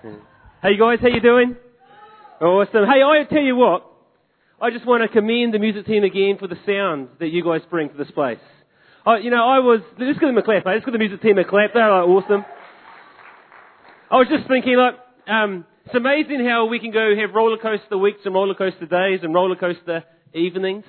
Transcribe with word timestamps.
Hey 0.00 0.76
guys, 0.78 0.98
how 1.02 1.08
you 1.08 1.20
doing? 1.20 1.56
Awesome. 2.40 2.84
Hey, 2.86 3.02
I 3.02 3.24
tell 3.28 3.42
you 3.42 3.56
what, 3.56 3.84
I 4.62 4.70
just 4.70 4.86
want 4.86 5.02
to 5.02 5.08
commend 5.08 5.52
the 5.52 5.58
music 5.58 5.86
team 5.86 6.04
again 6.04 6.36
for 6.38 6.46
the 6.46 6.54
sound 6.64 7.08
that 7.18 7.30
you 7.30 7.42
guys 7.42 7.62
bring 7.68 7.88
to 7.88 7.96
this 7.96 8.10
place. 8.12 8.38
I, 9.04 9.18
you 9.18 9.30
know, 9.30 9.42
I 9.42 9.58
was, 9.58 9.80
let's 9.98 10.18
give 10.20 10.28
them 10.28 10.38
a 10.38 10.42
clap, 10.42 10.64
mate. 10.64 10.74
Let's 10.74 10.84
give 10.84 10.92
the 10.92 11.00
music 11.00 11.20
team 11.20 11.36
a 11.38 11.44
clap. 11.44 11.74
They're 11.74 11.90
like 11.90 12.06
awesome. 12.06 12.44
I 14.08 14.16
was 14.16 14.28
just 14.30 14.46
thinking, 14.46 14.76
like, 14.76 14.94
um, 15.26 15.66
it's 15.84 15.96
amazing 15.96 16.46
how 16.46 16.66
we 16.66 16.78
can 16.78 16.92
go 16.92 17.14
have 17.18 17.34
roller 17.34 17.58
coaster 17.58 17.98
weeks 17.98 18.20
and 18.24 18.34
roller 18.34 18.54
coaster 18.54 18.86
days 18.86 19.20
and 19.24 19.34
roller 19.34 19.56
coaster 19.56 20.04
evenings. 20.32 20.84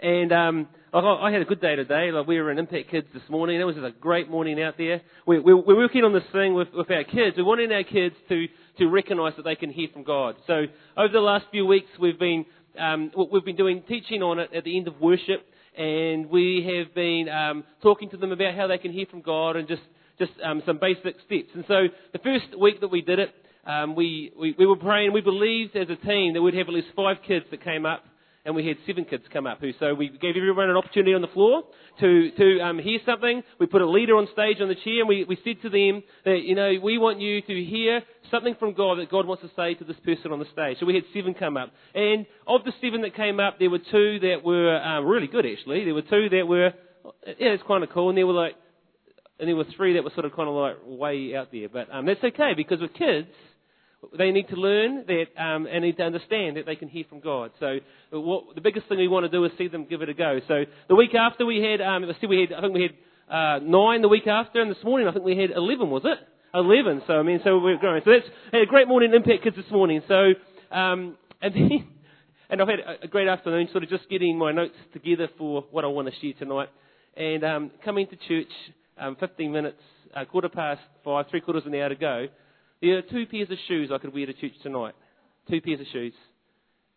And 0.00 0.32
um, 0.32 0.68
I 0.94 1.32
had 1.32 1.42
a 1.42 1.44
good 1.44 1.60
day 1.60 1.74
today. 1.74 2.12
Like 2.12 2.28
we 2.28 2.40
were 2.40 2.52
in 2.52 2.58
Impact 2.58 2.88
Kids 2.88 3.08
this 3.12 3.22
morning. 3.28 3.60
It 3.60 3.64
was 3.64 3.76
a 3.76 3.90
great 4.00 4.30
morning 4.30 4.62
out 4.62 4.78
there. 4.78 5.02
We, 5.26 5.40
we, 5.40 5.52
we're 5.52 5.76
working 5.76 6.04
on 6.04 6.12
this 6.12 6.22
thing 6.30 6.54
with, 6.54 6.68
with 6.72 6.88
our 6.88 7.02
kids. 7.02 7.36
We're 7.36 7.44
wanting 7.44 7.72
our 7.72 7.82
kids 7.82 8.14
to, 8.28 8.46
to 8.78 8.86
recognise 8.86 9.32
that 9.36 9.42
they 9.42 9.56
can 9.56 9.70
hear 9.70 9.88
from 9.92 10.04
God. 10.04 10.36
So 10.46 10.66
over 10.96 11.12
the 11.12 11.18
last 11.18 11.46
few 11.50 11.66
weeks, 11.66 11.88
we've 12.00 12.18
been 12.18 12.46
um, 12.78 13.10
we've 13.32 13.44
been 13.44 13.56
doing 13.56 13.82
teaching 13.88 14.22
on 14.22 14.38
it 14.38 14.50
at 14.54 14.62
the 14.62 14.78
end 14.78 14.86
of 14.86 15.00
worship, 15.00 15.44
and 15.76 16.30
we 16.30 16.64
have 16.64 16.94
been 16.94 17.28
um, 17.28 17.64
talking 17.82 18.08
to 18.10 18.16
them 18.16 18.30
about 18.30 18.54
how 18.54 18.68
they 18.68 18.78
can 18.78 18.92
hear 18.92 19.06
from 19.10 19.20
God 19.20 19.56
and 19.56 19.66
just 19.66 19.82
just 20.20 20.32
um, 20.44 20.62
some 20.64 20.78
basic 20.78 21.16
steps. 21.26 21.48
And 21.54 21.64
so 21.66 21.88
the 22.12 22.20
first 22.20 22.56
week 22.56 22.80
that 22.82 22.88
we 22.92 23.02
did 23.02 23.18
it, 23.18 23.34
um, 23.66 23.96
we, 23.96 24.32
we, 24.38 24.54
we 24.56 24.64
were 24.64 24.76
praying. 24.76 25.12
We 25.12 25.22
believed 25.22 25.74
as 25.74 25.88
a 25.90 25.96
team 26.06 26.34
that 26.34 26.42
we'd 26.42 26.54
have 26.54 26.68
at 26.68 26.74
least 26.74 26.88
five 26.94 27.16
kids 27.26 27.46
that 27.50 27.64
came 27.64 27.84
up 27.84 28.04
and 28.44 28.54
we 28.54 28.66
had 28.66 28.76
seven 28.86 29.04
kids 29.04 29.24
come 29.32 29.46
up 29.46 29.60
who, 29.60 29.72
so 29.80 29.94
we 29.94 30.08
gave 30.08 30.36
everyone 30.36 30.68
an 30.68 30.76
opportunity 30.76 31.14
on 31.14 31.22
the 31.22 31.28
floor 31.28 31.62
to, 32.00 32.30
to 32.32 32.60
um, 32.60 32.78
hear 32.78 32.98
something. 33.06 33.42
We 33.58 33.66
put 33.66 33.80
a 33.80 33.88
leader 33.88 34.16
on 34.16 34.28
stage 34.32 34.60
on 34.60 34.68
the 34.68 34.74
chair 34.74 35.00
and 35.00 35.08
we, 35.08 35.24
we 35.24 35.38
said 35.44 35.62
to 35.62 35.70
them 35.70 36.02
that, 36.24 36.40
you 36.42 36.54
know, 36.54 36.72
we 36.82 36.98
want 36.98 37.20
you 37.20 37.40
to 37.40 37.64
hear 37.64 38.02
something 38.30 38.54
from 38.58 38.74
God 38.74 38.98
that 38.98 39.10
God 39.10 39.26
wants 39.26 39.42
to 39.42 39.50
say 39.56 39.74
to 39.74 39.84
this 39.84 39.96
person 40.04 40.30
on 40.30 40.40
the 40.40 40.46
stage. 40.52 40.78
So 40.78 40.86
we 40.86 40.94
had 40.94 41.04
seven 41.14 41.32
come 41.32 41.56
up. 41.56 41.72
And 41.94 42.26
of 42.46 42.64
the 42.64 42.72
seven 42.82 43.00
that 43.02 43.16
came 43.16 43.40
up, 43.40 43.58
there 43.58 43.70
were 43.70 43.78
two 43.78 44.18
that 44.20 44.44
were 44.44 44.76
um, 44.76 45.06
really 45.06 45.26
good 45.26 45.46
actually. 45.46 45.84
There 45.84 45.94
were 45.94 46.02
two 46.02 46.28
that 46.28 46.46
were, 46.46 46.72
yeah, 47.26 47.56
it's 47.56 47.62
kind 47.66 47.82
of 47.82 47.90
cool. 47.90 48.10
And 48.10 48.18
there 48.18 48.26
were 48.26 48.34
like, 48.34 48.56
and 49.40 49.48
there 49.48 49.56
were 49.56 49.66
three 49.76 49.94
that 49.94 50.04
were 50.04 50.12
sort 50.14 50.26
of 50.26 50.36
kind 50.36 50.48
of 50.48 50.54
like 50.54 50.76
way 50.84 51.34
out 51.34 51.48
there. 51.50 51.68
But 51.68 51.88
um, 51.92 52.04
that's 52.06 52.22
okay 52.22 52.52
because 52.54 52.80
with 52.80 52.92
kids, 52.94 53.28
they 54.16 54.30
need 54.30 54.48
to 54.48 54.56
learn 54.56 55.04
that 55.06 55.42
um, 55.42 55.66
and 55.66 55.84
need 55.84 55.96
to 55.96 56.02
understand 56.02 56.56
that 56.56 56.66
they 56.66 56.76
can 56.76 56.88
hear 56.88 57.04
from 57.08 57.20
God. 57.20 57.50
So 57.60 57.78
what, 58.10 58.54
the 58.54 58.60
biggest 58.60 58.88
thing 58.88 58.98
we 58.98 59.08
want 59.08 59.24
to 59.24 59.30
do 59.30 59.44
is 59.44 59.52
see 59.58 59.68
them 59.68 59.86
give 59.88 60.02
it 60.02 60.08
a 60.08 60.14
go. 60.14 60.40
So 60.48 60.64
the 60.88 60.94
week 60.94 61.14
after 61.14 61.46
we 61.46 61.60
had, 61.60 61.80
um, 61.80 62.02
we 62.28 62.40
had 62.40 62.52
I 62.56 62.60
think 62.60 62.74
we 62.74 62.82
had 62.82 63.34
uh, 63.34 63.58
nine 63.60 64.02
the 64.02 64.08
week 64.08 64.26
after, 64.26 64.60
and 64.60 64.70
this 64.70 64.82
morning 64.84 65.08
I 65.08 65.12
think 65.12 65.24
we 65.24 65.36
had 65.36 65.50
eleven. 65.50 65.90
Was 65.90 66.02
it? 66.04 66.18
Eleven. 66.54 67.02
So 67.06 67.14
I 67.14 67.22
mean, 67.22 67.40
so 67.44 67.58
we're 67.58 67.78
growing. 67.78 68.02
So 68.04 68.10
that's 68.10 68.26
had 68.52 68.62
a 68.62 68.66
great 68.66 68.88
morning 68.88 69.12
impact 69.14 69.44
kids 69.44 69.56
this 69.56 69.70
morning. 69.70 70.02
So 70.08 70.32
um, 70.70 71.16
and 71.40 71.54
then, 71.54 71.70
and 72.50 72.62
I've 72.62 72.68
had 72.68 72.80
a 73.02 73.08
great 73.08 73.28
afternoon, 73.28 73.68
sort 73.72 73.84
of 73.84 73.90
just 73.90 74.08
getting 74.08 74.38
my 74.38 74.52
notes 74.52 74.76
together 74.92 75.28
for 75.38 75.64
what 75.70 75.84
I 75.84 75.88
want 75.88 76.08
to 76.08 76.14
share 76.20 76.32
tonight, 76.38 76.68
and 77.16 77.44
um, 77.44 77.70
coming 77.84 78.06
to 78.08 78.16
church. 78.28 78.52
Um, 78.96 79.16
15 79.18 79.50
minutes, 79.50 79.80
uh, 80.14 80.24
quarter 80.24 80.48
past 80.48 80.80
five, 81.04 81.26
three 81.28 81.40
quarters 81.40 81.64
of 81.66 81.72
an 81.72 81.80
hour 81.80 81.88
to 81.88 81.96
go. 81.96 82.26
There 82.84 82.98
are 82.98 83.02
two 83.02 83.24
pairs 83.24 83.50
of 83.50 83.56
shoes 83.66 83.88
I 83.90 83.96
could 83.96 84.12
wear 84.12 84.26
to 84.26 84.34
church 84.34 84.52
tonight. 84.62 84.92
Two 85.48 85.62
pairs 85.62 85.80
of 85.80 85.86
shoes. 85.90 86.12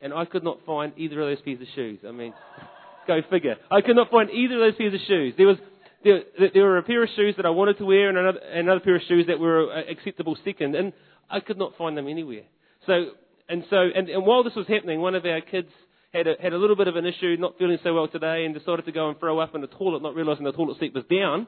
And 0.01 0.13
I 0.13 0.25
could 0.25 0.43
not 0.43 0.57
find 0.65 0.91
either 0.97 1.21
of 1.21 1.29
those 1.29 1.41
pairs 1.45 1.61
of 1.61 1.67
shoes. 1.75 1.99
I 2.05 2.11
mean, 2.11 2.33
go 3.07 3.21
figure. 3.31 3.55
I 3.71 3.79
could 3.79 3.95
not 3.95 4.11
find 4.11 4.29
either 4.29 4.55
of 4.55 4.59
those 4.59 4.77
pairs 4.77 4.93
of 4.93 4.99
shoes. 5.07 5.35
There 5.37 5.47
was, 5.47 5.55
there, 6.03 6.23
there 6.53 6.63
were 6.63 6.77
a 6.77 6.83
pair 6.83 7.03
of 7.03 7.09
shoes 7.15 7.35
that 7.37 7.45
I 7.45 7.51
wanted 7.51 7.77
to 7.77 7.85
wear 7.85 8.09
and 8.09 8.17
another, 8.17 8.39
another 8.39 8.79
pair 8.81 8.97
of 8.97 9.01
shoes 9.07 9.27
that 9.27 9.39
were 9.39 9.71
uh, 9.71 9.89
acceptable 9.89 10.37
second. 10.43 10.75
And 10.75 10.91
I 11.29 11.39
could 11.39 11.57
not 11.57 11.77
find 11.77 11.97
them 11.97 12.09
anywhere. 12.09 12.43
So, 12.85 13.11
and 13.47 13.63
so, 13.69 13.77
and, 13.77 14.09
and 14.09 14.25
while 14.25 14.43
this 14.43 14.55
was 14.57 14.67
happening, 14.67 14.99
one 14.99 15.15
of 15.15 15.25
our 15.25 15.39
kids 15.39 15.69
had 16.13 16.27
a, 16.27 16.33
had 16.41 16.51
a 16.51 16.57
little 16.57 16.75
bit 16.75 16.89
of 16.89 16.97
an 16.97 17.05
issue, 17.05 17.37
not 17.39 17.57
feeling 17.57 17.77
so 17.81 17.93
well 17.93 18.09
today, 18.09 18.43
and 18.43 18.53
decided 18.53 18.83
to 18.85 18.91
go 18.91 19.07
and 19.07 19.17
throw 19.19 19.39
up 19.39 19.55
in 19.55 19.61
the 19.61 19.67
toilet, 19.67 20.03
not 20.03 20.15
realising 20.15 20.43
the 20.43 20.51
toilet 20.51 20.79
seat 20.81 20.93
was 20.93 21.05
down. 21.09 21.47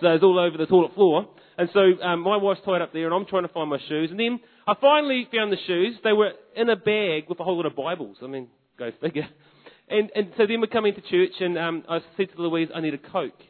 So 0.00 0.06
it 0.06 0.12
was 0.12 0.22
all 0.22 0.38
over 0.38 0.56
the 0.56 0.66
toilet 0.66 0.94
floor. 0.94 1.28
And 1.60 1.68
so 1.74 2.02
um, 2.02 2.20
my 2.20 2.38
wife's 2.38 2.62
tied 2.64 2.80
up 2.80 2.94
there, 2.94 3.04
and 3.04 3.14
I'm 3.14 3.26
trying 3.26 3.42
to 3.42 3.52
find 3.52 3.68
my 3.68 3.76
shoes. 3.86 4.10
And 4.10 4.18
then 4.18 4.40
I 4.66 4.72
finally 4.80 5.28
found 5.30 5.52
the 5.52 5.58
shoes. 5.66 5.94
They 6.02 6.14
were 6.14 6.30
in 6.56 6.70
a 6.70 6.74
bag 6.74 7.24
with 7.28 7.38
a 7.38 7.44
whole 7.44 7.56
lot 7.56 7.66
of 7.66 7.76
Bibles. 7.76 8.16
I 8.22 8.28
mean, 8.28 8.48
go 8.78 8.90
figure. 8.98 9.28
And, 9.86 10.08
and 10.16 10.32
so 10.38 10.46
then 10.46 10.62
we're 10.62 10.68
coming 10.68 10.94
to 10.94 11.02
church, 11.02 11.32
and 11.38 11.58
um, 11.58 11.84
I 11.86 11.98
said 12.16 12.28
to 12.34 12.40
Louise, 12.40 12.68
I 12.74 12.80
need 12.80 12.94
a 12.94 12.98
Coke. 12.98 13.42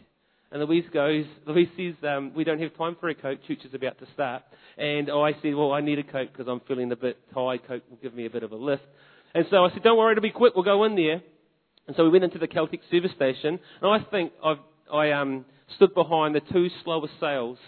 And 0.51 0.61
Louise 0.61 0.87
goes, 0.93 1.25
Louise 1.47 1.69
says, 1.77 1.95
um, 2.03 2.33
we 2.35 2.43
don't 2.43 2.61
have 2.61 2.77
time 2.77 2.97
for 2.99 3.11
a 3.11 3.15
Coke. 3.15 3.39
Church 3.47 3.61
is 3.65 3.75
about 3.75 3.97
to 4.01 4.07
start. 4.13 4.43
And 4.77 5.09
I 5.09 5.31
said, 5.41 5.55
well, 5.55 5.71
I 5.71 5.81
need 5.81 6.01
a 6.01 6.03
Coke 6.03 6.31
because 6.33 6.49
I'm 6.49 6.63
feeling 6.67 6.91
a 6.91 6.97
bit 6.97 7.17
tired. 7.33 7.61
Coke 7.69 7.85
will 7.89 7.99
give 8.03 8.15
me 8.15 8.27
a 8.27 8.31
bit 8.31 8.43
of 8.43 8.51
a 8.51 8.57
lift. 8.57 8.83
And 9.37 9.47
so 9.51 9.65
I 9.65 9.71
said, 9.73 9.85
don't 9.85 9.97
worry, 9.97 10.11
it'll 10.11 10.23
be 10.23 10.31
quick. 10.31 10.57
We'll 10.57 10.65
go 10.65 10.83
in 10.83 10.97
there. 10.97 11.23
And 11.87 11.95
so 11.97 12.03
we 12.03 12.11
went 12.11 12.25
into 12.25 12.39
the 12.39 12.49
Caltex 12.49 12.81
service 12.91 13.13
station. 13.15 13.61
And 13.81 14.03
I 14.03 14.05
think 14.11 14.33
I've, 14.45 14.57
I, 14.93 15.13
um, 15.13 15.45
stood 15.77 15.95
behind 15.95 16.35
the 16.35 16.41
two 16.41 16.69
slowest 16.83 17.13
sales 17.21 17.59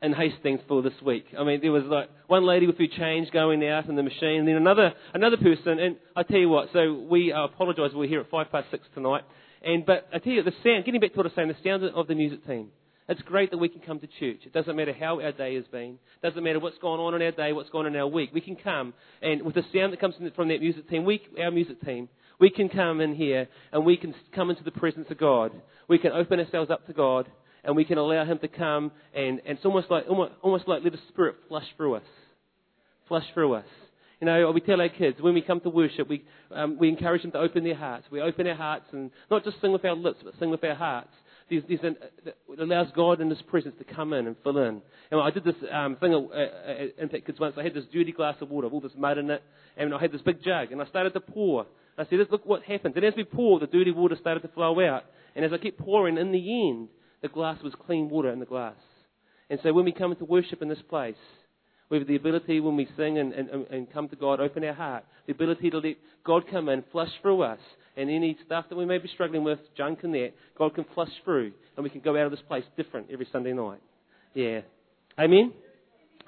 in 0.00 0.12
Hastings 0.12 0.60
for 0.68 0.82
this 0.82 0.92
week. 1.04 1.26
I 1.38 1.44
mean, 1.44 1.60
there 1.60 1.72
was 1.72 1.84
like 1.84 2.08
one 2.28 2.46
lady 2.46 2.66
with 2.66 2.78
her 2.78 2.86
change 2.86 3.30
going 3.30 3.66
out 3.66 3.88
in 3.88 3.96
the 3.96 4.02
machine, 4.02 4.40
and 4.40 4.48
then 4.48 4.56
another 4.56 4.92
another 5.14 5.36
person. 5.36 5.78
And 5.78 5.96
I 6.14 6.22
tell 6.22 6.38
you 6.38 6.48
what, 6.48 6.68
so 6.72 6.94
we 6.94 7.32
uh, 7.32 7.44
apologise. 7.44 7.90
We're 7.94 8.08
here 8.08 8.20
at 8.20 8.30
five 8.30 8.50
past 8.50 8.68
six 8.70 8.86
tonight, 8.94 9.24
and 9.62 9.84
but 9.84 10.08
I 10.12 10.18
tell 10.18 10.32
you 10.32 10.42
the 10.42 10.52
sound. 10.62 10.84
Getting 10.84 11.00
back 11.00 11.12
to 11.12 11.16
what 11.16 11.26
I 11.26 11.28
was 11.28 11.32
saying, 11.34 11.48
the 11.48 11.68
sound 11.68 11.84
of 11.84 12.06
the 12.06 12.14
music 12.14 12.46
team. 12.46 12.68
It's 13.10 13.22
great 13.22 13.50
that 13.52 13.56
we 13.56 13.70
can 13.70 13.80
come 13.80 13.98
to 14.00 14.06
church. 14.06 14.40
It 14.44 14.52
doesn't 14.52 14.76
matter 14.76 14.92
how 14.92 15.18
our 15.22 15.32
day 15.32 15.54
has 15.54 15.64
been. 15.72 15.98
It 16.22 16.26
doesn't 16.26 16.44
matter 16.44 16.60
what's 16.60 16.76
going 16.76 17.00
on 17.00 17.14
in 17.14 17.22
our 17.22 17.30
day, 17.30 17.54
what's 17.54 17.70
going 17.70 17.86
on 17.86 17.94
in 17.94 18.00
our 18.00 18.06
week. 18.06 18.30
We 18.34 18.42
can 18.42 18.54
come, 18.54 18.92
and 19.22 19.42
with 19.42 19.54
the 19.54 19.64
sound 19.74 19.94
that 19.94 20.00
comes 20.00 20.14
from 20.36 20.48
that 20.48 20.60
music 20.60 20.90
team, 20.90 21.06
we, 21.06 21.22
our 21.42 21.50
music 21.50 21.80
team, 21.80 22.10
we 22.38 22.50
can 22.50 22.68
come 22.68 23.00
in 23.00 23.14
here 23.14 23.48
and 23.72 23.84
we 23.84 23.96
can 23.96 24.14
come 24.34 24.50
into 24.50 24.62
the 24.62 24.70
presence 24.70 25.06
of 25.10 25.18
God. 25.18 25.52
We 25.88 25.98
can 25.98 26.12
open 26.12 26.38
ourselves 26.38 26.70
up 26.70 26.86
to 26.86 26.92
God 26.92 27.26
and 27.68 27.76
we 27.76 27.84
can 27.84 27.98
allow 27.98 28.24
Him 28.24 28.38
to 28.38 28.48
come 28.48 28.90
and, 29.14 29.42
and 29.46 29.58
it's 29.58 29.64
almost 29.66 29.90
like, 29.90 30.04
almost, 30.08 30.32
almost 30.40 30.66
like 30.66 30.82
let 30.82 30.92
the 30.92 30.98
Spirit 31.10 31.36
flush 31.48 31.66
through 31.76 31.96
us. 31.96 32.02
Flush 33.08 33.26
through 33.34 33.56
us. 33.56 33.66
You 34.22 34.26
know, 34.26 34.50
we 34.52 34.62
tell 34.62 34.80
our 34.80 34.88
kids 34.88 35.20
when 35.20 35.34
we 35.34 35.42
come 35.42 35.60
to 35.60 35.68
worship, 35.68 36.08
we, 36.08 36.24
um, 36.50 36.78
we 36.78 36.88
encourage 36.88 37.20
them 37.20 37.30
to 37.32 37.38
open 37.38 37.64
their 37.64 37.76
hearts. 37.76 38.06
We 38.10 38.22
open 38.22 38.46
our 38.46 38.54
hearts 38.54 38.86
and 38.92 39.10
not 39.30 39.44
just 39.44 39.60
sing 39.60 39.70
with 39.70 39.84
our 39.84 39.94
lips, 39.94 40.20
but 40.24 40.32
sing 40.40 40.48
with 40.48 40.64
our 40.64 40.74
hearts. 40.74 41.10
There's, 41.50 41.62
there's 41.68 41.80
an, 41.82 41.96
it 42.24 42.58
allows 42.58 42.86
God 42.96 43.20
in 43.20 43.28
His 43.28 43.42
presence 43.42 43.74
to 43.78 43.84
come 43.84 44.14
in 44.14 44.26
and 44.26 44.36
fill 44.42 44.56
in. 44.56 44.80
And 45.10 45.20
I 45.20 45.28
did 45.28 45.44
this 45.44 45.54
um, 45.70 45.96
thing 45.96 46.14
at, 46.14 46.98
Impact 46.98 47.26
Kids 47.26 47.38
once. 47.38 47.54
I 47.58 47.64
had 47.64 47.74
this 47.74 47.84
dirty 47.92 48.12
glass 48.12 48.36
of 48.40 48.48
water, 48.48 48.68
with 48.68 48.72
all 48.72 48.80
this 48.80 48.96
mud 48.96 49.18
in 49.18 49.30
it, 49.30 49.42
and 49.76 49.94
I 49.94 50.00
had 50.00 50.12
this 50.12 50.22
big 50.22 50.42
jug, 50.42 50.72
and 50.72 50.80
I 50.80 50.86
started 50.86 51.12
to 51.12 51.20
pour. 51.20 51.66
I 51.98 52.06
said, 52.08 52.18
look 52.30 52.46
what 52.46 52.62
happens. 52.62 52.96
And 52.96 53.04
as 53.04 53.14
we 53.14 53.24
poured, 53.24 53.60
the 53.60 53.66
dirty 53.66 53.90
water 53.90 54.16
started 54.18 54.40
to 54.40 54.48
flow 54.48 54.80
out. 54.80 55.04
And 55.36 55.44
as 55.44 55.52
I 55.52 55.58
kept 55.58 55.78
pouring, 55.78 56.16
in 56.16 56.32
the 56.32 56.68
end, 56.68 56.88
the 57.22 57.28
glass 57.28 57.62
was 57.62 57.72
clean 57.86 58.08
water 58.08 58.30
in 58.30 58.40
the 58.40 58.46
glass. 58.46 58.76
And 59.50 59.58
so 59.62 59.72
when 59.72 59.84
we 59.84 59.92
come 59.92 60.12
into 60.12 60.24
worship 60.24 60.62
in 60.62 60.68
this 60.68 60.82
place, 60.88 61.16
we 61.90 61.98
have 61.98 62.06
the 62.06 62.16
ability 62.16 62.60
when 62.60 62.76
we 62.76 62.86
sing 62.96 63.18
and, 63.18 63.32
and, 63.32 63.66
and 63.68 63.92
come 63.92 64.08
to 64.08 64.16
God, 64.16 64.40
open 64.40 64.62
our 64.64 64.74
heart, 64.74 65.04
the 65.26 65.32
ability 65.32 65.70
to 65.70 65.78
let 65.78 65.96
God 66.24 66.44
come 66.50 66.68
in, 66.68 66.84
flush 66.92 67.08
through 67.22 67.42
us, 67.42 67.58
and 67.96 68.10
any 68.10 68.36
stuff 68.44 68.66
that 68.68 68.76
we 68.76 68.84
may 68.84 68.98
be 68.98 69.08
struggling 69.08 69.42
with, 69.42 69.58
junk 69.76 70.00
and 70.02 70.12
that, 70.14 70.32
God 70.56 70.74
can 70.74 70.84
flush 70.94 71.10
through, 71.24 71.52
and 71.76 71.84
we 71.84 71.90
can 71.90 72.00
go 72.00 72.16
out 72.18 72.26
of 72.26 72.30
this 72.30 72.42
place 72.46 72.64
different 72.76 73.08
every 73.10 73.26
Sunday 73.32 73.54
night. 73.54 73.80
Yeah. 74.34 74.60
Amen? 75.18 75.52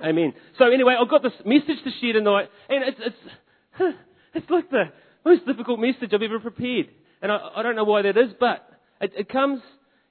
Amen. 0.02 0.32
So 0.58 0.70
anyway, 0.70 0.96
I've 0.98 1.10
got 1.10 1.22
this 1.22 1.32
message 1.44 1.84
to 1.84 1.90
share 2.00 2.14
tonight, 2.14 2.48
and 2.70 2.84
it's, 2.88 3.00
it's, 3.00 3.96
it's 4.34 4.50
like 4.50 4.70
the, 4.70 4.84
most 5.24 5.46
difficult 5.46 5.80
message 5.80 6.10
I've 6.12 6.22
ever 6.22 6.40
prepared. 6.40 6.88
And 7.22 7.30
I, 7.30 7.38
I 7.56 7.62
don't 7.62 7.76
know 7.76 7.84
why 7.84 8.02
that 8.02 8.16
is, 8.16 8.30
but 8.38 8.66
it, 9.00 9.12
it 9.16 9.28
comes, 9.28 9.60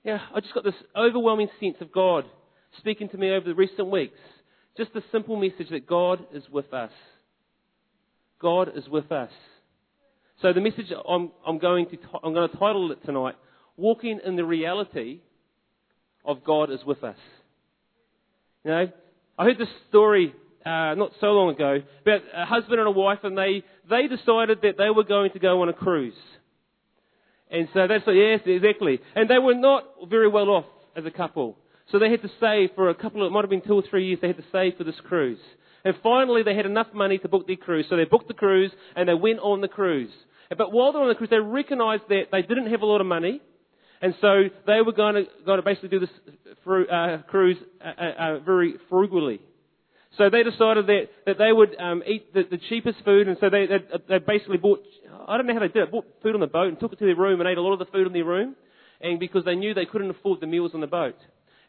know, 0.06 0.20
I 0.34 0.40
just 0.40 0.54
got 0.54 0.64
this 0.64 0.74
overwhelming 0.96 1.50
sense 1.60 1.78
of 1.82 1.92
God 1.92 2.26
speaking 2.78 3.10
to 3.10 3.18
me 3.18 3.32
over 3.32 3.46
the 3.46 3.56
recent 3.56 3.90
weeks. 3.90 4.18
Just 4.78 4.94
the 4.94 5.04
simple 5.12 5.36
message 5.36 5.70
that 5.72 5.88
God 5.88 6.26
is 6.34 6.44
with 6.50 6.74
us. 6.74 6.92
God 8.42 8.72
is 8.76 8.88
with 8.88 9.12
us. 9.12 9.32
So 10.42 10.54
the 10.54 10.62
message 10.62 10.86
I'm, 11.08 11.32
I'm 11.46 11.60
going 11.60 11.88
to, 11.90 11.98
I'm 12.24 12.34
going 12.34 12.50
to 12.50 12.58
title 12.58 12.92
it 12.92 13.06
tonight, 13.06 13.36
Walking 13.76 14.20
in 14.26 14.36
the 14.36 14.46
Reality 14.46 15.20
of 16.26 16.44
God 16.46 16.72
is 16.72 16.80
with 16.86 17.04
us. 17.04 17.18
You 18.64 18.72
know, 18.72 18.88
I 19.38 19.44
heard 19.44 19.58
this 19.58 19.70
story 19.90 20.34
uh, 20.66 20.96
not 20.96 21.12
so 21.20 21.28
long 21.28 21.54
ago 21.54 21.80
about 22.02 22.22
a 22.36 22.46
husband 22.46 22.80
and 22.80 22.88
a 22.88 22.92
wife, 22.92 23.20
and 23.24 23.38
they, 23.38 23.64
they 23.90 24.08
decided 24.08 24.60
that 24.64 24.78
they 24.78 24.90
were 24.90 25.04
going 25.04 25.32
to 25.32 25.40
go 25.40 25.62
on 25.62 25.70
a 25.70 25.74
cruise. 25.74 26.14
And 27.50 27.68
so 27.74 27.88
that's, 27.88 28.04
yes, 28.08 28.42
exactly. 28.46 29.00
And 29.16 29.30
they 29.30 29.40
were 29.40 29.56
not 29.56 29.86
very 30.08 30.28
well 30.28 30.50
off 30.50 30.66
as 30.96 31.06
a 31.06 31.12
couple. 31.12 31.58
So 31.92 31.98
they 31.98 32.12
had 32.12 32.22
to 32.22 32.30
save 32.40 32.70
for 32.76 32.90
a 32.90 32.96
couple 32.96 33.24
of, 33.24 33.32
it 33.32 33.34
might 33.34 33.42
have 33.42 33.50
been 33.50 33.62
two 33.62 33.74
or 33.74 33.84
three 33.90 34.08
years, 34.08 34.20
they 34.22 34.28
had 34.28 34.38
to 34.38 34.46
save 34.52 34.78
for 34.78 34.84
this 34.84 35.00
cruise. 35.08 35.40
And 35.84 35.96
finally 36.04 36.44
they 36.44 36.56
had 36.56 36.66
enough 36.66 36.88
money 36.94 37.18
to 37.20 37.28
book 37.28 37.48
their 37.48 37.56
cruise. 37.56 37.88
So 37.90 37.96
they 37.98 38.06
booked 38.06 38.28
the 38.28 38.34
cruise 38.34 38.72
and 38.96 39.10
they 39.10 39.14
went 39.14 39.40
on 39.40 39.62
the 39.62 39.68
cruise. 39.68 40.12
But 40.56 40.72
while 40.72 40.92
they 40.92 40.98
were 40.98 41.06
on 41.06 41.10
the 41.10 41.16
cruise, 41.16 41.30
they 41.30 41.40
recognized 41.40 42.04
that 42.10 42.26
they 42.32 42.42
didn't 42.42 42.70
have 42.72 42.82
a 42.82 42.86
lot 42.86 43.02
of 43.02 43.08
money. 43.08 43.42
And 44.02 44.14
so 44.22 44.44
they 44.66 44.82
were 44.82 44.94
going 44.94 45.16
to, 45.16 45.24
going 45.46 45.58
to 45.58 45.64
basically 45.64 45.90
do 45.90 46.00
this 46.00 46.10
uh, 46.92 47.18
cruise 47.28 47.58
uh, 47.84 47.88
uh, 47.88 48.24
uh, 48.24 48.40
very 48.40 48.76
frugally. 48.90 49.42
So 50.18 50.30
they 50.30 50.44
decided 50.44 50.88
that, 50.88 51.04
that 51.26 51.38
they 51.38 51.54
would 51.54 51.80
um, 51.80 52.04
eat 52.06 52.34
the, 52.34 52.44
the 52.50 52.58
cheapest 52.58 52.98
food, 53.06 53.28
and 53.28 53.38
so 53.40 53.50
they, 53.50 53.68
they, 53.68 53.78
they 54.10 54.18
basically 54.18 54.58
bought, 54.58 54.84
I 55.28 55.38
don't 55.38 55.46
know 55.46 55.54
how 55.54 55.60
they 55.60 55.68
did 55.68 55.84
it, 55.84 55.92
bought 55.92 56.08
food 56.24 56.34
on 56.34 56.42
the 56.42 56.48
boat 56.48 56.68
and 56.68 56.80
took 56.80 56.94
it 56.94 57.00
to 57.00 57.06
their 57.06 57.16
room 57.16 57.40
and 57.40 57.48
ate 57.48 57.58
a 57.58 57.62
lot 57.62 57.74
of 57.74 57.80
the 57.80 57.86
food 57.86 58.08
in 58.08 58.14
their 58.14 58.26
room, 58.26 58.56
and 59.02 59.20
because 59.20 59.46
they 59.46 59.56
knew 59.56 59.74
they 59.74 59.86
couldn't 59.86 60.10
afford 60.10 60.42
the 60.42 60.48
meals 60.48 60.72
on 60.74 60.82
the 60.82 60.88
boat. 60.88 61.16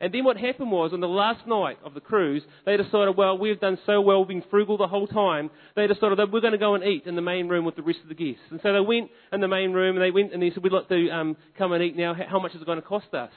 And 0.03 0.15
then 0.15 0.25
what 0.25 0.39
happened 0.39 0.71
was, 0.71 0.95
on 0.95 1.01
the 1.01 1.07
last 1.07 1.47
night 1.47 1.79
of 1.85 1.93
the 1.93 2.01
cruise, 2.01 2.43
they 2.65 2.79
decided, 2.79 3.19
well, 3.19 3.37
we've 3.37 3.61
done 3.61 3.79
so 3.85 4.01
well, 4.01 4.21
we've 4.21 4.29
been 4.29 4.51
frugal 4.51 4.79
the 4.79 4.89
whole 4.89 5.07
time. 5.07 5.51
They 5.77 5.87
decided 5.87 6.19
that 6.19 6.33
we're 6.33 6.41
going 6.41 6.55
to 6.55 6.59
go 6.59 6.75
and 6.75 6.83
eat 6.83 7.05
in 7.05 7.17
the 7.17 7.23
main 7.23 7.49
room 7.49 7.67
with 7.67 7.77
the 7.77 7.83
rest 7.83 7.99
of 8.03 8.09
the 8.09 8.15
guests. 8.15 8.41
And 8.51 8.61
so 8.63 8.73
they 8.73 8.81
went 8.81 9.11
in 9.31 9.43
the 9.43 9.49
main 9.49 9.75
room, 9.75 9.97
and 9.97 10.03
they 10.03 10.11
went 10.11 10.33
and 10.33 10.43
they 10.43 10.49
said, 10.51 10.63
we'd 10.63 10.73
like 10.73 10.89
to 10.89 11.11
um, 11.11 11.37
come 11.59 11.73
and 11.73 11.85
eat 11.85 11.97
now. 11.99 12.15
How 12.15 12.41
much 12.41 12.55
is 12.55 12.63
it 12.63 12.65
going 12.65 12.81
to 12.81 12.87
cost 12.87 13.13
us? 13.13 13.31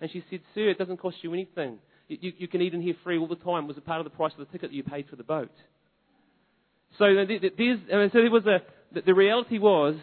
And 0.00 0.10
she 0.10 0.24
said, 0.30 0.40
sir, 0.54 0.70
it 0.70 0.78
doesn't 0.78 0.96
cost 0.96 1.18
you 1.20 1.34
anything. 1.34 1.78
You, 2.20 2.32
you, 2.38 2.48
can 2.48 2.60
eat 2.60 2.74
in 2.74 2.82
here 2.82 2.94
free 3.04 3.18
all 3.18 3.28
the 3.28 3.36
time. 3.36 3.66
Was 3.66 3.76
a 3.78 3.80
part 3.80 4.00
of 4.00 4.04
the 4.04 4.10
price 4.10 4.32
of 4.32 4.38
the 4.38 4.52
ticket 4.52 4.70
that 4.70 4.76
you 4.76 4.82
paid 4.82 5.06
for 5.08 5.16
the 5.16 5.24
boat. 5.24 5.50
So, 6.98 7.06
there's, 7.14 7.28
so 8.12 8.18
there 8.18 8.30
was 8.30 8.46
a, 8.46 9.00
the 9.00 9.14
reality 9.14 9.58
was 9.58 9.96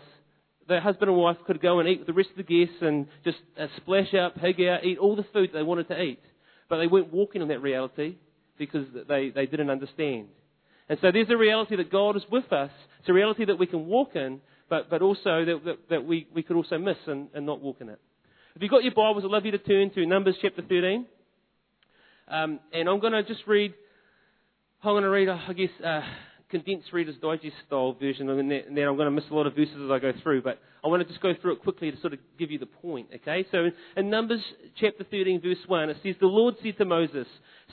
the 0.67 0.79
husband 0.79 1.09
and 1.09 1.17
wife 1.17 1.38
could 1.45 1.61
go 1.61 1.79
and 1.79 1.89
eat 1.89 2.00
with 2.00 2.07
the 2.07 2.13
rest 2.13 2.29
of 2.29 2.38
the 2.38 2.44
guests 2.44 2.81
and 2.81 3.07
just 3.23 3.38
uh, 3.59 3.67
splash 3.77 4.13
out, 4.13 4.39
pig 4.39 4.61
out, 4.61 4.85
eat 4.85 4.97
all 4.97 5.15
the 5.15 5.25
food 5.33 5.50
they 5.53 5.63
wanted 5.63 5.88
to 5.89 6.01
eat. 6.01 6.21
But 6.69 6.77
they 6.77 6.88
weren't 6.88 7.11
walking 7.11 7.41
in 7.41 7.47
that 7.50 7.61
reality 7.61 8.15
because 8.57 8.85
they, 9.07 9.31
they 9.33 9.45
didn't 9.45 9.69
understand. 9.69 10.27
And 10.88 10.97
so 11.01 11.11
there's 11.11 11.29
a 11.29 11.38
reality 11.38 11.75
that 11.75 11.91
God 11.91 12.15
is 12.15 12.23
with 12.31 12.51
us. 12.51 12.71
It's 13.00 13.09
a 13.09 13.13
reality 13.13 13.45
that 13.45 13.57
we 13.57 13.67
can 13.67 13.88
walk 13.88 14.15
in, 14.15 14.41
but, 14.69 14.89
but 14.89 15.01
also 15.01 15.45
that, 15.45 15.61
that, 15.65 15.77
that 15.89 16.06
we, 16.06 16.27
we 16.33 16.44
could 16.44 16.56
also 16.56 16.77
miss 16.77 16.97
and, 17.07 17.29
and 17.33 17.45
not 17.45 17.61
walk 17.61 17.77
in 17.81 17.89
it. 17.89 18.00
If 18.56 18.61
you've 18.61 18.71
got 18.71 18.83
your 18.83 18.94
Bibles, 18.94 19.23
I'd 19.23 19.31
love 19.31 19.45
you 19.45 19.51
to 19.51 19.57
turn 19.57 19.91
to 19.91 20.06
Numbers 20.06 20.35
chapter 20.41 20.61
13. 20.61 21.06
Um, 22.29 22.59
and 22.71 22.87
I'm 22.87 22.99
going 22.99 23.13
to 23.13 23.23
just 23.23 23.41
read, 23.47 23.73
I'm 24.83 24.93
going 24.93 25.03
to 25.03 25.09
read, 25.09 25.29
I 25.29 25.53
guess, 25.53 25.69
uh, 25.83 26.01
condensed 26.49 26.91
Reader's 26.93 27.15
Digest 27.21 27.55
style 27.67 27.93
version, 27.93 28.29
and 28.29 28.51
then, 28.51 28.63
I'm 28.77 28.95
going 28.95 29.05
to 29.05 29.11
miss 29.11 29.23
a 29.31 29.33
lot 29.33 29.47
of 29.47 29.55
verses 29.55 29.75
as 29.83 29.91
I 29.91 29.99
go 29.99 30.11
through, 30.23 30.41
but 30.41 30.59
I 30.83 30.87
want 30.87 31.01
to 31.01 31.07
just 31.07 31.21
go 31.21 31.33
through 31.39 31.53
it 31.53 31.61
quickly 31.61 31.91
to 31.91 31.99
sort 32.01 32.13
of 32.13 32.19
give 32.37 32.51
you 32.51 32.59
the 32.59 32.65
point, 32.65 33.09
okay? 33.15 33.45
So 33.51 33.65
in, 33.65 33.73
in 33.97 34.09
Numbers 34.09 34.41
chapter 34.79 35.03
13, 35.03 35.41
verse 35.41 35.57
1, 35.67 35.89
it 35.89 35.97
says, 36.03 36.15
The 36.19 36.27
Lord 36.27 36.55
said 36.63 36.77
to 36.77 36.85
Moses, 36.85 37.27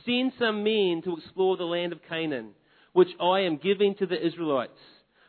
Send 0.04 0.32
some 0.38 0.62
men 0.62 1.02
to 1.04 1.16
explore 1.16 1.56
the 1.56 1.64
land 1.64 1.92
of 1.92 2.00
Canaan, 2.08 2.50
which 2.92 3.08
I 3.20 3.40
am 3.40 3.58
giving 3.58 3.94
to 3.96 4.06
the 4.06 4.24
Israelites. 4.26 4.78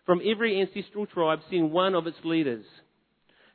From 0.06 0.22
every 0.26 0.62
ancestral 0.62 1.06
tribe, 1.06 1.40
send 1.50 1.72
one 1.72 1.96
of 1.96 2.08
its 2.08 2.18
leaders. 2.24 2.66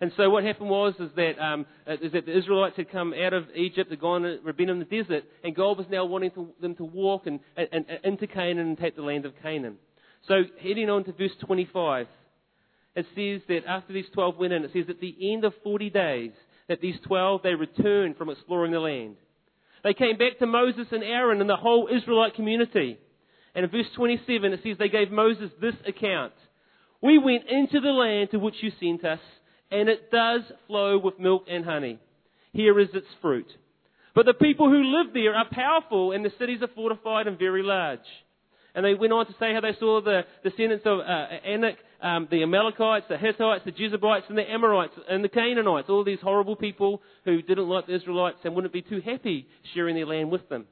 And 0.03 0.11
so 0.17 0.29
what 0.29 0.43
happened 0.43 0.69
was 0.69 0.95
is 0.99 1.11
that, 1.15 1.39
um, 1.39 1.65
is 1.87 2.11
that 2.11 2.27
the 2.27 2.37
Israelites 2.37 2.77
had 2.77 2.91
come 2.91 3.15
out 3.15 3.33
of 3.33 3.45
Egypt, 3.55 3.89
had 3.89 4.01
gone, 4.01 4.25
had 4.45 4.57
been 4.57 4.69
in 4.69 4.81
the 4.81 4.85
desert, 4.85 5.23
and 5.45 5.55
God 5.55 5.79
was 5.79 5.87
now 5.89 6.05
wanting 6.05 6.33
to, 6.33 6.49
them 6.61 6.75
to 6.75 6.85
walk 6.85 7.29
and, 7.29 7.39
and, 7.57 7.69
and 7.73 7.87
into 8.03 8.27
Canaan 8.27 8.67
and 8.67 8.77
take 8.77 8.97
the 8.97 9.03
land 9.03 9.27
of 9.27 9.33
Canaan. 9.41 9.77
So 10.27 10.43
heading 10.61 10.91
on 10.91 11.05
to 11.05 11.13
verse 11.13 11.31
25, 11.47 12.09
it 12.97 13.07
says 13.15 13.43
that 13.47 13.61
after 13.69 13.93
these 13.93 14.07
12 14.13 14.39
went 14.39 14.53
in, 14.53 14.65
it 14.65 14.73
says 14.73 14.87
at 14.89 15.01
the 15.01 15.33
end 15.33 15.45
of 15.45 15.55
40 15.63 15.91
days, 15.91 16.33
that 16.69 16.81
these 16.81 16.97
12, 17.07 17.43
they 17.45 17.55
returned 17.55 18.17
from 18.17 18.29
exploring 18.29 18.73
the 18.73 18.81
land. 18.81 19.15
They 19.85 19.95
came 19.95 20.19
back 20.19 20.41
to 20.41 20.47
Moses 20.47 20.87
and 20.91 21.05
Aaron 21.05 21.41
and 21.41 21.49
the 21.49 21.57
whole 21.57 21.89
Israelite 21.89 22.35
community. 22.35 22.99
And 23.55 23.65
in 23.65 23.71
verse 23.71 23.87
27, 23.95 24.53
it 24.53 24.61
says 24.65 24.79
they 24.79 24.89
gave 24.89 25.13
Moses 25.13 25.51
this 25.61 25.75
account. 25.87 26.33
We 27.01 27.19
went 27.19 27.45
into 27.49 27.81
the 27.81 27.91
land 27.91 28.31
to 28.33 28.39
which 28.39 28.57
you 28.63 28.73
sent 28.81 29.05
us, 29.05 29.21
and 29.73 29.89
it 29.89 30.11
does 30.11 30.43
flow 30.67 30.99
with 30.99 31.19
milk 31.19 31.45
and 31.51 31.65
honey. 31.65 31.99
Here 32.53 32.79
is 32.79 32.89
its 32.95 33.07
fruit. 33.21 33.47
But 34.15 34.27
the 34.27 34.35
people 34.35 34.69
who 34.69 34.97
live 34.97 35.15
there 35.15 35.35
are 35.35 35.47
powerful, 35.51 36.13
and 36.13 36.25
the 36.25 36.33
cities 36.39 36.61
are 36.61 36.69
fortified 36.69 37.27
and 37.27 37.39
very 37.39 37.63
large. 37.63 38.01
And 38.75 38.85
they 38.85 38.95
went 38.95 39.13
on 39.13 39.27
to 39.27 39.33
say 39.39 39.53
how 39.55 39.61
they 39.61 39.77
saw 39.79 40.01
the 40.01 40.23
descendants 40.45 40.85
of 40.87 41.01
uh, 41.01 41.03
Anak, 41.03 41.77
um, 42.03 42.29
the 42.31 42.43
Amalekites, 42.43 43.07
the 43.09 43.19
Hittites, 43.19 43.65
the 43.65 43.71
Jebusites, 43.71 44.27
and 44.29 44.37
the 44.37 44.51
Amorites, 44.51 44.95
and 45.09 45.25
the 45.25 45.29
Canaanites, 45.29 45.89
all 45.89 46.05
these 46.05 46.21
horrible 46.23 46.57
people 46.57 47.03
who 47.25 47.43
didn't 47.43 47.69
like 47.69 47.87
the 47.87 47.95
Israelites 47.95 48.39
and 48.45 48.55
wouldn't 48.55 48.73
be 48.73 48.83
too 48.83 49.01
happy 49.05 49.47
sharing 49.75 49.95
their 49.95 50.07
land 50.07 50.31
with 50.31 50.47
them. 50.49 50.67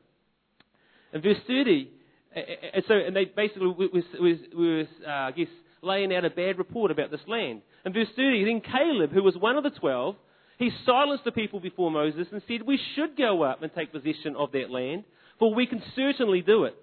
In 1.12 1.23
verse 1.23 1.37
30, 1.46 1.91
and 2.35 2.85
so 2.87 2.94
and 2.94 3.14
they 3.14 3.25
basically 3.25 3.67
was 3.67 4.87
uh, 5.06 5.11
I 5.11 5.32
guess, 5.32 5.49
laying 5.82 6.14
out 6.14 6.25
a 6.25 6.31
bad 6.31 6.58
report 6.58 6.91
about 6.91 7.11
this 7.11 7.20
land. 7.26 7.62
In 7.85 7.93
verse 7.93 8.09
30, 8.17 8.44
then 8.44 8.61
Caleb, 8.61 9.12
who 9.12 9.23
was 9.23 9.37
one 9.37 9.56
of 9.56 9.65
the 9.65 9.71
twelve, 9.71 10.17
he 10.59 10.71
silenced 10.85 11.25
the 11.25 11.32
people 11.32 11.59
before 11.59 11.91
Moses 11.91 12.27
and 12.31 12.43
said, 12.47 12.62
We 12.62 12.79
should 12.94 13.17
go 13.17 13.43
up 13.43 13.62
and 13.62 13.73
take 13.75 13.93
possession 13.93 14.37
of 14.37 14.53
that 14.53 14.71
land, 14.71 15.05
for 15.38 15.55
we 15.55 15.67
can 15.67 15.82
certainly 15.97 16.43
do 16.43 16.65
it. 16.65 16.77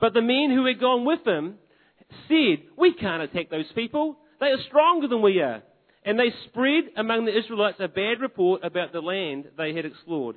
But 0.00 0.12
the 0.12 0.22
men 0.22 0.50
who 0.50 0.66
had 0.66 0.80
gone 0.80 1.04
with 1.04 1.24
him 1.24 1.54
said, 2.26 2.64
We 2.76 2.94
can't 2.94 3.22
attack 3.22 3.50
those 3.50 3.70
people. 3.74 4.18
They 4.40 4.46
are 4.46 4.62
stronger 4.66 5.06
than 5.06 5.22
we 5.22 5.40
are. 5.40 5.62
And 6.04 6.18
they 6.18 6.32
spread 6.48 6.84
among 6.96 7.24
the 7.24 7.36
Israelites 7.36 7.78
a 7.80 7.88
bad 7.88 8.20
report 8.20 8.64
about 8.64 8.92
the 8.92 9.00
land 9.00 9.48
they 9.56 9.74
had 9.74 9.84
explored. 9.84 10.36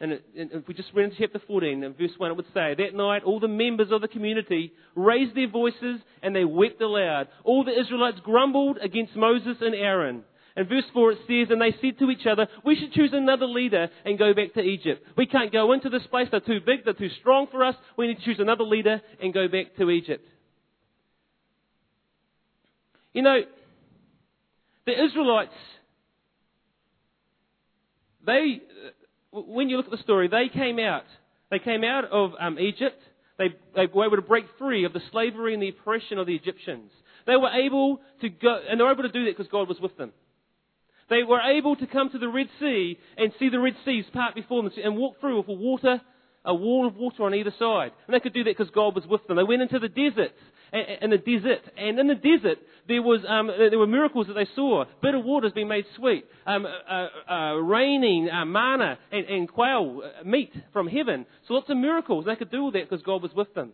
And, 0.00 0.20
if 0.34 0.66
we 0.66 0.74
just 0.74 0.88
read 0.92 1.04
into 1.04 1.16
chapter 1.18 1.40
14, 1.46 1.84
and 1.84 1.96
verse 1.96 2.10
1, 2.16 2.30
it 2.30 2.36
would 2.36 2.46
say, 2.52 2.74
That 2.76 2.94
night 2.94 3.22
all 3.22 3.38
the 3.38 3.48
members 3.48 3.92
of 3.92 4.00
the 4.00 4.08
community 4.08 4.72
raised 4.94 5.36
their 5.36 5.48
voices 5.48 6.00
and 6.22 6.34
they 6.34 6.44
wept 6.44 6.80
aloud. 6.80 7.28
All 7.44 7.64
the 7.64 7.78
Israelites 7.78 8.18
grumbled 8.24 8.78
against 8.82 9.14
Moses 9.14 9.56
and 9.60 9.74
Aaron. 9.74 10.24
And 10.56 10.68
verse 10.68 10.84
4 10.92 11.12
it 11.12 11.18
says, 11.26 11.50
And 11.50 11.60
they 11.60 11.74
said 11.80 11.98
to 12.00 12.10
each 12.10 12.26
other, 12.26 12.48
We 12.64 12.76
should 12.76 12.92
choose 12.92 13.10
another 13.12 13.46
leader 13.46 13.88
and 14.04 14.18
go 14.18 14.34
back 14.34 14.54
to 14.54 14.60
Egypt. 14.60 15.04
We 15.16 15.26
can't 15.26 15.52
go 15.52 15.72
into 15.72 15.90
this 15.90 16.06
place, 16.10 16.28
they're 16.30 16.40
too 16.40 16.60
big, 16.64 16.84
they're 16.84 16.94
too 16.94 17.10
strong 17.20 17.46
for 17.50 17.64
us. 17.64 17.76
We 17.96 18.08
need 18.08 18.18
to 18.18 18.24
choose 18.24 18.40
another 18.40 18.64
leader 18.64 19.00
and 19.22 19.32
go 19.32 19.46
back 19.46 19.76
to 19.78 19.90
Egypt. 19.90 20.26
You 23.12 23.22
know, 23.22 23.40
the 24.86 25.04
Israelites, 25.04 25.54
they 28.26 28.60
when 29.34 29.68
you 29.68 29.76
look 29.76 29.86
at 29.86 29.92
the 29.92 29.98
story, 29.98 30.28
they 30.28 30.48
came 30.52 30.78
out. 30.78 31.04
They 31.50 31.58
came 31.58 31.84
out 31.84 32.04
of 32.04 32.32
um, 32.38 32.58
Egypt. 32.58 33.00
They, 33.38 33.48
they 33.74 33.86
were 33.92 34.06
able 34.06 34.16
to 34.16 34.22
break 34.22 34.44
free 34.58 34.84
of 34.84 34.92
the 34.92 35.02
slavery 35.10 35.54
and 35.54 35.62
the 35.62 35.70
oppression 35.70 36.18
of 36.18 36.26
the 36.26 36.36
Egyptians. 36.36 36.90
They 37.26 37.36
were 37.36 37.50
able 37.50 38.00
to 38.20 38.28
go, 38.28 38.60
and 38.68 38.78
they 38.78 38.84
were 38.84 38.92
able 38.92 39.02
to 39.02 39.12
do 39.12 39.24
that 39.24 39.36
because 39.36 39.50
God 39.50 39.68
was 39.68 39.80
with 39.80 39.96
them. 39.96 40.12
They 41.10 41.22
were 41.22 41.40
able 41.40 41.76
to 41.76 41.86
come 41.86 42.10
to 42.10 42.18
the 42.18 42.28
Red 42.28 42.48
Sea 42.60 42.98
and 43.18 43.32
see 43.38 43.48
the 43.48 43.60
Red 43.60 43.74
Seas 43.84 44.04
part 44.12 44.34
before 44.34 44.62
them 44.62 44.72
and 44.82 44.96
walk 44.96 45.20
through 45.20 45.38
with 45.38 45.48
a 45.48 45.52
water, 45.52 46.00
a 46.44 46.54
wall 46.54 46.86
of 46.86 46.96
water 46.96 47.24
on 47.24 47.34
either 47.34 47.52
side. 47.58 47.92
And 48.06 48.14
they 48.14 48.20
could 48.20 48.32
do 48.32 48.44
that 48.44 48.56
because 48.56 48.72
God 48.72 48.94
was 48.94 49.06
with 49.06 49.26
them. 49.26 49.36
They 49.36 49.42
went 49.42 49.62
into 49.62 49.78
the 49.78 49.88
in 50.74 51.10
the 51.10 51.18
desert. 51.18 51.60
And 51.76 51.98
in 51.98 52.08
the 52.08 52.14
desert, 52.14 52.58
there, 52.88 53.02
was, 53.02 53.20
um, 53.28 53.46
there 53.46 53.78
were 53.78 53.86
miracles 53.86 54.26
that 54.26 54.34
they 54.34 54.48
saw. 54.54 54.84
Bitter 55.02 55.20
waters 55.20 55.52
being 55.54 55.68
made 55.68 55.84
sweet. 55.96 56.24
Um, 56.46 56.66
uh, 56.66 57.06
uh, 57.30 57.54
raining 57.54 58.28
uh, 58.28 58.44
manna 58.44 58.98
and, 59.12 59.26
and 59.26 59.48
quail, 59.48 60.02
uh, 60.04 60.24
meat 60.24 60.52
from 60.72 60.88
heaven. 60.88 61.26
So 61.46 61.54
lots 61.54 61.70
of 61.70 61.76
miracles. 61.76 62.24
They 62.26 62.36
could 62.36 62.50
do 62.50 62.62
all 62.62 62.72
that 62.72 62.88
because 62.88 63.02
God 63.02 63.22
was 63.22 63.32
with 63.34 63.54
them. 63.54 63.72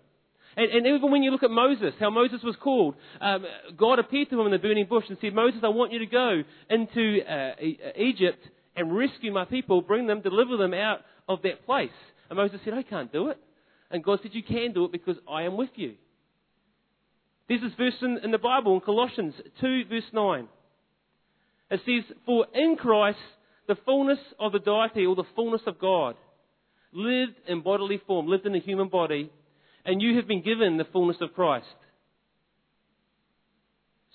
And, 0.57 0.71
and, 0.71 0.87
even 0.87 1.13
when 1.13 1.23
you 1.23 1.31
look 1.31 1.45
at 1.45 1.51
Moses, 1.51 1.95
how 2.01 2.11
Moses 2.11 2.41
was 2.43 2.57
called, 2.61 2.97
um, 3.21 3.45
God 3.77 4.01
appeared 4.01 4.31
to 4.31 4.41
him 4.41 4.47
in 4.47 4.53
the 4.53 4.59
burning 4.59 4.87
bush 4.87 5.05
and 5.09 5.17
said, 5.21 5.33
Moses, 5.33 5.61
I 5.63 5.69
want 5.69 5.93
you 5.93 6.01
to 6.01 6.07
go 6.07 6.43
into 6.69 7.21
uh, 7.23 7.53
Egypt 7.97 8.45
and 8.75 8.97
rescue 8.97 9.33
my 9.33 9.45
people, 9.45 9.81
bring 9.81 10.09
them, 10.09 10.23
deliver 10.23 10.57
them 10.57 10.75
out 10.75 11.03
of 11.29 11.43
that 11.43 11.65
place. 11.65 11.91
And 12.29 12.37
Moses 12.37 12.61
said, 12.65 12.75
I 12.75 12.83
can't 12.83 13.13
do 13.13 13.29
it. 13.29 13.39
And 13.93 14.03
God 14.03 14.19
said, 14.23 14.33
You 14.35 14.43
can 14.43 14.73
do 14.73 14.85
it 14.85 14.93
because 14.93 15.17
I 15.31 15.43
am 15.43 15.57
with 15.57 15.71
you. 15.77 15.95
There's 17.51 17.63
this 17.63 17.73
verse 17.77 17.95
in, 18.01 18.21
in 18.23 18.31
the 18.31 18.39
Bible, 18.39 18.75
in 18.77 18.81
Colossians 18.81 19.35
2, 19.61 19.87
verse 19.91 20.05
9. 20.13 20.47
It 21.73 21.81
says, 21.85 22.17
For 22.25 22.47
in 22.55 22.77
Christ, 22.77 23.19
the 23.67 23.75
fullness 23.85 24.21
of 24.39 24.53
the 24.53 24.61
deity, 24.61 25.05
or 25.05 25.17
the 25.17 25.25
fullness 25.35 25.63
of 25.67 25.81
God, 25.81 26.15
lived 26.93 27.35
in 27.49 27.63
bodily 27.63 28.01
form, 28.07 28.29
lived 28.29 28.47
in 28.47 28.55
a 28.55 28.61
human 28.61 28.89
body, 28.89 29.33
and 29.85 30.01
you 30.01 30.15
have 30.15 30.29
been 30.29 30.45
given 30.45 30.77
the 30.77 30.87
fullness 30.93 31.17
of 31.21 31.35
Christ. 31.35 31.67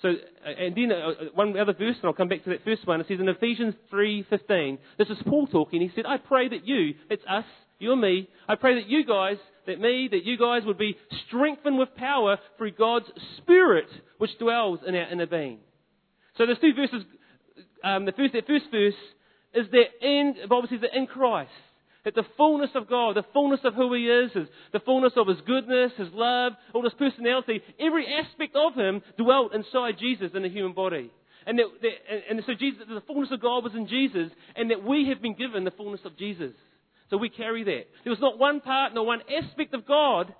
So, 0.00 0.14
and 0.46 0.74
then 0.74 0.90
uh, 0.90 1.10
one 1.34 1.58
other 1.58 1.74
verse, 1.74 1.96
and 1.96 2.06
I'll 2.06 2.14
come 2.14 2.28
back 2.28 2.42
to 2.44 2.50
that 2.50 2.64
first 2.64 2.86
one. 2.86 3.02
It 3.02 3.06
says 3.06 3.20
in 3.20 3.28
Ephesians 3.28 3.74
3:15. 3.92 4.78
This 4.96 5.08
is 5.08 5.18
Paul 5.26 5.46
talking. 5.46 5.82
He 5.82 5.90
said, 5.94 6.06
"I 6.06 6.16
pray 6.16 6.48
that 6.48 6.66
you, 6.66 6.94
it's 7.10 7.24
us, 7.28 7.44
you 7.78 7.92
and 7.92 8.00
me. 8.00 8.30
I 8.48 8.54
pray 8.54 8.76
that 8.76 8.88
you 8.88 9.04
guys 9.04 9.36
that 9.66 9.80
me, 9.80 10.08
that 10.10 10.24
you 10.24 10.38
guys 10.38 10.62
would 10.64 10.78
be 10.78 10.96
strengthened 11.26 11.78
with 11.78 11.94
power 11.96 12.38
through 12.56 12.72
God's 12.72 13.06
Spirit 13.38 13.88
which 14.18 14.36
dwells 14.38 14.80
in 14.86 14.94
our 14.94 15.10
inner 15.10 15.26
being. 15.26 15.58
So 16.38 16.46
there's 16.46 16.58
two 16.58 16.74
verses. 16.74 17.02
Um, 17.84 18.04
the 18.04 18.12
first, 18.12 18.32
that 18.32 18.46
first 18.46 18.66
verse 18.70 18.94
is 19.54 19.66
that 19.70 20.06
in, 20.06 20.34
the 20.42 20.48
Bible 20.48 20.68
says 20.68 20.80
that 20.82 20.96
in 20.96 21.06
Christ, 21.06 21.50
that 22.04 22.14
the 22.14 22.26
fullness 22.36 22.70
of 22.74 22.88
God, 22.88 23.16
the 23.16 23.24
fullness 23.32 23.60
of 23.64 23.74
who 23.74 23.92
He 23.94 24.08
is, 24.08 24.32
his, 24.32 24.46
the 24.72 24.80
fullness 24.80 25.14
of 25.16 25.26
His 25.26 25.38
goodness, 25.46 25.92
His 25.96 26.08
love, 26.12 26.52
all 26.72 26.84
His 26.84 26.92
personality, 26.94 27.62
every 27.80 28.06
aspect 28.06 28.54
of 28.54 28.74
Him 28.74 29.02
dwelt 29.18 29.54
inside 29.54 29.96
Jesus 29.98 30.30
in 30.34 30.42
the 30.42 30.48
human 30.48 30.72
body. 30.72 31.10
And, 31.46 31.58
that, 31.58 31.66
that, 31.82 31.92
and 32.30 32.42
so 32.46 32.54
Jesus, 32.54 32.82
the 32.88 33.02
fullness 33.06 33.30
of 33.32 33.40
God 33.40 33.64
was 33.64 33.74
in 33.74 33.88
Jesus, 33.88 34.30
and 34.54 34.70
that 34.70 34.84
we 34.84 35.08
have 35.08 35.22
been 35.22 35.34
given 35.34 35.64
the 35.64 35.70
fullness 35.70 36.00
of 36.04 36.16
Jesus. 36.18 36.52
So 37.10 37.16
we 37.16 37.28
carry 37.28 37.64
that. 37.64 37.84
There 38.04 38.10
was 38.10 38.20
not 38.20 38.38
one 38.38 38.60
part, 38.60 38.94
not 38.94 39.06
one 39.06 39.20
aspect 39.42 39.74
of 39.74 39.86
God 39.86 40.34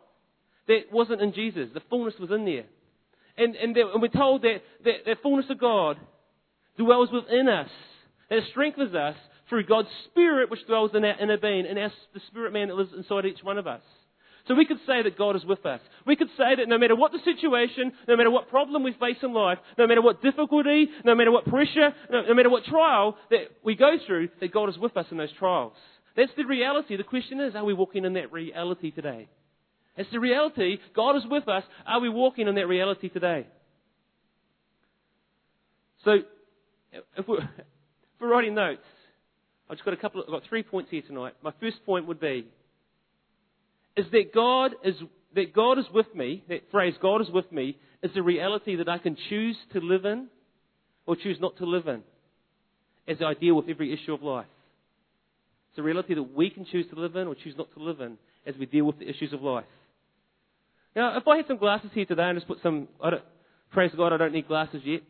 that 0.68 0.92
wasn't 0.92 1.22
in 1.22 1.32
Jesus. 1.32 1.68
The 1.72 1.82
fullness 1.88 2.14
was 2.18 2.30
in 2.30 2.44
there. 2.44 2.64
And, 3.38 3.54
and, 3.54 3.74
that, 3.76 3.90
and 3.92 4.02
we're 4.02 4.08
told 4.08 4.42
that, 4.42 4.62
that 4.84 5.04
the 5.04 5.16
fullness 5.22 5.46
of 5.50 5.60
God 5.60 5.98
dwells 6.76 7.10
within 7.12 7.48
us. 7.48 7.70
That 8.30 8.40
strengthens 8.50 8.94
us 8.94 9.14
through 9.48 9.66
God's 9.66 9.88
Spirit, 10.10 10.50
which 10.50 10.66
dwells 10.66 10.90
in 10.94 11.04
our 11.04 11.20
inner 11.20 11.36
being, 11.36 11.66
and 11.66 11.78
our, 11.78 11.92
the 12.14 12.20
Spirit 12.28 12.52
man 12.52 12.68
that 12.68 12.74
lives 12.74 12.90
inside 12.96 13.26
each 13.26 13.44
one 13.44 13.58
of 13.58 13.66
us. 13.66 13.82
So 14.48 14.54
we 14.54 14.64
could 14.64 14.78
say 14.86 15.02
that 15.02 15.18
God 15.18 15.34
is 15.34 15.44
with 15.44 15.66
us. 15.66 15.80
We 16.06 16.14
could 16.14 16.28
say 16.36 16.54
that 16.56 16.68
no 16.68 16.78
matter 16.78 16.94
what 16.94 17.10
the 17.10 17.18
situation, 17.24 17.92
no 18.06 18.16
matter 18.16 18.30
what 18.30 18.48
problem 18.48 18.84
we 18.84 18.92
face 18.92 19.16
in 19.22 19.32
life, 19.32 19.58
no 19.76 19.86
matter 19.86 20.02
what 20.02 20.22
difficulty, 20.22 20.88
no 21.04 21.16
matter 21.16 21.32
what 21.32 21.46
pressure, 21.46 21.92
no, 22.10 22.22
no 22.22 22.34
matter 22.34 22.50
what 22.50 22.64
trial 22.64 23.16
that 23.30 23.48
we 23.64 23.74
go 23.74 23.96
through, 24.06 24.28
that 24.40 24.52
God 24.52 24.68
is 24.68 24.78
with 24.78 24.96
us 24.96 25.06
in 25.10 25.16
those 25.16 25.32
trials. 25.38 25.72
That's 26.16 26.32
the 26.36 26.44
reality. 26.44 26.96
The 26.96 27.04
question 27.04 27.40
is, 27.40 27.54
are 27.54 27.64
we 27.64 27.74
walking 27.74 28.04
in 28.04 28.14
that 28.14 28.32
reality 28.32 28.90
today? 28.90 29.28
It's 29.96 30.10
the 30.10 30.20
reality. 30.20 30.78
God 30.94 31.16
is 31.16 31.22
with 31.28 31.48
us. 31.48 31.64
Are 31.86 32.00
we 32.00 32.08
walking 32.08 32.48
in 32.48 32.54
that 32.54 32.66
reality 32.66 33.08
today? 33.08 33.46
So, 36.04 36.18
if 37.16 37.26
we're, 37.26 37.38
if 37.38 38.20
we're 38.20 38.28
writing 38.28 38.54
notes, 38.54 38.82
I've 39.68 39.76
just 39.76 39.84
got 39.84 39.94
a 39.94 39.96
couple. 39.96 40.22
I've 40.22 40.30
got 40.30 40.42
three 40.48 40.62
points 40.62 40.90
here 40.90 41.02
tonight. 41.02 41.34
My 41.42 41.52
first 41.60 41.84
point 41.84 42.06
would 42.06 42.20
be 42.20 42.46
is 43.96 44.06
that 44.12 44.32
God 44.34 44.72
is 44.84 44.94
that 45.34 45.52
God 45.52 45.78
is 45.78 45.86
with 45.92 46.06
me. 46.14 46.44
That 46.48 46.70
phrase, 46.70 46.94
God 47.02 47.20
is 47.20 47.28
with 47.30 47.50
me, 47.50 47.76
is 48.02 48.12
a 48.16 48.22
reality 48.22 48.76
that 48.76 48.88
I 48.88 48.98
can 48.98 49.16
choose 49.28 49.56
to 49.72 49.80
live 49.80 50.04
in 50.04 50.28
or 51.06 51.16
choose 51.16 51.38
not 51.40 51.56
to 51.58 51.66
live 51.66 51.88
in 51.88 52.02
as 53.08 53.18
I 53.24 53.34
deal 53.34 53.54
with 53.54 53.68
every 53.68 53.92
issue 53.92 54.14
of 54.14 54.22
life. 54.22 54.46
It's 55.76 55.80
a 55.80 55.82
reality 55.82 56.14
that 56.14 56.34
we 56.34 56.48
can 56.48 56.64
choose 56.64 56.86
to 56.88 56.98
live 56.98 57.16
in 57.16 57.26
or 57.26 57.34
choose 57.34 57.54
not 57.58 57.70
to 57.74 57.82
live 57.84 58.00
in 58.00 58.16
as 58.46 58.54
we 58.58 58.64
deal 58.64 58.86
with 58.86 58.98
the 58.98 59.06
issues 59.06 59.34
of 59.34 59.42
life. 59.42 59.66
Now, 60.94 61.18
if 61.18 61.28
I 61.28 61.36
had 61.36 61.46
some 61.48 61.58
glasses 61.58 61.90
here 61.92 62.06
today 62.06 62.22
and 62.22 62.38
just 62.38 62.48
put 62.48 62.62
some, 62.62 62.88
I 62.98 63.10
don't, 63.10 63.22
praise 63.72 63.90
God, 63.94 64.10
I 64.14 64.16
don't 64.16 64.32
need 64.32 64.48
glasses 64.48 64.80
yet. 64.86 65.02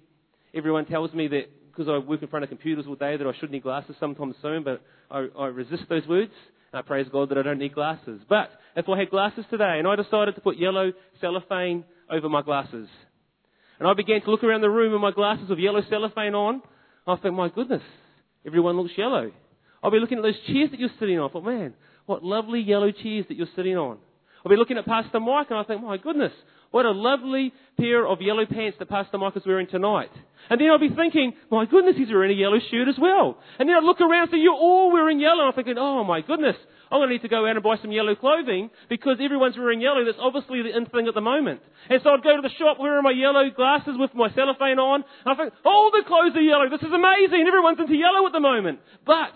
Everyone 0.53 0.85
tells 0.85 1.15
me 1.15 1.29
that 1.29 1.45
because 1.69 1.89
I 1.89 1.99
work 1.99 2.21
in 2.21 2.27
front 2.27 2.43
of 2.43 2.49
computers 2.49 2.85
all 2.89 2.97
day 2.97 3.17
that 3.17 3.25
I 3.25 3.31
should 3.39 3.53
need 3.53 3.63
glasses 3.63 3.95
sometime 4.01 4.35
soon, 4.43 4.65
but 4.65 4.83
I, 5.09 5.29
I 5.39 5.47
resist 5.47 5.85
those 5.89 6.05
words. 6.09 6.33
I 6.73 6.83
praise 6.83 7.07
God 7.13 7.29
that 7.29 7.39
I 7.39 7.43
don't 7.43 7.61
need 7.61 7.73
glasses. 7.73 8.21
But 8.29 8.51
if 8.75 8.89
I 8.89 8.99
had 8.99 9.11
glasses 9.11 9.45
today 9.49 9.77
and 9.79 9.87
I 9.87 9.95
decided 9.95 10.35
to 10.35 10.41
put 10.41 10.57
yellow 10.59 10.93
cellophane 11.21 11.85
over 12.11 12.29
my 12.29 12.43
glasses, 12.43 12.89
and 13.79 13.87
I 13.87 13.95
began 13.95 14.21
to 14.21 14.31
look 14.33 14.43
around 14.43 14.63
the 14.63 14.71
room 14.71 14.95
with 14.95 15.01
my 15.01 15.13
glasses 15.13 15.49
with 15.49 15.61
yellow 15.61 15.83
cellophane 15.89 16.35
on, 16.35 16.61
I 17.07 17.15
think, 17.15 17.37
my 17.37 17.51
goodness, 17.51 17.83
everyone 18.45 18.77
looks 18.77 18.95
yellow. 18.99 19.31
I'll 19.83 19.91
be 19.91 20.01
looking 20.01 20.19
at 20.19 20.23
those 20.23 20.39
chairs 20.47 20.71
that 20.71 20.81
you're 20.81 20.91
sitting 20.99 21.19
on. 21.19 21.31
I 21.35 21.41
man, 21.41 21.75
what 22.07 22.25
lovely 22.25 22.61
yellow 22.61 22.91
chairs 22.91 23.27
that 23.29 23.37
you're 23.37 23.49
sitting 23.57 23.77
on. 23.77 23.99
I'll 24.45 24.51
be 24.51 24.57
looking 24.57 24.79
at 24.79 24.87
Pastor 24.87 25.21
Mike 25.21 25.49
and 25.51 25.59
I 25.59 25.65
think, 25.65 25.83
my 25.83 25.97
goodness, 25.97 26.33
what 26.71 26.87
a 26.87 26.91
lovely 26.91 27.53
pair 27.79 28.07
of 28.07 28.21
yellow 28.21 28.47
pants 28.47 28.77
that 28.79 28.89
Pastor 28.89 29.19
Mike 29.19 29.37
is 29.37 29.43
wearing 29.47 29.67
tonight. 29.67 30.11
And 30.51 30.61
then 30.61 30.69
I'll 30.71 30.79
be 30.79 30.91
thinking, 30.95 31.33
my 31.51 31.67
goodness, 31.67 31.97
he's 31.97 32.09
wearing 32.09 32.31
a 32.31 32.39
yellow 32.39 32.59
shirt 32.71 32.87
as 32.87 32.99
well. 32.99 33.39
And 33.59 33.69
then 33.69 33.77
I'll 33.77 33.85
look 33.85 34.01
around 34.01 34.29
and 34.29 34.31
say, 34.31 34.39
you're 34.39 34.55
all 34.55 34.93
wearing 34.93 35.19
yellow. 35.19 35.41
And 35.41 35.49
I'm 35.49 35.55
thinking, 35.55 35.79
oh 35.79 36.05
my 36.05 36.21
goodness, 36.21 36.55
I'm 36.91 37.01
going 37.01 37.09
to 37.09 37.15
need 37.15 37.23
to 37.23 37.29
go 37.29 37.47
out 37.47 37.57
and 37.57 37.63
buy 37.63 37.79
some 37.83 37.91
yellow 37.91 38.15
clothing 38.15 38.71
because 38.89 39.19
everyone's 39.21 39.57
wearing 39.57 39.81
yellow. 39.81 40.05
That's 40.05 40.19
obviously 40.21 40.63
the 40.63 40.77
in 40.77 40.87
thing 40.87 41.09
at 41.09 41.15
the 41.15 41.21
moment. 41.21 41.61
And 41.91 42.01
so 42.05 42.11
I'd 42.11 42.23
go 42.23 42.37
to 42.37 42.43
the 42.43 42.55
shop 42.59 42.79
wearing 42.79 43.03
my 43.03 43.11
yellow 43.11 43.51
glasses 43.51 43.95
with 43.99 44.15
my 44.15 44.31
cellophane 44.35 44.79
on. 44.79 45.03
And 45.25 45.33
I 45.33 45.35
think, 45.35 45.53
all 45.65 45.91
the 45.91 46.07
clothes 46.07 46.37
are 46.37 46.45
yellow. 46.45 46.71
This 46.71 46.83
is 46.83 46.95
amazing. 46.95 47.43
Everyone's 47.47 47.81
into 47.81 47.97
yellow 47.97 48.27
at 48.27 48.33
the 48.33 48.41
moment. 48.41 48.79
But 49.05 49.35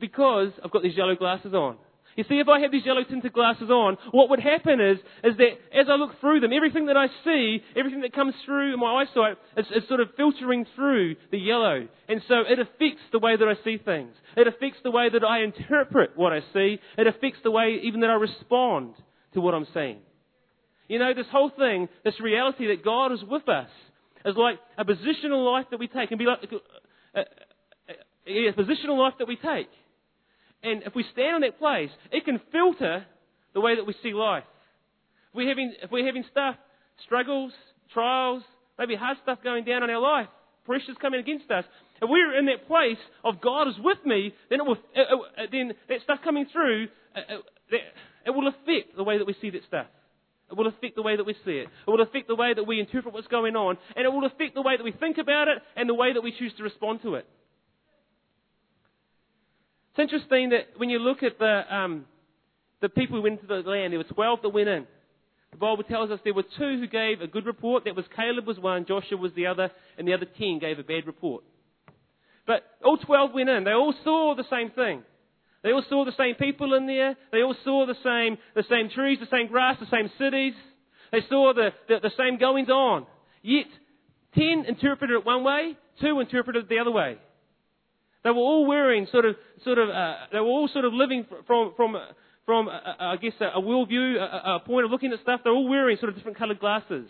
because 0.00 0.50
I've 0.64 0.70
got 0.70 0.82
these 0.82 0.96
yellow 0.96 1.14
glasses 1.14 1.54
on. 1.54 1.76
You 2.16 2.24
see, 2.28 2.38
if 2.38 2.48
I 2.48 2.60
had 2.60 2.70
these 2.70 2.86
yellow 2.86 3.02
tinted 3.02 3.32
glasses 3.32 3.70
on, 3.70 3.96
what 4.12 4.30
would 4.30 4.40
happen 4.40 4.80
is, 4.80 4.98
is 5.24 5.36
that 5.36 5.50
as 5.76 5.86
I 5.88 5.96
look 5.96 6.20
through 6.20 6.40
them, 6.40 6.52
everything 6.52 6.86
that 6.86 6.96
I 6.96 7.08
see, 7.24 7.60
everything 7.76 8.02
that 8.02 8.12
comes 8.12 8.34
through 8.44 8.76
my 8.76 9.02
eyesight, 9.02 9.36
is, 9.56 9.66
is 9.74 9.88
sort 9.88 10.00
of 10.00 10.08
filtering 10.16 10.64
through 10.76 11.16
the 11.32 11.38
yellow. 11.38 11.88
And 12.08 12.22
so 12.28 12.42
it 12.48 12.60
affects 12.60 13.02
the 13.10 13.18
way 13.18 13.36
that 13.36 13.48
I 13.48 13.54
see 13.64 13.78
things. 13.78 14.14
It 14.36 14.46
affects 14.46 14.78
the 14.84 14.92
way 14.92 15.08
that 15.10 15.24
I 15.24 15.42
interpret 15.42 16.12
what 16.14 16.32
I 16.32 16.40
see. 16.52 16.78
It 16.96 17.06
affects 17.06 17.40
the 17.42 17.50
way 17.50 17.80
even 17.82 18.00
that 18.00 18.10
I 18.10 18.14
respond 18.14 18.94
to 19.34 19.40
what 19.40 19.54
I'm 19.54 19.66
seeing. 19.74 19.98
You 20.88 20.98
know, 20.98 21.14
this 21.14 21.26
whole 21.32 21.50
thing, 21.50 21.88
this 22.04 22.20
reality 22.20 22.68
that 22.68 22.84
God 22.84 23.12
is 23.12 23.20
with 23.28 23.48
us, 23.48 23.70
is 24.24 24.36
like 24.36 24.58
a 24.78 24.84
positional 24.84 25.52
life 25.52 25.66
that 25.70 25.80
we 25.80 25.88
take, 25.88 26.10
and 26.10 26.18
be 26.18 26.26
like 26.26 26.40
a, 26.44 27.20
a, 27.20 27.24
a, 28.28 28.48
a 28.48 28.52
positional 28.52 28.98
life 28.98 29.14
that 29.18 29.26
we 29.26 29.36
take. 29.36 29.68
And 30.64 30.82
if 30.82 30.94
we 30.94 31.04
stand 31.12 31.36
in 31.36 31.42
that 31.42 31.58
place, 31.58 31.90
it 32.10 32.24
can 32.24 32.40
filter 32.50 33.04
the 33.52 33.60
way 33.60 33.76
that 33.76 33.86
we 33.86 33.94
see 34.02 34.14
life. 34.14 34.44
If 35.28 35.34
we're 35.36 35.48
having, 35.48 35.74
if 35.82 35.90
we're 35.90 36.06
having 36.06 36.24
stuff, 36.30 36.56
struggles, 37.04 37.52
trials, 37.92 38.42
maybe 38.78 38.96
hard 38.96 39.18
stuff 39.22 39.38
going 39.44 39.64
down 39.64 39.82
in 39.82 39.90
our 39.90 40.00
life, 40.00 40.28
pressures 40.64 40.96
coming 41.00 41.20
against 41.20 41.50
us, 41.50 41.64
if 42.00 42.08
we're 42.08 42.38
in 42.38 42.46
that 42.46 42.66
place 42.66 42.98
of 43.22 43.40
God 43.40 43.68
is 43.68 43.74
with 43.78 43.98
me, 44.04 44.32
then 44.48 44.60
it 44.60 44.66
will, 44.66 44.78
it, 44.94 45.08
it, 45.36 45.50
then 45.52 45.72
that 45.88 46.02
stuff 46.02 46.20
coming 46.24 46.46
through, 46.50 46.88
uh, 47.14 47.34
uh, 47.34 47.38
it, 47.68 47.82
it 48.26 48.30
will 48.30 48.48
affect 48.48 48.96
the 48.96 49.04
way 49.04 49.18
that 49.18 49.26
we 49.26 49.36
see 49.40 49.50
that 49.50 49.64
stuff. 49.68 49.86
It 50.50 50.56
will 50.56 50.66
affect 50.66 50.96
the 50.96 51.02
way 51.02 51.16
that 51.16 51.24
we 51.24 51.34
see 51.44 51.58
it. 51.58 51.68
It 51.86 51.90
will 51.90 52.02
affect 52.02 52.28
the 52.28 52.34
way 52.34 52.52
that 52.54 52.64
we 52.64 52.80
interpret 52.80 53.14
what's 53.14 53.26
going 53.28 53.56
on. 53.56 53.76
And 53.96 54.04
it 54.04 54.12
will 54.12 54.24
affect 54.26 54.54
the 54.54 54.62
way 54.62 54.76
that 54.76 54.84
we 54.84 54.92
think 54.92 55.18
about 55.18 55.48
it 55.48 55.58
and 55.76 55.88
the 55.88 55.94
way 55.94 56.12
that 56.12 56.22
we 56.22 56.34
choose 56.38 56.52
to 56.58 56.62
respond 56.62 57.02
to 57.02 57.14
it. 57.14 57.26
It's 59.94 60.12
interesting 60.12 60.50
that 60.50 60.76
when 60.76 60.90
you 60.90 60.98
look 60.98 61.22
at 61.22 61.38
the, 61.38 61.62
um, 61.72 62.04
the 62.80 62.88
people 62.88 63.16
who 63.16 63.22
went 63.22 63.40
into 63.40 63.46
the 63.46 63.68
land, 63.68 63.92
there 63.92 63.98
were 63.98 64.04
12 64.04 64.40
that 64.42 64.48
went 64.48 64.68
in. 64.68 64.88
The 65.52 65.56
Bible 65.56 65.84
tells 65.84 66.10
us 66.10 66.18
there 66.24 66.34
were 66.34 66.42
two 66.42 66.80
who 66.80 66.88
gave 66.88 67.20
a 67.20 67.28
good 67.28 67.46
report. 67.46 67.84
That 67.84 67.94
was 67.94 68.04
Caleb 68.16 68.44
was 68.44 68.58
one, 68.58 68.86
Joshua 68.86 69.16
was 69.16 69.30
the 69.36 69.46
other, 69.46 69.70
and 69.96 70.08
the 70.08 70.12
other 70.12 70.26
10 70.26 70.58
gave 70.58 70.80
a 70.80 70.82
bad 70.82 71.06
report. 71.06 71.44
But 72.44 72.64
all 72.84 72.96
12 72.96 73.34
went 73.34 73.48
in. 73.48 73.62
They 73.62 73.70
all 73.70 73.94
saw 74.02 74.34
the 74.34 74.42
same 74.50 74.70
thing. 74.70 75.04
They 75.62 75.70
all 75.70 75.84
saw 75.88 76.04
the 76.04 76.12
same 76.18 76.34
people 76.34 76.74
in 76.74 76.88
there. 76.88 77.16
They 77.30 77.42
all 77.42 77.54
saw 77.62 77.86
the 77.86 77.94
same, 78.02 78.36
the 78.56 78.64
same 78.68 78.90
trees, 78.90 79.18
the 79.20 79.28
same 79.30 79.46
grass, 79.46 79.78
the 79.78 79.86
same 79.86 80.10
cities. 80.18 80.54
They 81.12 81.20
saw 81.28 81.52
the, 81.54 81.70
the, 81.86 82.00
the 82.02 82.10
same 82.18 82.38
goings 82.38 82.68
on. 82.68 83.06
Yet, 83.42 83.66
10 84.34 84.64
interpreted 84.66 85.18
it 85.18 85.24
one 85.24 85.44
way, 85.44 85.76
2 86.00 86.18
interpreted 86.18 86.64
it 86.64 86.68
the 86.68 86.80
other 86.80 86.90
way. 86.90 87.16
They 88.24 88.30
were 88.30 88.36
all 88.36 88.66
wearing 88.66 89.06
sort 89.12 89.26
of, 89.26 89.36
sort 89.64 89.78
of, 89.78 89.90
uh, 89.90 90.14
they 90.32 90.40
were 90.40 90.46
all 90.46 90.68
sort 90.72 90.86
of 90.86 90.94
living 90.94 91.26
from, 91.46 91.74
from, 91.76 91.96
from, 92.46 92.68
uh, 92.68 92.72
uh, 92.72 92.94
I 92.98 93.16
guess, 93.16 93.34
a, 93.40 93.58
a 93.58 93.62
worldview, 93.62 94.16
a, 94.16 94.56
a 94.56 94.60
point 94.60 94.86
of 94.86 94.90
looking 94.90 95.12
at 95.12 95.20
stuff. 95.20 95.40
They're 95.44 95.52
all 95.52 95.68
wearing 95.68 95.98
sort 95.98 96.08
of 96.08 96.16
different 96.16 96.38
coloured 96.38 96.58
glasses. 96.58 97.06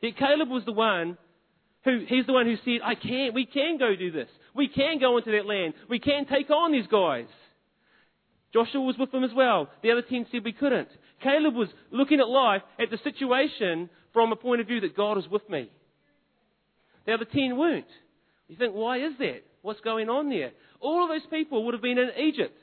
Yet 0.00 0.16
Caleb 0.16 0.48
was 0.48 0.64
the 0.64 0.72
one 0.72 1.18
who, 1.84 2.04
he's 2.08 2.26
the 2.26 2.32
one 2.32 2.46
who 2.46 2.56
said, 2.64 2.80
I 2.82 2.94
can, 2.94 3.32
we 3.34 3.46
can 3.46 3.78
go 3.78 3.94
do 3.94 4.10
this. 4.10 4.28
We 4.54 4.68
can 4.68 4.98
go 4.98 5.18
into 5.18 5.32
that 5.32 5.46
land. 5.46 5.74
We 5.88 5.98
can 5.98 6.26
take 6.26 6.50
on 6.50 6.72
these 6.72 6.86
guys. 6.86 7.26
Joshua 8.52 8.80
was 8.80 8.96
with 8.98 9.12
them 9.12 9.24
as 9.24 9.30
well. 9.36 9.68
The 9.82 9.90
other 9.90 10.02
ten 10.02 10.26
said 10.32 10.44
we 10.44 10.52
couldn't. 10.52 10.88
Caleb 11.22 11.54
was 11.54 11.68
looking 11.90 12.20
at 12.20 12.28
life, 12.28 12.62
at 12.80 12.90
the 12.90 12.98
situation, 13.04 13.90
from 14.14 14.32
a 14.32 14.36
point 14.36 14.62
of 14.62 14.66
view 14.66 14.80
that 14.80 14.96
God 14.96 15.18
is 15.18 15.28
with 15.28 15.48
me. 15.50 15.70
The 17.04 17.12
other 17.12 17.26
ten 17.26 17.58
weren't. 17.58 17.84
You 18.48 18.56
think, 18.56 18.72
why 18.72 18.98
is 18.98 19.12
that? 19.18 19.42
What's 19.68 19.82
going 19.82 20.08
on 20.08 20.30
there? 20.30 20.52
All 20.80 21.02
of 21.02 21.10
those 21.10 21.28
people 21.28 21.66
would 21.66 21.74
have 21.74 21.82
been 21.82 21.98
in 21.98 22.08
Egypt. 22.16 22.56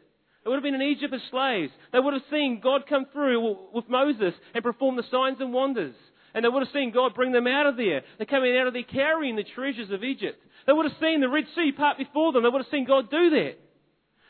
They 0.44 0.50
would 0.50 0.56
have 0.56 0.64
been 0.64 0.74
in 0.74 0.82
Egypt 0.82 1.14
as 1.14 1.22
slaves. 1.30 1.72
They 1.94 2.00
would 2.00 2.16
have 2.16 2.24
seen 2.32 2.62
God 2.64 2.90
come 2.90 3.06
through 3.14 3.70
with 3.76 3.88
Moses 3.88 4.34
and 4.56 4.64
perform 4.64 4.96
the 4.96 5.04
signs 5.12 5.38
and 5.40 5.54
wonders. 5.54 5.94
And 6.34 6.44
they 6.44 6.50
would 6.50 6.64
have 6.66 6.74
seen 6.74 6.90
God 6.90 7.14
bring 7.14 7.32
them 7.32 7.46
out 7.46 7.68
of 7.68 7.78
there. 7.78 8.02
They're 8.18 8.26
coming 8.26 8.58
out 8.58 8.66
of 8.66 8.74
there 8.74 8.82
carrying 8.82 9.36
the 9.36 9.46
treasures 9.54 9.92
of 9.92 10.04
Egypt. 10.04 10.42
They 10.66 10.74
would 10.74 10.90
have 10.90 11.00
seen 11.00 11.22
the 11.22 11.30
Red 11.30 11.44
Sea 11.54 11.72
part 11.78 12.00
before 12.00 12.34
them. 12.34 12.42
They 12.42 12.50
would 12.50 12.64
have 12.64 12.72
seen 12.72 12.88
God 12.88 13.12
do 13.12 13.30
that. 13.30 13.54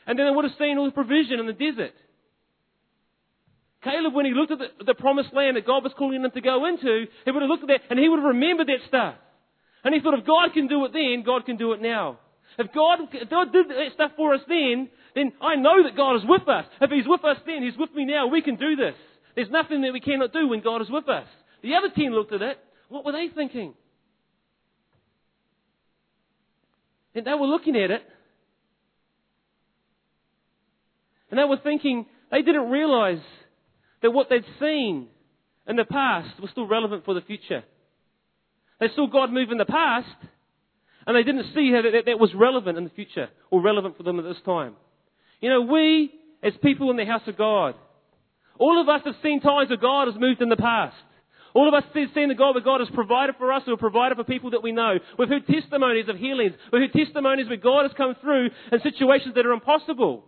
And 0.06 0.20
then 0.20 0.26
they 0.26 0.36
would 0.36 0.44
have 0.44 0.60
seen 0.60 0.78
all 0.78 0.84
the 0.84 0.92
provision 0.92 1.40
in 1.40 1.48
the 1.48 1.54
desert. 1.54 1.96
Caleb, 3.86 4.14
when 4.14 4.26
he 4.26 4.34
looked 4.34 4.52
at 4.52 4.60
the, 4.60 4.84
the 4.84 4.96
promised 4.96 5.34
land 5.34 5.56
that 5.56 5.66
God 5.66 5.82
was 5.82 5.94
calling 5.98 6.22
them 6.22 6.32
to 6.32 6.42
go 6.42 6.66
into, 6.66 7.06
he 7.24 7.32
would 7.32 7.42
have 7.42 7.50
looked 7.50 7.64
at 7.64 7.70
that 7.70 7.88
and 7.90 7.98
he 7.98 8.10
would 8.10 8.20
have 8.20 8.36
remembered 8.36 8.68
that 8.68 8.84
stuff. 8.90 9.16
And 9.86 9.96
he 9.96 10.02
thought, 10.02 10.20
if 10.20 10.28
God 10.28 10.52
can 10.54 10.68
do 10.68 10.84
it 10.84 10.92
then, 10.92 11.24
God 11.26 11.46
can 11.46 11.56
do 11.56 11.72
it 11.72 11.82
now. 11.82 12.20
If 12.58 12.74
God, 12.74 13.00
if 13.12 13.30
God 13.30 13.52
did 13.52 13.70
that 13.70 13.92
stuff 13.94 14.12
for 14.16 14.34
us 14.34 14.42
then, 14.48 14.90
then 15.14 15.34
I 15.42 15.56
know 15.56 15.84
that 15.84 15.96
God 15.96 16.16
is 16.18 16.24
with 16.26 16.48
us. 16.48 16.66
If 16.82 16.90
He's 16.90 17.08
with 17.08 17.24
us 17.24 17.38
then, 17.46 17.64
He's 17.64 17.78
with 17.78 17.94
me 17.94 18.06
now. 18.06 18.28
We 18.28 18.42
can 18.42 18.56
do 18.56 18.76
this. 18.76 18.96
There's 19.36 19.50
nothing 19.50 19.82
that 19.82 19.94
we 19.94 20.00
cannot 20.00 20.32
do 20.32 20.48
when 20.48 20.62
God 20.62 20.82
is 20.82 20.90
with 20.90 21.10
us. 21.10 21.28
The 21.62 21.76
other 21.76 21.90
ten 21.94 22.14
looked 22.14 22.34
at 22.34 22.42
it. 22.42 22.58
What 22.90 23.06
were 23.06 23.12
they 23.12 23.28
thinking? 23.34 23.74
And 27.14 27.26
they 27.26 27.34
were 27.34 27.48
looking 27.48 27.76
at 27.76 27.92
it. 27.92 28.04
And 31.32 31.40
they 31.40 31.44
were 31.44 31.60
thinking, 31.64 32.06
they 32.32 32.42
didn't 32.42 32.70
realize 32.70 33.22
that 34.02 34.12
what 34.12 34.30
they'd 34.30 34.46
seen 34.60 35.08
in 35.68 35.76
the 35.76 35.86
past 35.86 36.40
was 36.40 36.52
still 36.52 36.68
relevant 36.68 37.04
for 37.06 37.14
the 37.14 37.22
future. 37.22 37.64
They 38.80 38.88
saw 38.96 39.08
God 39.08 39.32
move 39.32 39.52
in 39.52 39.58
the 39.58 39.66
past, 39.66 40.08
and 41.06 41.16
they 41.16 41.24
didn't 41.24 41.54
see 41.54 41.72
how 41.72 41.82
that, 41.82 42.06
that 42.06 42.20
was 42.20 42.34
relevant 42.34 42.78
in 42.78 42.84
the 42.84 42.90
future 42.90 43.30
or 43.52 43.62
relevant 43.62 43.98
for 43.98 44.04
them 44.04 44.20
at 44.20 44.26
this 44.26 44.42
time. 44.46 44.76
You 45.42 45.50
know, 45.50 45.62
we 45.62 46.12
as 46.44 46.54
people 46.64 46.92
in 46.92 46.98
the 46.98 47.06
house 47.06 47.28
of 47.28 47.38
God. 47.38 47.76
All 48.58 48.80
of 48.80 48.88
us 48.88 49.02
have 49.06 49.16
seen 49.22 49.42
times 49.42 49.70
where 49.70 49.78
God 49.78 50.08
has 50.08 50.20
moved 50.20 50.42
in 50.42 50.50
the 50.50 50.56
past. 50.56 50.96
All 51.54 51.68
of 51.68 51.74
us 51.74 51.84
have 51.94 52.10
seen 52.14 52.30
the 52.30 52.36
God 52.36 52.54
where 52.54 52.64
God 52.64 52.82
has 52.82 52.90
provided 52.94 53.36
for 53.38 53.52
us 53.52 53.64
or 53.68 53.78
provided 53.78 54.18
for 54.18 54.24
people 54.24 54.52
that 54.52 54.64
we 54.64 54.72
know. 54.72 54.96
We've 55.18 55.30
heard 55.30 55.48
testimonies 55.48 56.10
of 56.10 56.18
healings. 56.18 56.54
We've 56.72 56.82
heard 56.82 56.94
testimonies 56.94 57.48
where 57.48 57.58
God 57.58 57.84
has 57.84 57.92
come 57.96 58.16
through 58.22 58.50
in 58.72 58.80
situations 58.82 59.36
that 59.36 59.46
are 59.46 59.54
impossible. 59.54 60.26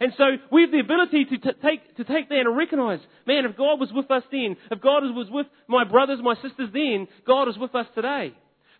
And 0.00 0.12
so 0.16 0.24
we 0.50 0.62
have 0.62 0.70
the 0.70 0.80
ability 0.80 1.26
to 1.26 1.38
t- 1.38 1.58
take, 1.62 1.96
to 1.96 2.04
take 2.04 2.28
that 2.30 2.38
and 2.38 2.56
recognize, 2.56 3.00
man, 3.26 3.44
if 3.44 3.56
God 3.56 3.78
was 3.78 3.90
with 3.92 4.10
us 4.10 4.22
then, 4.32 4.56
if 4.70 4.80
God 4.80 5.02
was 5.14 5.28
with 5.30 5.46
my 5.68 5.84
brothers, 5.84 6.20
my 6.22 6.34
sisters 6.36 6.70
then, 6.72 7.06
God 7.26 7.48
is 7.48 7.58
with 7.58 7.74
us 7.74 7.86
today. 7.94 8.32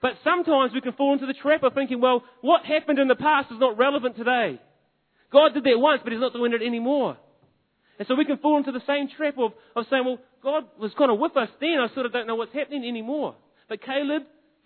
But 0.02 0.12
sometimes 0.25 0.73
we 0.73 0.80
can 0.80 0.92
fall 0.92 1.12
into 1.12 1.26
the 1.26 1.35
trap 1.35 1.62
of 1.62 1.75
thinking, 1.75 2.00
well, 2.00 2.25
what 2.40 2.64
happened 2.64 2.99
in 2.99 3.09
the 3.09 3.14
past 3.14 3.52
is 3.52 3.59
not 3.61 3.76
relevant 3.76 4.16
today. 4.16 4.59
God 5.30 5.54
did 5.54 5.64
that 5.64 5.78
once, 5.78 6.00
but 6.02 6.12
He's 6.12 6.21
not 6.21 6.33
doing 6.33 6.52
it 6.52 6.62
anymore. 6.62 7.16
And 7.99 8.09
so 8.09 8.14
we 8.14 8.25
can 8.25 8.38
fall 8.38 8.57
into 8.57 8.73
the 8.73 8.83
same 8.87 9.09
trap 9.14 9.35
of, 9.38 9.52
of 9.76 9.85
saying, 9.90 10.04
well, 10.07 10.19
God 10.42 10.64
was 10.80 10.90
kind 10.97 11.11
of 11.11 11.19
with 11.19 11.37
us 11.37 11.50
then. 11.61 11.76
I 11.78 11.92
sort 11.92 12.07
of 12.07 12.12
don't 12.12 12.26
know 12.26 12.35
what's 12.35 12.54
happening 12.54 12.88
anymore. 12.88 13.37
But 13.69 13.83
Caleb 13.83 14.23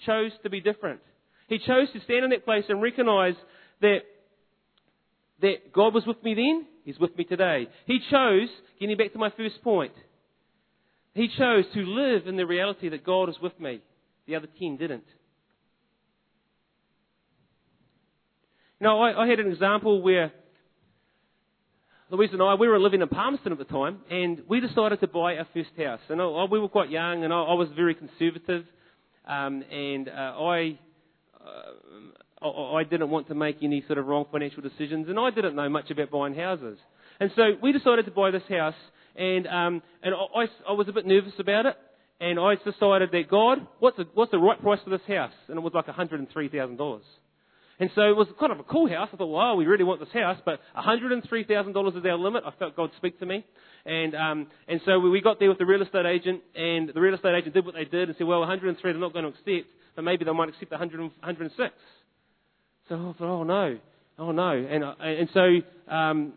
chose 0.06 0.30
to 0.44 0.50
be 0.50 0.60
different. 0.60 1.00
He 1.48 1.58
chose 1.58 1.90
to 1.92 2.00
stand 2.04 2.24
in 2.24 2.30
that 2.30 2.44
place 2.44 2.64
and 2.68 2.80
recognize 2.80 3.34
that, 3.80 3.98
that 5.42 5.72
God 5.72 5.94
was 5.94 6.06
with 6.06 6.22
me 6.22 6.34
then. 6.34 6.66
He's 6.84 6.98
with 6.98 7.16
me 7.18 7.24
today. 7.24 7.66
He 7.86 7.98
chose, 8.10 8.48
getting 8.78 8.96
back 8.96 9.12
to 9.14 9.18
my 9.18 9.30
first 9.36 9.62
point, 9.64 9.92
he 11.14 11.28
chose 11.28 11.64
to 11.74 11.80
live 11.80 12.26
in 12.26 12.36
the 12.36 12.46
reality 12.46 12.88
that 12.90 13.04
God 13.04 13.28
is 13.28 13.36
with 13.42 13.58
me. 13.58 13.80
The 14.26 14.36
other 14.36 14.48
ten 14.58 14.76
didn't. 14.76 15.04
Now, 18.80 19.02
I, 19.02 19.24
I 19.24 19.28
had 19.28 19.38
an 19.40 19.50
example 19.50 20.02
where 20.02 20.32
Louise 22.10 22.30
and 22.32 22.42
I, 22.42 22.54
we 22.54 22.68
were 22.68 22.78
living 22.78 23.00
in 23.00 23.08
Palmerston 23.08 23.52
at 23.52 23.58
the 23.58 23.64
time, 23.64 24.00
and 24.10 24.42
we 24.48 24.60
decided 24.60 25.00
to 25.00 25.08
buy 25.08 25.36
our 25.36 25.46
first 25.54 25.70
house. 25.76 26.00
And 26.08 26.20
I, 26.20 26.44
we 26.50 26.58
were 26.58 26.68
quite 26.68 26.90
young, 26.90 27.24
and 27.24 27.32
I, 27.32 27.42
I 27.42 27.54
was 27.54 27.68
very 27.74 27.94
conservative, 27.94 28.64
um, 29.26 29.62
and 29.70 30.08
uh, 30.08 30.12
I, 30.12 30.78
uh, 31.40 32.46
I, 32.46 32.80
I 32.80 32.84
didn't 32.84 33.10
want 33.10 33.28
to 33.28 33.34
make 33.34 33.58
any 33.62 33.82
sort 33.86 33.98
of 33.98 34.06
wrong 34.06 34.26
financial 34.30 34.62
decisions, 34.62 35.08
and 35.08 35.18
I 35.18 35.30
didn't 35.30 35.56
know 35.56 35.68
much 35.68 35.90
about 35.90 36.10
buying 36.10 36.34
houses. 36.34 36.78
And 37.20 37.30
so 37.36 37.42
we 37.62 37.72
decided 37.72 38.04
to 38.04 38.10
buy 38.10 38.30
this 38.30 38.42
house, 38.48 38.74
and 39.16 39.46
um, 39.46 39.82
and 40.02 40.14
I, 40.14 40.46
I 40.68 40.72
was 40.72 40.88
a 40.88 40.92
bit 40.92 41.06
nervous 41.06 41.32
about 41.38 41.66
it, 41.66 41.76
and 42.20 42.38
I 42.38 42.56
decided 42.56 43.10
that 43.12 43.30
God, 43.30 43.66
what's 43.78 43.96
the, 43.96 44.06
what's 44.14 44.30
the 44.30 44.38
right 44.38 44.60
price 44.60 44.80
for 44.84 44.90
this 44.90 45.06
house? 45.08 45.32
And 45.48 45.56
it 45.56 45.62
was 45.62 45.72
like 45.74 45.86
$103,000. 45.86 47.00
And 47.80 47.90
so 47.94 48.02
it 48.02 48.16
was 48.16 48.28
kind 48.38 48.52
of 48.52 48.60
a 48.60 48.62
cool 48.62 48.88
house. 48.88 49.08
I 49.12 49.16
thought, 49.16 49.26
wow, 49.26 49.56
we 49.56 49.66
really 49.66 49.84
want 49.84 50.00
this 50.00 50.12
house, 50.12 50.38
but 50.44 50.60
$103,000 50.76 51.98
is 51.98 52.04
our 52.04 52.18
limit. 52.18 52.44
I 52.46 52.52
felt 52.58 52.76
God 52.76 52.90
speak 52.96 53.18
to 53.18 53.26
me. 53.26 53.44
And, 53.84 54.14
um, 54.14 54.46
and 54.68 54.80
so 54.86 55.00
we 55.00 55.20
got 55.20 55.40
there 55.40 55.48
with 55.48 55.58
the 55.58 55.66
real 55.66 55.82
estate 55.82 56.06
agent, 56.06 56.42
and 56.54 56.90
the 56.94 57.00
real 57.00 57.14
estate 57.14 57.34
agent 57.34 57.52
did 57.52 57.66
what 57.66 57.74
they 57.74 57.84
did 57.84 58.08
and 58.08 58.16
said, 58.16 58.26
well, 58.26 58.40
103 58.40 58.92
they're 58.92 59.00
not 59.00 59.12
going 59.12 59.24
to 59.24 59.30
accept, 59.30 59.68
but 59.96 60.02
maybe 60.02 60.24
they 60.24 60.32
might 60.32 60.48
accept 60.50 60.70
100, 60.70 61.00
106. 61.00 61.74
So 62.88 62.94
I 62.94 62.98
thought, 63.18 63.20
oh 63.20 63.42
no, 63.42 63.78
oh 64.18 64.30
no. 64.30 64.50
And, 64.50 64.84
uh, 64.84 64.94
and 65.00 65.28
so 65.34 65.92
um, 65.92 66.32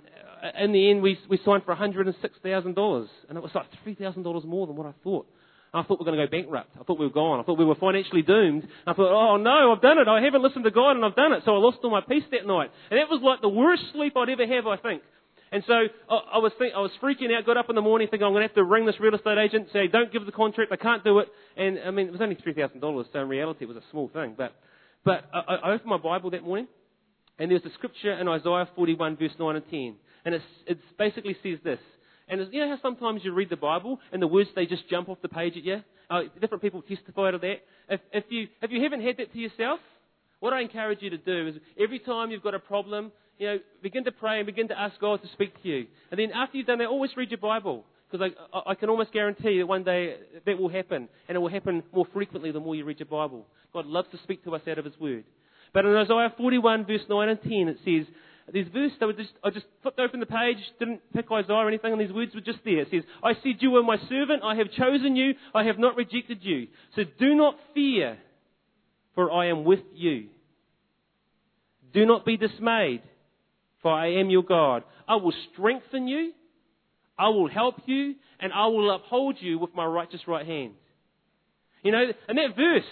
in 0.59 0.71
the 0.71 0.89
end, 0.89 1.01
we, 1.01 1.17
we 1.29 1.39
signed 1.45 1.63
for 1.65 1.75
$106,000, 1.75 3.07
and 3.29 3.37
it 3.37 3.41
was 3.41 3.51
like 3.53 3.67
$3,000 3.85 4.45
more 4.45 4.67
than 4.67 4.75
what 4.75 4.87
I 4.87 4.93
thought. 5.03 5.27
I 5.73 5.83
thought 5.83 5.99
we 5.99 6.05
were 6.05 6.11
going 6.11 6.17
to 6.19 6.25
go 6.27 6.31
bankrupt. 6.31 6.71
I 6.79 6.83
thought 6.83 6.99
we 6.99 7.05
were 7.05 7.13
gone. 7.13 7.39
I 7.39 7.43
thought 7.43 7.57
we 7.57 7.65
were 7.65 7.75
financially 7.75 8.21
doomed. 8.21 8.67
I 8.85 8.93
thought, 8.93 9.11
oh 9.11 9.37
no, 9.37 9.73
I've 9.73 9.81
done 9.81 9.99
it. 9.99 10.07
I 10.07 10.21
haven't 10.21 10.41
listened 10.41 10.63
to 10.63 10.71
God 10.71 10.91
and 10.91 11.03
I've 11.03 11.15
done 11.15 11.33
it. 11.33 11.43
So 11.45 11.53
I 11.53 11.57
lost 11.57 11.79
all 11.83 11.91
my 11.91 12.01
peace 12.01 12.23
that 12.31 12.47
night. 12.47 12.71
And 12.89 12.99
that 12.99 13.09
was 13.09 13.21
like 13.21 13.41
the 13.41 13.49
worst 13.49 13.83
sleep 13.93 14.15
I'd 14.15 14.29
ever 14.29 14.47
have, 14.47 14.65
I 14.65 14.77
think. 14.77 15.01
And 15.51 15.63
so 15.65 15.73
I, 16.09 16.39
was 16.39 16.51
think, 16.59 16.73
I 16.75 16.79
was 16.79 16.91
freaking 17.01 17.35
out. 17.35 17.45
Got 17.45 17.57
up 17.57 17.69
in 17.69 17.75
the 17.75 17.81
morning 17.81 18.07
thinking 18.09 18.25
I'm 18.25 18.33
going 18.33 18.41
to 18.41 18.47
have 18.47 18.55
to 18.55 18.63
ring 18.63 18.85
this 18.85 18.99
real 18.99 19.15
estate 19.15 19.37
agent, 19.37 19.69
say 19.71 19.87
don't 19.87 20.11
give 20.11 20.25
the 20.25 20.31
contract, 20.31 20.71
I 20.71 20.75
can't 20.75 21.03
do 21.03 21.19
it. 21.19 21.27
And 21.55 21.79
I 21.85 21.91
mean 21.91 22.07
it 22.07 22.11
was 22.11 22.21
only 22.21 22.35
three 22.35 22.53
thousand 22.53 22.81
dollars, 22.81 23.07
so 23.13 23.19
in 23.19 23.29
reality 23.29 23.63
it 23.63 23.67
was 23.67 23.77
a 23.77 23.83
small 23.91 24.09
thing. 24.09 24.35
But 24.37 24.53
but 25.05 25.23
I, 25.33 25.55
I 25.55 25.71
opened 25.71 25.89
my 25.89 25.97
Bible 25.97 26.31
that 26.31 26.43
morning, 26.43 26.67
and 27.39 27.49
there's 27.49 27.63
a 27.63 27.73
scripture 27.75 28.11
in 28.11 28.27
Isaiah 28.27 28.67
41 28.75 29.15
verse 29.15 29.31
9 29.39 29.55
and 29.55 29.69
10, 29.69 29.95
and 30.25 30.35
it's, 30.35 30.45
it 30.65 30.79
basically 30.97 31.37
says 31.41 31.59
this. 31.63 31.79
And 32.27 32.47
you 32.51 32.61
know 32.61 32.75
how 32.75 32.81
sometimes 32.81 33.21
you 33.23 33.33
read 33.33 33.49
the 33.49 33.55
Bible 33.55 33.99
and 34.11 34.21
the 34.21 34.27
words 34.27 34.49
they 34.55 34.65
just 34.65 34.89
jump 34.89 35.09
off 35.09 35.17
the 35.21 35.29
page 35.29 35.55
at 35.55 35.63
you? 35.63 35.81
Uh, 36.09 36.21
different 36.39 36.61
people 36.61 36.81
testify 36.81 37.31
to 37.31 37.37
that. 37.37 37.57
If, 37.89 38.01
if, 38.11 38.25
you, 38.29 38.47
if 38.61 38.71
you 38.71 38.81
haven't 38.83 39.01
had 39.01 39.17
that 39.17 39.31
to 39.33 39.39
yourself, 39.39 39.79
what 40.39 40.53
I 40.53 40.61
encourage 40.61 41.01
you 41.01 41.09
to 41.09 41.17
do 41.17 41.47
is 41.47 41.55
every 41.79 41.99
time 41.99 42.31
you've 42.31 42.43
got 42.43 42.53
a 42.53 42.59
problem, 42.59 43.11
you 43.37 43.47
know, 43.47 43.59
begin 43.81 44.03
to 44.05 44.11
pray 44.11 44.37
and 44.37 44.45
begin 44.45 44.67
to 44.69 44.79
ask 44.79 44.99
God 44.99 45.21
to 45.21 45.27
speak 45.33 45.61
to 45.63 45.69
you. 45.69 45.87
And 46.11 46.19
then 46.19 46.31
after 46.31 46.57
you've 46.57 46.67
done 46.67 46.79
that, 46.79 46.87
always 46.87 47.11
read 47.15 47.31
your 47.31 47.39
Bible. 47.39 47.85
Because 48.09 48.31
I, 48.53 48.71
I 48.71 48.75
can 48.75 48.89
almost 48.89 49.11
guarantee 49.11 49.57
that 49.59 49.67
one 49.67 49.83
day 49.83 50.15
that 50.45 50.57
will 50.57 50.69
happen. 50.69 51.09
And 51.27 51.35
it 51.35 51.39
will 51.39 51.49
happen 51.49 51.83
more 51.93 52.07
frequently 52.13 52.51
the 52.51 52.59
more 52.59 52.75
you 52.75 52.85
read 52.85 52.99
your 52.99 53.07
Bible. 53.07 53.45
God 53.73 53.85
loves 53.85 54.07
to 54.11 54.17
speak 54.23 54.43
to 54.45 54.55
us 54.55 54.61
out 54.69 54.77
of 54.77 54.85
His 54.85 54.97
Word. 54.99 55.25
But 55.73 55.85
in 55.85 55.95
Isaiah 55.95 56.33
41 56.37 56.85
verse 56.85 57.01
9 57.09 57.29
and 57.29 57.41
10 57.41 57.51
it 57.51 57.77
says, 57.83 58.13
these 58.53 58.67
verses, 58.73 58.97
were 59.01 59.13
just, 59.13 59.31
I 59.43 59.49
just 59.49 59.65
flipped 59.81 59.99
open 59.99 60.21
the 60.21 60.25
page, 60.25 60.57
didn't 60.79 61.01
pick 61.13 61.25
Isaiah 61.31 61.55
or 61.55 61.67
anything, 61.67 61.91
and 61.91 61.99
these 61.99 62.13
words 62.13 62.33
were 62.33 62.41
just 62.41 62.59
there. 62.63 62.79
It 62.81 62.87
says, 62.91 63.03
I 63.21 63.33
said, 63.43 63.57
You 63.59 63.75
are 63.75 63.83
my 63.83 63.97
servant, 64.07 64.41
I 64.43 64.55
have 64.55 64.71
chosen 64.71 65.15
you, 65.15 65.33
I 65.53 65.65
have 65.65 65.77
not 65.77 65.97
rejected 65.97 66.39
you. 66.41 66.67
So 66.95 67.03
do 67.19 67.35
not 67.35 67.55
fear, 67.73 68.17
for 69.15 69.31
I 69.31 69.47
am 69.47 69.65
with 69.65 69.81
you. 69.93 70.27
Do 71.93 72.05
not 72.05 72.25
be 72.25 72.37
dismayed, 72.37 73.01
for 73.81 73.91
I 73.91 74.13
am 74.13 74.29
your 74.29 74.43
God. 74.43 74.83
I 75.07 75.15
will 75.15 75.33
strengthen 75.51 76.07
you, 76.07 76.31
I 77.19 77.29
will 77.29 77.49
help 77.49 77.81
you, 77.85 78.15
and 78.39 78.53
I 78.53 78.67
will 78.67 78.91
uphold 78.91 79.35
you 79.39 79.59
with 79.59 79.75
my 79.75 79.85
righteous 79.85 80.21
right 80.25 80.45
hand. 80.45 80.73
You 81.83 81.91
know, 81.91 82.05
and 82.29 82.37
that 82.37 82.55
verse, 82.55 82.83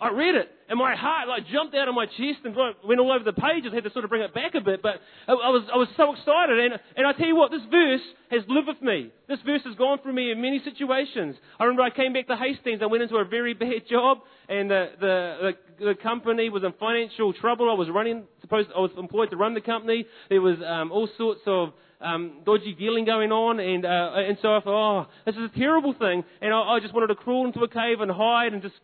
I 0.00 0.10
read 0.10 0.36
it, 0.36 0.48
and 0.68 0.78
my 0.78 0.94
heart 0.94 1.26
like 1.26 1.48
jumped 1.48 1.74
out 1.74 1.88
of 1.88 1.94
my 1.94 2.06
chest 2.06 2.44
and 2.44 2.54
went 2.54 3.00
all 3.00 3.10
over 3.10 3.24
the 3.24 3.32
pages. 3.32 3.72
I 3.72 3.76
had 3.76 3.84
to 3.84 3.90
sort 3.90 4.04
of 4.04 4.10
bring 4.10 4.22
it 4.22 4.32
back 4.32 4.54
a 4.54 4.60
bit, 4.60 4.80
but 4.80 5.00
I 5.26 5.32
was 5.32 5.64
I 5.74 5.76
was 5.76 5.88
so 5.96 6.12
excited. 6.12 6.56
And 6.56 6.78
and 6.96 7.04
I 7.04 7.12
tell 7.14 7.26
you 7.26 7.34
what, 7.34 7.50
this 7.50 7.62
verse 7.68 8.00
has 8.30 8.42
lived 8.46 8.68
with 8.68 8.80
me. 8.80 9.10
This 9.26 9.40
verse 9.44 9.62
has 9.64 9.74
gone 9.74 9.98
through 10.00 10.12
me 10.12 10.30
in 10.30 10.40
many 10.40 10.62
situations. 10.62 11.34
I 11.58 11.64
remember 11.64 11.82
I 11.82 11.90
came 11.90 12.12
back 12.12 12.28
to 12.28 12.36
Hastings. 12.36 12.78
I 12.80 12.86
went 12.86 13.02
into 13.02 13.16
a 13.16 13.24
very 13.24 13.54
bad 13.54 13.88
job, 13.90 14.18
and 14.48 14.70
the 14.70 14.86
the 15.00 15.52
the, 15.80 15.84
the 15.86 15.94
company 15.96 16.48
was 16.48 16.62
in 16.62 16.72
financial 16.78 17.32
trouble. 17.32 17.68
I 17.68 17.74
was 17.74 17.88
running 17.90 18.22
supposed 18.40 18.68
I 18.76 18.78
was 18.78 18.92
employed 18.96 19.30
to 19.30 19.36
run 19.36 19.54
the 19.54 19.60
company. 19.60 20.06
There 20.28 20.40
was 20.40 20.58
um, 20.64 20.92
all 20.92 21.08
sorts 21.18 21.40
of 21.46 21.72
um, 22.00 22.42
dodgy 22.46 22.76
dealing 22.78 23.04
going 23.04 23.32
on, 23.32 23.58
and 23.58 23.84
uh, 23.84 24.12
and 24.14 24.38
so 24.42 24.54
I 24.54 24.60
thought, 24.60 25.00
oh, 25.00 25.06
this 25.26 25.34
is 25.34 25.50
a 25.52 25.58
terrible 25.58 25.92
thing, 25.92 26.22
and 26.40 26.54
I, 26.54 26.60
I 26.74 26.78
just 26.78 26.94
wanted 26.94 27.08
to 27.08 27.16
crawl 27.16 27.46
into 27.46 27.64
a 27.64 27.68
cave 27.68 28.00
and 28.00 28.12
hide 28.12 28.52
and 28.52 28.62
just 28.62 28.76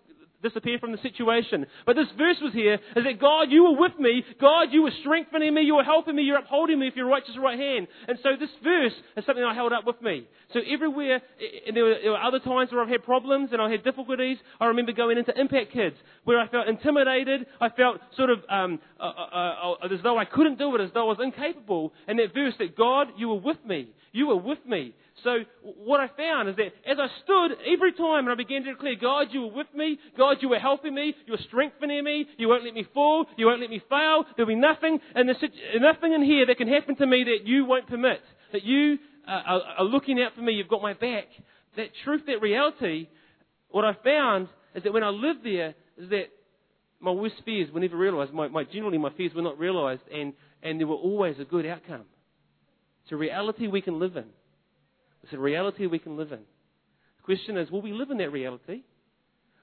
disappear 0.44 0.78
from 0.78 0.92
the 0.92 0.98
situation. 0.98 1.66
But 1.87 1.96
this 1.96 2.07
verse 2.16 2.37
was 2.40 2.52
here 2.52 2.74
is 2.74 3.04
that 3.04 3.20
God, 3.20 3.50
you 3.50 3.64
were 3.64 3.80
with 3.80 3.98
me. 3.98 4.22
God, 4.40 4.68
you 4.70 4.83
were 4.83 4.92
strengthening 5.00 5.52
me. 5.54 5.62
You 5.62 5.74
were 5.74 5.85
helping 5.85 6.14
me. 6.14 6.22
You're 6.22 6.38
upholding 6.38 6.78
me 6.78 6.87
with 6.87 6.96
your 6.96 7.09
righteous 7.09 7.37
right 7.42 7.59
hand. 7.59 7.88
And 8.07 8.18
so 8.22 8.30
this 8.38 8.50
verse 8.62 8.92
is 9.16 9.24
something 9.26 9.42
I 9.42 9.54
held 9.54 9.72
up 9.72 9.87
with 9.87 10.00
me. 10.00 10.28
So 10.52 10.61
everywhere, 10.61 11.20
and 11.66 11.76
there 11.76 11.85
were, 11.85 11.94
there 12.00 12.12
were 12.12 12.22
other 12.22 12.38
times 12.38 12.70
where 12.70 12.83
I've 12.83 12.88
had 12.88 13.02
problems 13.02 13.50
and 13.52 13.61
I 13.61 13.70
had 13.70 13.83
difficulties. 13.83 14.38
I 14.61 14.66
remember 14.66 14.92
going 14.92 15.18
into 15.18 15.38
Impact 15.38 15.72
Kids 15.72 15.96
where 16.24 16.38
I 16.38 16.46
felt 16.48 16.68
intimidated. 16.68 17.46
I 17.61 17.70
felt 17.70 18.00
sort 18.16 18.30
of 18.30 18.38
um, 18.48 18.78
uh, 19.00 19.02
uh, 19.02 19.74
uh, 19.83 19.94
as 19.94 20.00
though 20.02 20.18
I 20.18 20.26
couldn't 20.26 20.59
do 20.59 20.74
it, 20.76 20.80
as 20.80 20.90
though 20.94 21.07
I 21.07 21.09
was 21.09 21.18
incapable. 21.22 21.92
And 22.07 22.18
that 22.18 22.35
verse 22.35 22.54
that 22.59 22.76
God, 22.76 23.09
you 23.16 23.28
were 23.28 23.40
with 23.40 23.64
me. 23.64 23.88
You 24.12 24.28
were 24.28 24.37
with 24.37 24.64
me. 24.66 24.94
So 25.22 25.38
what 25.62 26.00
I 26.00 26.09
found 26.16 26.48
is 26.48 26.57
that 26.57 26.72
as 26.90 26.98
I 26.98 27.07
stood 27.22 27.53
every 27.72 27.92
time 27.92 28.24
and 28.24 28.31
I 28.31 28.35
began 28.35 28.64
to 28.64 28.72
declare, 28.72 28.96
God, 29.00 29.29
you 29.31 29.42
were 29.42 29.53
with 29.53 29.72
me. 29.74 29.98
God, 30.18 30.38
you 30.40 30.48
were 30.48 30.59
helping 30.59 30.94
me. 30.94 31.14
You 31.27 31.33
were 31.33 31.44
strengthening 31.46 32.03
me. 32.03 32.27
You 32.37 32.48
won't 32.48 32.64
let 32.64 32.74
me 32.74 32.85
fall. 32.92 33.27
You 33.37 33.46
won't 33.46 33.61
let 33.61 33.70
me 33.70 33.81
fail. 33.88 34.24
There'll 34.37 34.48
be 34.48 34.57
nothing, 34.57 34.98
and 35.14 35.29
there's 35.29 35.42
nothing 35.81 36.12
in 36.12 36.22
here 36.22 36.46
that 36.46 36.59
can 36.59 36.68
happen 36.68 36.96
to 36.96 37.07
me 37.07 37.24
that 37.24 37.46
you 37.46 37.64
won't 37.64 37.87
permit. 37.87 38.20
That 38.53 38.64
you 38.64 38.98
uh, 39.27 39.31
are, 39.31 39.62
are 39.79 39.85
looking 39.85 40.20
out 40.20 40.35
for 40.35 40.42
me. 40.42 40.55
You've 40.55 40.68
got 40.68 40.83
my 40.83 40.94
back. 40.94 41.27
That 41.77 41.88
truth, 42.05 42.22
that 42.27 42.40
reality, 42.40 43.09
what 43.70 43.85
I 43.85 43.96
found 44.05 44.48
is 44.74 44.83
that 44.83 44.92
when 44.92 45.05
I 45.05 45.11
lived 45.11 45.44
there, 45.44 45.74
is 45.96 46.11
that 46.11 46.27
my 47.00 47.12
worst 47.12 47.37
fears 47.44 47.70
were 47.72 47.81
never 47.81 47.96
realized. 47.96 48.33
My, 48.33 48.48
my, 48.48 48.64
generally, 48.64 48.98
my 48.98 49.11
fears 49.16 49.33
were 49.35 49.42
not 49.42 49.59
realized, 49.59 50.03
and, 50.12 50.33
and 50.62 50.81
there 50.81 50.87
were 50.87 50.94
always 50.96 51.37
a 51.38 51.44
good 51.44 51.66
outcome. 51.66 52.05
It's 53.05 53.12
a 53.12 53.16
reality 53.16 53.68
we 53.68 53.81
can 53.81 53.98
live 53.98 54.16
in. 54.16 54.24
It's 55.25 55.33
a 55.33 55.39
reality 55.39 55.87
we 55.87 55.99
can 55.99 56.19
live 56.19 56.33
in. 56.33 56.41
The 56.41 57.23
question 57.25 57.57
is, 57.57 57.71
will 57.71 57.81
we 57.81 57.93
live 57.93 58.11
in 58.11 58.19
that 58.19 58.31
reality? 58.31 58.83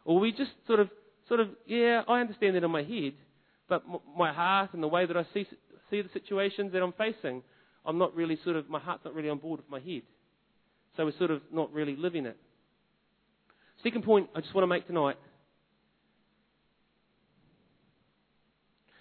Or 0.06 0.15
will 0.15 0.21
we 0.21 0.32
just 0.32 0.50
sort 0.65 0.80
of, 0.80 0.89
sort 1.28 1.39
of, 1.39 1.50
yeah, 1.67 2.02
I 2.08 2.19
understand 2.19 2.56
that 2.56 2.63
in 2.63 2.71
my 2.71 2.82
head, 2.82 3.13
but 3.69 3.84
m- 3.88 4.00
my 4.17 4.34
heart 4.34 4.74
and 4.74 4.82
the 4.82 4.88
way 4.88 5.06
that 5.06 5.15
I 5.15 5.24
see, 5.36 5.45
see 5.91 6.02
the 6.02 6.10
situations 6.13 6.74
that 6.74 6.82
I'm 6.82 6.93
facing, 6.93 7.43
I'm 7.86 8.00
not 8.00 8.15
really 8.15 8.39
sort 8.43 8.56
of, 8.56 8.69
my 8.69 8.80
heart's 8.80 9.06
not 9.06 9.13
really 9.13 9.30
on 9.30 9.38
board 9.38 9.60
with 9.60 9.69
my 9.69 9.80
head. 9.80 10.02
So 10.97 11.06
we're 11.06 11.17
sort 11.19 11.30
of 11.30 11.41
not 11.54 11.71
really 11.71 11.95
living 11.95 12.26
it. 12.26 12.38
Second 13.84 14.04
point 14.04 14.32
I 14.36 14.41
just 14.41 14.56
want 14.56 14.63
to 14.63 14.67
make 14.67 14.88
tonight 14.88 15.17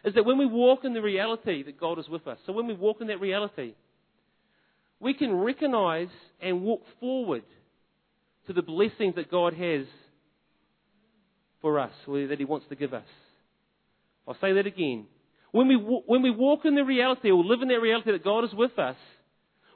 is 0.04 0.14
that 0.14 0.26
when 0.26 0.36
we 0.36 0.44
walk 0.44 0.84
in 0.84 0.92
the 0.92 1.00
reality 1.00 1.62
that 1.62 1.80
God 1.80 1.98
is 1.98 2.08
with 2.08 2.26
us, 2.26 2.36
so 2.44 2.52
when 2.52 2.66
we 2.66 2.74
walk 2.74 3.00
in 3.00 3.06
that 3.06 3.18
reality, 3.18 3.72
we 5.00 5.14
can 5.14 5.32
recognize 5.34 6.08
and 6.40 6.62
walk 6.62 6.82
forward 7.00 7.42
to 8.46 8.52
the 8.52 8.62
blessings 8.62 9.14
that 9.16 9.30
God 9.30 9.54
has 9.54 9.86
for 11.60 11.78
us, 11.78 11.92
or 12.06 12.26
that 12.26 12.38
He 12.38 12.44
wants 12.44 12.66
to 12.68 12.76
give 12.76 12.94
us. 12.94 13.04
I'll 14.26 14.36
say 14.40 14.52
that 14.54 14.66
again. 14.66 15.06
When 15.52 15.68
we, 15.68 15.74
when 15.74 16.22
we 16.22 16.30
walk 16.30 16.60
in 16.64 16.74
the 16.74 16.84
reality 16.84 17.30
or 17.30 17.44
live 17.44 17.60
in 17.60 17.68
that 17.68 17.80
reality 17.80 18.12
that 18.12 18.24
God 18.24 18.44
is 18.44 18.54
with 18.54 18.78
us, 18.78 18.96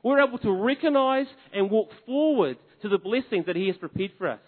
we're 0.03 0.21
able 0.21 0.39
to 0.39 0.53
recognize 0.53 1.27
and 1.53 1.71
walk 1.71 1.89
forward 2.07 2.57
to 2.83 2.89
the 2.89 2.99
blessings 2.99 3.47
that 3.47 3.57
He 3.57 3.67
has 3.67 3.77
prepared 3.77 4.13
for 4.19 4.29
us. 4.29 4.41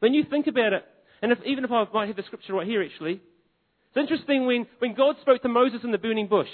When 0.00 0.14
you 0.14 0.24
think 0.24 0.46
about 0.46 0.72
it, 0.72 0.84
and 1.20 1.32
if, 1.32 1.38
even 1.44 1.64
if 1.64 1.70
I 1.70 1.84
might 1.92 2.06
have 2.06 2.16
the 2.16 2.22
scripture 2.22 2.54
right 2.54 2.66
here 2.66 2.82
actually, 2.82 3.20
it's 3.88 3.96
interesting 3.96 4.46
when, 4.46 4.66
when 4.78 4.94
God 4.94 5.16
spoke 5.20 5.42
to 5.42 5.48
Moses 5.48 5.80
in 5.82 5.90
the 5.90 5.98
burning 5.98 6.28
bush. 6.28 6.48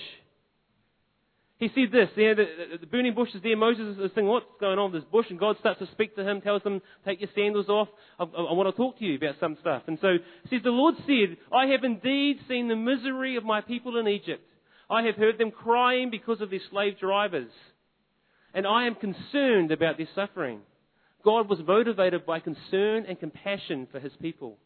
He 1.64 1.70
said 1.74 1.92
this, 1.92 2.10
you 2.14 2.26
know, 2.26 2.34
the, 2.34 2.78
the, 2.82 2.86
burning 2.86 3.14
bush 3.14 3.30
is 3.34 3.42
there. 3.42 3.56
Moses 3.56 3.96
is 3.96 4.10
saying, 4.14 4.26
what's 4.26 4.44
going 4.60 4.78
on 4.78 4.92
with 4.92 5.00
this 5.00 5.10
bush? 5.10 5.24
And 5.30 5.38
God 5.38 5.56
starts 5.60 5.78
to 5.78 5.86
speak 5.92 6.14
to 6.14 6.22
him, 6.22 6.42
tells 6.42 6.62
him, 6.62 6.82
take 7.06 7.22
your 7.22 7.30
sandals 7.34 7.70
off. 7.70 7.88
I, 8.18 8.24
I, 8.24 8.26
I 8.26 8.52
want 8.52 8.68
to 8.68 8.76
talk 8.76 8.98
to 8.98 9.04
you 9.04 9.16
about 9.16 9.36
some 9.40 9.56
stuff. 9.62 9.84
And 9.86 9.96
so 10.02 10.18
he 10.42 10.56
says, 10.56 10.62
the 10.62 10.68
Lord 10.68 10.94
said, 11.06 11.38
I 11.56 11.68
have 11.68 11.82
indeed 11.82 12.36
seen 12.48 12.68
the 12.68 12.76
misery 12.76 13.36
of 13.36 13.44
my 13.44 13.62
people 13.62 13.96
in 13.98 14.06
Egypt. 14.06 14.42
I 14.90 15.04
have 15.04 15.14
heard 15.14 15.38
them 15.38 15.52
crying 15.52 16.10
because 16.10 16.42
of 16.42 16.50
their 16.50 16.60
slave 16.70 16.98
drivers. 17.00 17.50
And 18.52 18.66
I 18.66 18.86
am 18.86 18.94
concerned 18.94 19.72
about 19.72 19.96
their 19.96 20.08
suffering. 20.14 20.60
God 21.24 21.48
was 21.48 21.60
motivated 21.66 22.26
by 22.26 22.40
concern 22.40 23.06
and 23.08 23.18
compassion 23.18 23.88
for 23.90 24.00
his 24.00 24.12
people. 24.20 24.58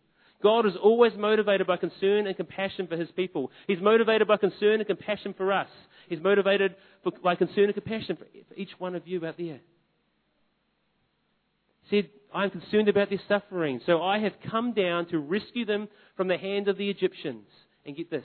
God 0.43 0.67
is 0.67 0.75
always 0.81 1.13
motivated 1.17 1.67
by 1.67 1.77
concern 1.77 2.27
and 2.27 2.37
compassion 2.37 2.87
for 2.87 2.97
his 2.97 3.11
people. 3.17 3.51
He's 3.67 3.81
motivated 3.81 4.29
by 4.29 4.37
concern 4.37 4.75
and 4.81 4.87
compassion 4.87 5.35
for 5.37 5.53
us. 5.53 5.69
He's 6.09 6.21
motivated 6.21 6.77
by 7.23 7.35
concern 7.35 7.65
and 7.65 7.75
compassion 7.75 8.17
for, 8.17 8.25
for 8.49 8.55
each 8.55 8.71
one 8.79 8.95
of 8.95 9.07
you 9.07 9.25
out 9.27 9.37
there. 9.37 9.61
He 11.85 11.97
said, 11.97 12.11
I'm 12.33 12.51
concerned 12.51 12.89
about 12.89 13.09
their 13.09 13.21
suffering, 13.27 13.81
so 13.87 14.03
I 14.03 14.21
have 14.21 14.33
come 14.51 14.75
down 14.75 15.07
to 15.07 15.19
rescue 15.19 15.65
them 15.65 15.89
from 16.17 16.29
the 16.29 16.37
hand 16.37 16.69
of 16.69 16.77
the 16.77 16.91
Egyptians. 16.91 17.47
And 17.85 17.97
get 17.97 18.11
this 18.11 18.25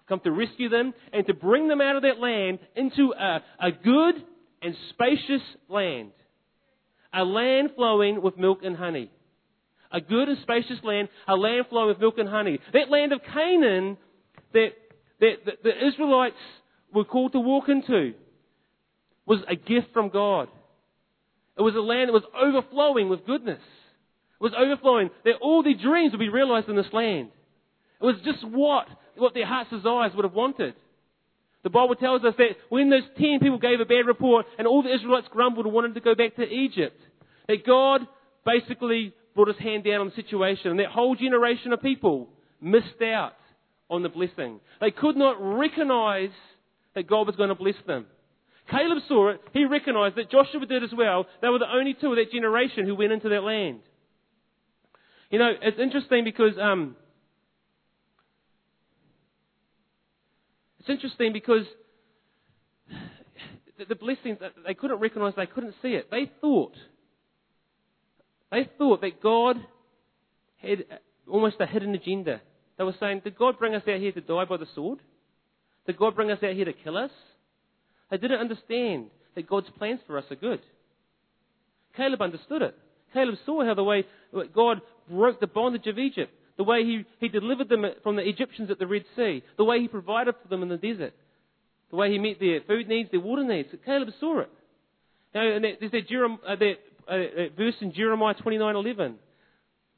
I've 0.00 0.06
come 0.06 0.20
to 0.20 0.30
rescue 0.30 0.68
them 0.68 0.94
and 1.12 1.26
to 1.26 1.34
bring 1.34 1.68
them 1.68 1.80
out 1.80 1.96
of 1.96 2.02
that 2.02 2.18
land 2.18 2.60
into 2.76 3.12
a, 3.18 3.42
a 3.60 3.72
good 3.72 4.14
and 4.62 4.74
spacious 4.90 5.42
land. 5.68 6.12
A 7.12 7.24
land 7.24 7.70
flowing 7.76 8.22
with 8.22 8.38
milk 8.38 8.60
and 8.62 8.76
honey. 8.76 9.10
A 9.92 10.00
good 10.00 10.28
and 10.28 10.38
spacious 10.42 10.78
land, 10.82 11.08
a 11.28 11.36
land 11.36 11.66
flowing 11.68 11.88
with 11.88 12.00
milk 12.00 12.16
and 12.18 12.28
honey. 12.28 12.58
That 12.72 12.90
land 12.90 13.12
of 13.12 13.20
Canaan 13.32 13.98
that, 14.54 14.70
that, 15.20 15.44
that 15.44 15.62
the 15.62 15.86
Israelites 15.86 16.36
were 16.92 17.04
called 17.04 17.32
to 17.32 17.40
walk 17.40 17.68
into 17.68 18.14
was 19.26 19.40
a 19.48 19.54
gift 19.54 19.88
from 19.92 20.08
God. 20.08 20.48
It 21.56 21.62
was 21.62 21.74
a 21.74 21.80
land 21.80 22.08
that 22.08 22.14
was 22.14 22.24
overflowing 22.34 23.08
with 23.08 23.26
goodness. 23.26 23.60
It 23.60 24.42
was 24.42 24.54
overflowing. 24.58 25.10
That 25.24 25.34
all 25.40 25.62
their 25.62 25.74
dreams 25.74 26.12
would 26.12 26.18
be 26.20 26.30
realized 26.30 26.68
in 26.68 26.76
this 26.76 26.92
land. 26.92 27.28
It 28.00 28.04
was 28.04 28.16
just 28.24 28.42
what, 28.44 28.88
what 29.16 29.34
their 29.34 29.46
heart's 29.46 29.70
desires 29.70 30.12
would 30.14 30.24
have 30.24 30.34
wanted. 30.34 30.74
The 31.62 31.70
Bible 31.70 31.94
tells 31.94 32.24
us 32.24 32.34
that 32.38 32.56
when 32.70 32.90
those 32.90 33.04
ten 33.16 33.38
people 33.40 33.58
gave 33.58 33.78
a 33.78 33.84
bad 33.84 34.06
report 34.06 34.46
and 34.58 34.66
all 34.66 34.82
the 34.82 34.92
Israelites 34.92 35.28
grumbled 35.30 35.66
and 35.66 35.74
wanted 35.74 35.94
to 35.94 36.00
go 36.00 36.14
back 36.14 36.34
to 36.36 36.42
Egypt, 36.42 37.00
that 37.46 37.64
God 37.64 38.00
basically 38.44 39.12
brought 39.34 39.48
his 39.48 39.58
hand 39.58 39.84
down 39.84 40.00
on 40.00 40.08
the 40.08 40.22
situation 40.22 40.70
and 40.70 40.80
that 40.80 40.88
whole 40.88 41.14
generation 41.14 41.72
of 41.72 41.80
people 41.80 42.28
missed 42.60 43.02
out 43.02 43.32
on 43.90 44.02
the 44.02 44.08
blessing. 44.08 44.60
They 44.80 44.90
could 44.90 45.16
not 45.16 45.36
recognize 45.40 46.30
that 46.94 47.08
God 47.08 47.26
was 47.26 47.36
going 47.36 47.48
to 47.48 47.54
bless 47.54 47.74
them. 47.86 48.06
Caleb 48.70 48.98
saw 49.08 49.30
it. 49.30 49.40
He 49.52 49.64
recognized 49.64 50.16
that 50.16 50.30
Joshua 50.30 50.64
did 50.66 50.84
as 50.84 50.90
well. 50.96 51.26
They 51.40 51.48
were 51.48 51.58
the 51.58 51.72
only 51.72 51.94
two 51.94 52.10
of 52.10 52.16
that 52.16 52.30
generation 52.32 52.86
who 52.86 52.94
went 52.94 53.12
into 53.12 53.28
that 53.30 53.42
land. 53.42 53.80
You 55.30 55.38
know, 55.38 55.50
it's 55.60 55.78
interesting 55.78 56.24
because 56.24 56.52
um, 56.60 56.94
it's 60.80 60.90
interesting 60.90 61.32
because 61.32 61.64
the, 63.88 63.94
blessings 63.94 64.38
they 64.66 64.74
couldn't 64.74 65.00
recognize, 65.00 65.34
they 65.36 65.46
couldn't 65.46 65.74
see 65.82 65.88
it. 65.88 66.10
They 66.10 66.30
thought 66.40 66.74
they 68.52 68.68
thought 68.78 69.00
that 69.00 69.20
God 69.20 69.56
had 70.58 70.84
almost 71.28 71.56
a 71.58 71.66
hidden 71.66 71.94
agenda. 71.94 72.40
They 72.78 72.84
were 72.84 72.94
saying, 73.00 73.22
"Did 73.24 73.36
God 73.36 73.58
bring 73.58 73.74
us 73.74 73.82
out 73.88 73.98
here 73.98 74.12
to 74.12 74.20
die 74.20 74.44
by 74.44 74.58
the 74.58 74.66
sword?" 74.74 75.00
Did 75.86 75.96
God 75.96 76.14
bring 76.14 76.30
us 76.30 76.42
out 76.42 76.54
here 76.54 76.64
to 76.64 76.72
kill 76.72 76.96
us? 76.96 77.10
They 78.10 78.18
didn't 78.18 78.38
understand 78.38 79.10
that 79.34 79.48
God's 79.48 79.70
plans 79.70 80.00
for 80.06 80.16
us 80.16 80.30
are 80.30 80.36
good. 80.36 80.60
Caleb 81.96 82.22
understood 82.22 82.62
it. 82.62 82.78
Caleb 83.12 83.36
saw 83.44 83.64
how 83.64 83.74
the 83.74 83.84
way 83.84 84.06
God 84.54 84.80
broke 85.10 85.40
the 85.40 85.46
bondage 85.46 85.86
of 85.86 85.98
Egypt, 85.98 86.32
the 86.56 86.64
way 86.64 86.84
he, 86.84 87.04
he 87.20 87.28
delivered 87.28 87.68
them 87.68 87.84
from 88.02 88.16
the 88.16 88.28
Egyptians 88.28 88.70
at 88.70 88.78
the 88.78 88.86
Red 88.86 89.04
Sea, 89.16 89.42
the 89.56 89.64
way 89.64 89.80
he 89.80 89.88
provided 89.88 90.34
for 90.40 90.48
them 90.48 90.62
in 90.62 90.68
the 90.68 90.76
desert, 90.76 91.14
the 91.90 91.96
way 91.96 92.10
he 92.10 92.18
met 92.18 92.38
their 92.38 92.60
food 92.60 92.88
needs, 92.88 93.10
their 93.10 93.20
water 93.20 93.44
needs. 93.44 93.68
Caleb 93.84 94.10
saw 94.20 94.40
it. 94.40 94.50
Now, 95.34 95.42
and 95.42 95.64
there's 95.64 95.92
that, 95.92 96.08
Jeremiah, 96.08 96.38
uh, 96.46 96.56
that, 96.56 96.74
uh, 97.08 97.16
that 97.16 97.48
verse 97.56 97.74
in 97.80 97.92
Jeremiah 97.92 98.34
29:11, 98.34 99.14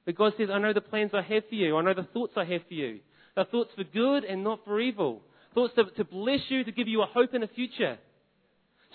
But 0.05 0.14
God 0.14 0.35
says, 0.37 0.49
"I 0.51 0.59
know 0.59 0.73
the 0.73 0.81
plans 0.81 1.12
I 1.14 1.23
have 1.23 1.49
for 1.49 1.55
you. 1.55 1.77
I 1.77 1.83
know 1.83 1.95
the 1.95 2.09
thoughts 2.12 2.35
I 2.37 2.45
have 2.45 2.62
for 2.67 2.75
you. 2.75 3.01
They're 3.35 3.45
thoughts 3.45 3.71
for 3.75 3.85
good 3.85 4.25
and 4.25 4.45
not 4.45 4.64
for 4.64 4.81
evil, 4.81 5.23
thoughts 5.55 5.75
to, 5.75 5.85
to 5.85 6.05
bless 6.05 6.40
you, 6.49 6.64
to 6.64 6.73
give 6.73 6.88
you 6.88 7.03
a 7.03 7.07
hope 7.07 7.35
and 7.35 7.43
a 7.43 7.49
future. 7.49 7.99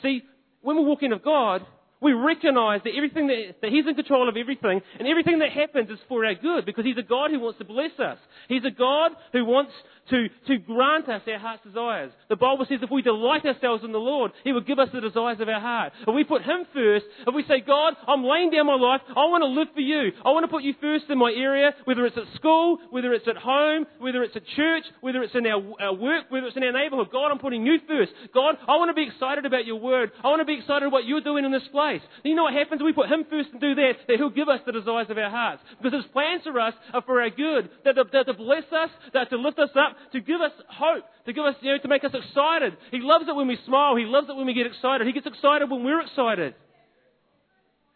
See, 0.02 0.24
when 0.62 0.78
we 0.78 0.84
walk 0.84 1.04
in 1.04 1.12
of 1.12 1.24
God, 1.24 1.65
we 2.02 2.13
recognize 2.13 2.82
that 2.84 2.95
everything 2.95 3.28
that, 3.28 3.56
that 3.62 3.72
He's 3.72 3.86
in 3.86 3.95
control 3.95 4.30
of 4.30 4.38
everything, 4.38 4.82
and 4.98 5.08
everything 5.08 5.39
that 5.39 5.52
happens 5.52 5.89
is 5.89 6.00
for 6.08 6.26
our 6.26 6.36
good 6.36 6.65
because 6.65 6.86
He's 6.86 6.98
a 6.98 7.04
God 7.04 7.32
who 7.32 7.39
wants 7.39 7.60
to 7.60 7.65
bless 7.65 7.91
us. 8.00 8.17
He's 8.48 8.63
a 8.63 8.72
God 8.72 9.12
who 9.34 9.43
wants 9.43 9.72
to, 10.10 10.28
to 10.48 10.58
grant 10.58 11.10
us 11.10 11.22
our 11.28 11.39
heart's 11.39 11.63
desires. 11.63 12.12
The 12.30 12.36
Bible 12.36 12.65
says 12.67 12.80
if 12.82 12.91
we 12.91 13.02
delight 13.02 13.45
ourselves 13.45 13.84
in 13.84 13.91
the 13.91 14.00
Lord, 14.00 14.32
He 14.43 14.52
will 14.52 14.62
give 14.62 14.80
us 14.80 14.89
the 14.93 15.02
desires 15.02 15.39
of 15.39 15.50
our 15.50 15.60
heart. 15.60 15.93
If 16.08 16.13
we 16.13 16.24
put 16.24 16.43
Him 16.43 16.65
first, 16.74 17.06
if 17.28 17.34
we 17.34 17.43
say, 17.43 17.62
God, 17.65 17.93
I'm 18.08 18.24
laying 18.24 18.52
down 18.52 18.67
my 18.67 18.76
life, 18.76 19.02
I 19.10 19.26
want 19.30 19.43
to 19.43 19.48
live 19.48 19.69
for 19.74 19.82
you. 19.82 20.12
I 20.26 20.32
want 20.32 20.43
to 20.43 20.52
put 20.52 20.63
you 20.63 20.74
first 20.82 21.06
in 21.10 21.17
my 21.17 21.32
area, 21.36 21.74
whether 21.86 22.06
it's 22.06 22.17
at 22.17 22.24
school, 22.36 22.80
whether 22.89 23.13
it's 23.13 23.28
at 23.28 23.38
home, 23.38 23.86
whether 24.00 24.24
it's 24.24 24.36
at 24.36 24.43
church, 24.56 24.84
whether 25.02 25.22
it's 25.24 25.36
in 25.36 25.45
our, 25.45 25.62
our 25.80 25.93
work, 25.93 26.26
whether 26.30 26.48
it's 26.48 26.58
in 26.58 26.63
our 26.63 26.72
neighborhood. 26.72 27.10
God, 27.12 27.32
I'm 27.32 27.39
putting 27.39 27.65
you 27.65 27.78
first. 27.88 28.12
God, 28.34 28.56
I 28.67 28.78
want 28.78 28.89
to 28.89 28.93
be 28.93 29.08
excited 29.08 29.45
about 29.45 29.65
your 29.65 29.80
word. 29.80 30.12
I 30.24 30.28
want 30.28 30.41
to 30.41 30.45
be 30.45 30.58
excited 30.58 30.84
about 30.88 30.91
what 30.91 31.06
you're 31.06 31.22
doing 31.22 31.45
in 31.45 31.52
this 31.52 31.67
place. 31.72 32.02
You 32.24 32.36
know 32.36 32.43
what 32.43 32.54
happens? 32.54 32.82
We 32.84 32.93
put 32.93 33.12
Him 33.12 33.26
first 33.30 33.50
and 33.52 33.62
do 33.62 33.76
that, 33.76 33.93
that 34.08 34.17
He'll 34.17 34.30
give 34.30 34.50
us 34.50 34.60
the 34.65 34.72
desires 34.72 35.08
of 35.10 35.17
our 35.17 35.30
hearts. 35.30 35.62
Because 35.82 36.04
His 36.04 36.12
plans 36.12 36.43
for 36.43 36.60
us 36.60 36.74
are 36.93 37.02
for 37.02 37.22
our 37.22 37.30
good. 37.30 37.69
That 37.86 37.93
to, 37.93 38.04
that 38.12 38.26
to 38.26 38.34
bless 38.34 38.65
us, 38.72 38.89
that 39.13 39.30
to 39.30 39.38
lift 39.38 39.60
us 39.60 39.69
up, 39.76 39.95
to 40.13 40.19
give 40.21 40.41
us 40.41 40.51
hope, 40.67 41.03
to 41.25 41.33
give 41.33 41.45
us, 41.45 41.55
you 41.62 41.71
know, 41.71 41.77
to 41.77 41.88
make 41.88 42.03
us 42.03 42.12
excited. 42.13 42.77
He 42.91 42.99
loves 43.01 43.25
it 43.27 43.35
when 43.35 43.47
we 43.47 43.57
smile. 43.65 43.95
He 43.95 44.05
loves 44.05 44.27
it 44.29 44.35
when 44.35 44.45
we 44.45 44.53
get 44.53 44.65
excited. 44.65 45.05
He 45.07 45.13
gets 45.13 45.27
excited 45.27 45.69
when 45.69 45.83
we're 45.83 46.01
excited. 46.01 46.55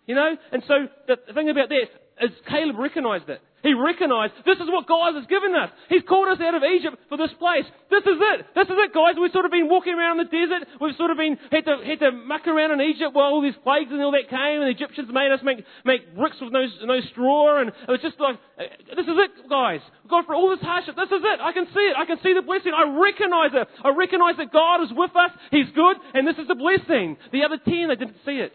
You 0.05 0.15
know? 0.15 0.35
And 0.51 0.63
so 0.67 0.87
the 1.07 1.33
thing 1.33 1.49
about 1.49 1.69
that 1.69 2.25
is 2.25 2.31
Caleb 2.47 2.77
recognized 2.77 3.29
it. 3.29 3.41
He 3.63 3.71
recognized 3.71 4.35
this 4.43 4.59
is 4.59 4.67
what 4.67 4.91
God 4.91 5.15
has 5.15 5.23
given 5.31 5.55
us. 5.55 5.71
He's 5.87 6.03
called 6.03 6.27
us 6.27 6.43
out 6.43 6.51
of 6.51 6.67
Egypt 6.67 6.99
for 7.07 7.15
this 7.15 7.31
place. 7.39 7.63
This 7.87 8.03
is 8.03 8.19
it. 8.19 8.51
This 8.51 8.67
is 8.67 8.75
it, 8.75 8.91
guys. 8.91 9.15
We've 9.15 9.31
sort 9.31 9.47
of 9.47 9.55
been 9.55 9.71
walking 9.71 9.95
around 9.95 10.19
the 10.19 10.27
desert. 10.27 10.67
We've 10.83 10.99
sort 10.99 11.15
of 11.15 11.17
been 11.17 11.39
had 11.47 11.63
to 11.71 11.79
had 11.79 12.03
to 12.03 12.11
muck 12.11 12.43
around 12.43 12.75
in 12.75 12.83
Egypt 12.83 13.15
while 13.15 13.31
all 13.31 13.39
these 13.39 13.55
plagues 13.63 13.87
and 13.87 14.03
all 14.03 14.11
that 14.11 14.27
came, 14.27 14.59
and 14.59 14.67
the 14.67 14.75
Egyptians 14.75 15.07
made 15.15 15.31
us 15.31 15.39
make 15.47 15.63
make 15.87 16.11
bricks 16.11 16.35
with 16.43 16.51
no 16.51 16.67
no 16.83 16.99
straw, 17.15 17.63
and 17.63 17.71
it 17.71 17.87
was 17.87 18.03
just 18.03 18.19
like 18.19 18.35
uh, 18.59 18.67
this 18.99 19.07
is 19.07 19.15
it, 19.15 19.31
guys. 19.47 19.79
We've 20.03 20.11
gone 20.11 20.27
through 20.27 20.35
all 20.35 20.51
this 20.51 20.59
hardship. 20.59 20.99
This 20.99 21.15
is 21.15 21.23
it. 21.23 21.39
I 21.39 21.55
can 21.55 21.63
see 21.71 21.87
it. 21.87 21.95
I 21.95 22.03
can 22.03 22.19
see 22.19 22.35
the 22.35 22.43
blessing. 22.43 22.75
I 22.75 22.83
recognize 22.91 23.55
it. 23.55 23.63
I 23.79 23.95
recognize 23.95 24.35
that 24.43 24.51
God 24.51 24.83
is 24.83 24.91
with 24.91 25.15
us. 25.15 25.31
He's 25.55 25.71
good, 25.71 25.95
and 26.13 26.27
this 26.27 26.35
is 26.35 26.51
the 26.51 26.59
blessing. 26.59 27.15
The 27.31 27.47
other 27.47 27.63
ten, 27.63 27.87
they 27.87 27.95
didn't 27.95 28.19
see 28.27 28.43
it. 28.43 28.51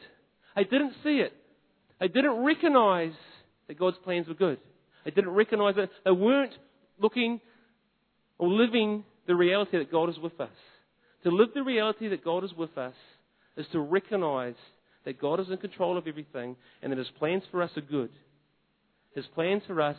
They 0.53 0.69
didn't 0.69 1.01
see 1.01 1.25
it. 1.25 1.33
They 1.97 2.09
didn't 2.09 2.45
recognize 2.45 3.17
that 3.69 3.79
God's 3.79 3.97
plans 4.05 4.29
were 4.29 4.37
good. 4.37 4.61
They 5.09 5.13
didn't 5.13 5.31
recognize 5.31 5.73
it. 5.79 5.89
They 6.05 6.11
weren't 6.11 6.53
looking 7.01 7.41
or 8.37 8.47
living 8.47 9.05
the 9.27 9.35
reality 9.35 9.79
that 9.79 9.91
God 9.91 10.11
is 10.11 10.19
with 10.19 10.39
us. 10.39 10.51
To 11.25 11.31
live 11.31 11.49
the 11.55 11.63
reality 11.63 12.09
that 12.09 12.23
God 12.23 12.45
is 12.45 12.53
with 12.53 12.77
us 12.77 12.93
is 13.57 13.65
to 13.73 13.81
recognize 13.81 14.55
that 15.07 15.19
God 15.19 15.41
is 15.41 15.47
in 15.51 15.57
control 15.57 15.97
of 15.97 16.07
everything 16.07 16.57
and 16.83 16.93
that 16.93 16.99
His 16.99 17.09
plans 17.19 17.43
for 17.51 17.63
us 17.63 17.71
are 17.79 17.81
good. 17.81 18.11
His 19.15 19.25
plans 19.35 19.63
for 19.67 19.81
us 19.81 19.97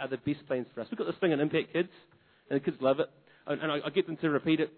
are 0.00 0.08
the 0.08 0.16
best 0.16 0.46
plans 0.46 0.68
for 0.74 0.80
us. 0.80 0.86
We've 0.90 0.96
got 0.96 1.06
this 1.06 1.20
thing 1.20 1.32
in 1.32 1.40
Impact 1.40 1.74
Kids, 1.74 1.90
and 2.48 2.58
the 2.58 2.64
kids 2.64 2.78
love 2.80 3.00
it. 3.00 3.10
And 3.46 3.70
I, 3.70 3.90
get 3.90 4.06
them 4.06 4.16
to 4.16 4.30
repeat 4.30 4.60
it 4.60 4.72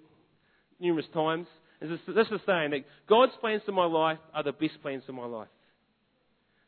numerous 0.81 1.07
times. 1.15 1.47
This 1.81 2.27
is 2.27 2.41
saying 2.45 2.71
that 2.73 2.81
God's 3.09 3.35
plans 3.41 3.63
for 3.65 3.71
my 3.71 3.85
life 3.85 4.19
are 4.35 4.43
the 4.43 4.51
best 4.51 4.83
plans 4.83 5.05
for 5.07 5.13
my 5.13 5.27
life. 5.27 5.49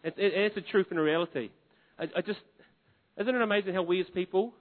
It, 0.04 0.14
it's 0.18 0.56
a 0.56 0.60
truth 0.60 0.86
and 0.90 1.00
a 1.00 1.02
reality. 1.02 1.50
I, 1.98 2.04
I 2.16 2.20
just, 2.20 2.40
isn't 3.18 3.34
it 3.34 3.40
amazing 3.40 3.74
how 3.74 3.82
we 3.82 4.00
as 4.00 4.06
people 4.14 4.52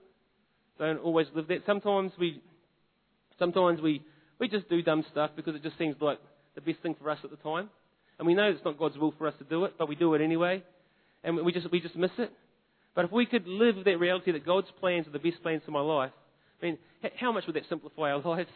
don't 0.79 0.99
always 0.99 1.27
live 1.35 1.47
that? 1.47 1.59
Sometimes 1.65 2.11
we, 2.19 2.41
sometimes 3.39 3.81
we, 3.81 4.01
we 4.39 4.47
just 4.47 4.69
do 4.69 4.81
dumb 4.81 5.03
stuff 5.11 5.31
because 5.35 5.55
it 5.55 5.63
just 5.63 5.77
seems 5.77 5.95
like 6.01 6.19
the 6.55 6.61
best 6.61 6.79
thing 6.81 6.95
for 6.99 7.09
us 7.09 7.19
at 7.23 7.31
the 7.31 7.37
time. 7.37 7.69
And 8.19 8.27
we 8.27 8.35
know 8.35 8.49
it's 8.49 8.63
not 8.63 8.77
God's 8.77 8.97
will 8.97 9.13
for 9.17 9.27
us 9.27 9.33
to 9.39 9.43
do 9.43 9.65
it, 9.65 9.73
but 9.77 9.89
we 9.89 9.95
do 9.95 10.13
it 10.13 10.21
anyway. 10.21 10.63
And 11.23 11.37
we 11.43 11.51
just, 11.51 11.71
we 11.71 11.79
just 11.79 11.95
miss 11.95 12.11
it. 12.17 12.31
But 12.95 13.05
if 13.05 13.11
we 13.11 13.25
could 13.25 13.47
live 13.47 13.75
that 13.85 13.99
reality 13.99 14.31
that 14.31 14.45
God's 14.45 14.67
plans 14.79 15.07
are 15.07 15.11
the 15.11 15.19
best 15.19 15.41
plans 15.41 15.63
for 15.65 15.71
my 15.71 15.81
life, 15.81 16.11
I 16.61 16.65
mean, 16.65 16.77
how 17.19 17.31
much 17.31 17.45
would 17.47 17.55
that 17.55 17.63
simplify 17.69 18.11
our 18.11 18.21
lives? 18.25 18.49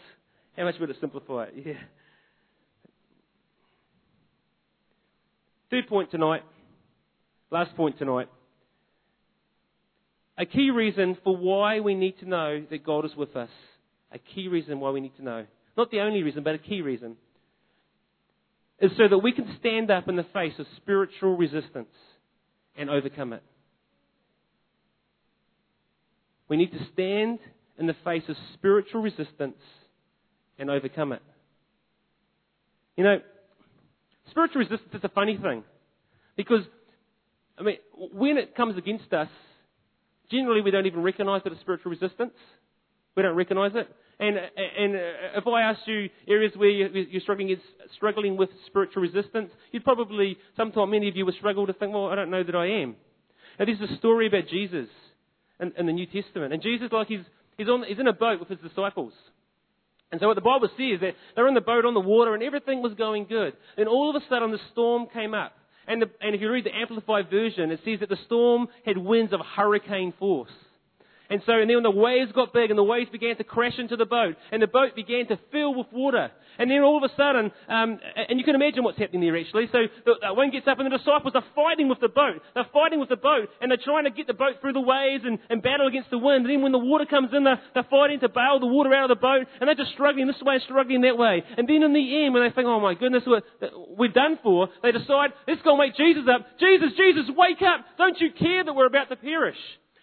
How 0.56 0.66
much 0.66 0.76
would 0.80 0.90
it 0.90 0.98
simplify 1.02 1.46
it? 1.46 1.54
Yeah. 1.66 1.74
Third 5.70 5.88
point 5.88 6.12
tonight, 6.12 6.44
last 7.52 7.76
point 7.76 7.98
tonight. 7.98 8.30
A 10.38 10.46
key 10.46 10.70
reason 10.70 11.18
for 11.24 11.36
why 11.36 11.80
we 11.80 11.96
need 11.96 12.20
to 12.20 12.30
know 12.30 12.64
that 12.70 12.86
God 12.86 13.06
is 13.06 13.16
with 13.16 13.36
us. 13.36 13.50
A 14.12 14.20
key 14.20 14.48
reason 14.48 14.80
why 14.80 14.92
we 14.92 15.02
need 15.02 15.16
to 15.18 15.24
know. 15.24 15.46
Not 15.76 15.92
the 15.92 16.00
only 16.02 16.24
reason, 16.24 16.44
but 16.44 16.56
a 16.56 16.60
key 16.60 16.82
reason. 16.82 17.18
Is 18.80 18.92
so 18.98 19.08
that 19.08 19.18
we 19.18 19.32
can 19.32 19.56
stand 19.60 19.90
up 19.90 20.08
in 20.08 20.16
the 20.16 20.26
face 20.34 20.54
of 20.60 20.68
spiritual 20.78 21.36
resistance 21.36 21.90
and 22.76 22.90
overcome 22.90 23.34
it. 23.34 23.42
We 26.48 26.58
need 26.58 26.72
to 26.72 26.80
stand 26.94 27.40
in 27.80 27.88
the 27.88 27.96
face 28.04 28.24
of 28.30 28.36
spiritual 28.54 29.02
resistance 29.02 29.58
and 30.60 30.70
overcome 30.70 31.12
it. 31.12 31.22
You 32.96 33.04
know, 33.04 33.18
spiritual 34.30 34.62
resistance 34.62 34.94
is 34.94 35.04
a 35.04 35.10
funny 35.10 35.38
thing. 35.38 35.64
Because, 36.36 36.62
I 37.58 37.64
mean, 37.64 37.78
when 37.94 38.38
it 38.38 38.56
comes 38.56 38.78
against 38.78 39.12
us, 39.12 39.30
generally 40.32 40.62
we 40.62 40.72
don't 40.72 40.86
even 40.86 41.02
recognize 41.02 41.42
that 41.44 41.52
it's 41.52 41.62
spiritual 41.62 41.92
resistance. 41.92 42.34
We 43.16 43.24
don't 43.24 43.36
recognize 43.36 43.72
it. 43.76 43.88
And, 44.20 44.36
and 44.38 44.96
uh, 44.96 45.40
if 45.40 45.48
I 45.48 45.62
asked 45.62 45.88
you 45.88 46.10
areas 46.28 46.54
where 46.56 46.70
you're 46.70 47.22
struggling, 47.22 47.56
struggling 47.96 48.38
with 48.38 48.50
spiritual 48.68 49.04
resistance, 49.04 49.52
you'd 49.72 49.84
probably, 49.84 50.38
sometime 50.56 50.92
many 50.92 51.10
of 51.10 51.16
you 51.16 51.26
would 51.26 51.36
struggle 51.36 51.68
to 51.68 51.74
think, 51.74 51.94
well, 51.94 52.08
I 52.08 52.16
don't 52.16 52.32
know 52.32 52.44
that 52.44 52.56
I 52.56 52.82
am. 52.82 52.96
Now, 53.60 53.66
there's 53.66 53.82
a 53.82 53.96
story 53.98 54.28
about 54.28 54.48
Jesus 54.50 54.88
in, 55.60 55.74
in 55.78 55.86
the 55.86 55.94
New 55.94 56.06
Testament. 56.08 56.54
And 56.54 56.62
Jesus, 56.62 56.90
like, 56.92 57.08
he's, 57.08 57.22
he's, 57.58 57.68
on, 57.68 57.84
he's 57.88 58.00
in 58.00 58.08
a 58.08 58.14
boat 58.14 58.40
with 58.40 58.50
his 58.50 58.60
disciples. 58.60 59.14
And 60.12 60.22
so 60.22 60.28
what 60.28 60.36
the 60.36 60.42
Bible 60.42 60.70
says 60.78 60.96
is 60.96 61.02
that 61.02 61.16
they're 61.36 61.48
in 61.48 61.54
the 61.54 61.62
boat 61.62 61.86
on 61.86 61.94
the 61.94 62.00
water 62.00 62.34
and 62.34 62.42
everything 62.42 62.82
was 62.82 62.94
going 62.94 63.26
good. 63.26 63.54
And 63.78 63.88
all 63.88 64.10
of 64.10 64.22
a 64.22 64.26
sudden 64.30 64.52
the 64.52 64.60
storm 64.72 65.08
came 65.14 65.34
up. 65.34 65.54
And, 65.88 66.02
the, 66.02 66.10
and 66.22 66.36
if 66.36 66.42
you 66.42 66.52
read 66.52 66.66
the 66.66 66.76
Amplified 66.76 67.30
Version, 67.30 67.72
it 67.72 67.80
says 67.86 68.02
that 68.02 68.10
the 68.10 68.18
storm 68.26 68.68
had 68.86 68.98
winds 68.98 69.34
of 69.34 69.40
hurricane 69.40 70.14
force. 70.20 70.52
And 71.30 71.42
so, 71.46 71.54
and 71.54 71.70
then 71.70 71.84
the 71.84 71.92
waves 71.92 72.32
got 72.32 72.54
big 72.54 72.70
and 72.70 72.78
the 72.78 72.84
waves 72.84 73.10
began 73.10 73.36
to 73.38 73.44
crash 73.44 73.78
into 73.78 73.96
the 73.96 74.06
boat 74.06 74.36
and 74.52 74.62
the 74.62 74.68
boat 74.68 74.96
began 74.96 75.28
to 75.28 75.40
fill 75.52 75.76
with 75.76 75.88
water. 75.92 76.32
And 76.60 76.72
then 76.72 76.82
all 76.82 76.98
of 76.98 77.04
a 77.04 77.14
sudden, 77.16 77.52
um, 77.68 78.00
and 78.16 78.40
you 78.40 78.46
can 78.46 78.56
imagine 78.56 78.84
what's 78.84 78.98
happening 78.98 79.22
there 79.22 79.38
actually. 79.38 79.68
So 79.72 79.88
the, 80.06 80.14
the 80.22 80.34
one 80.34 80.52
gets 80.52 80.68
up 80.68 80.80
and 80.80 80.92
the 80.92 80.98
disciples 80.98 81.34
are 81.36 81.44
fighting 81.54 81.90
with 81.90 82.00
the 82.00 82.08
boat. 82.08 82.42
They're 82.56 82.72
fighting 82.74 83.00
with 83.00 83.10
the 83.10 83.18
boat 83.18 83.50
and 83.62 83.70
they're 83.70 83.84
trying 83.84 84.06
to 84.06 84.12
get 84.12 84.28
the 84.28 84.34
boat 84.34 84.62
through 84.62 84.74
the 84.74 84.82
waves 84.82 85.24
and, 85.26 85.40
and 85.50 85.62
battle 85.62 85.88
against 85.88 86.10
the 86.10 86.18
wind. 86.18 86.46
And 86.46 86.50
then 86.50 86.62
when 86.62 86.72
the 86.72 86.80
water 86.80 87.06
comes 87.06 87.30
in, 87.34 87.44
they're, 87.44 87.62
they're 87.74 87.88
fighting 87.92 88.20
to 88.22 88.30
bail 88.30 88.60
the 88.60 88.68
water 88.68 88.94
out 88.94 89.12
of 89.12 89.18
the 89.18 89.22
boat 89.22 89.48
and 89.60 89.68
they're 89.68 89.76
just 89.76 89.92
struggling 89.92 90.28
this 90.28 90.42
way 90.42 90.56
and 90.56 90.64
struggling 90.64 91.02
that 91.02 91.18
way. 91.18 91.44
And 91.58 91.68
then 91.68 91.84
in 91.84 91.94
the 91.94 92.24
end, 92.24 92.34
when 92.34 92.44
they 92.44 92.54
think, 92.54 92.68
oh 92.68 92.80
my 92.80 92.94
goodness, 92.94 93.24
we're, 93.28 93.42
we're 93.98 94.16
done 94.16 94.40
for, 94.42 94.70
they 94.82 94.92
decide, 94.92 95.32
let's 95.48 95.62
go 95.62 95.72
and 95.72 95.80
wake 95.80 95.96
Jesus 95.96 96.24
up. 96.32 96.48
Jesus, 96.60 96.90
Jesus, 96.96 97.26
wake 97.36 97.62
up. 97.62 97.86
Don't 97.98 98.20
you 98.20 98.32
care 98.32 98.64
that 98.64 98.74
we're 98.74 98.88
about 98.88 99.10
to 99.10 99.16
perish? 99.16 99.58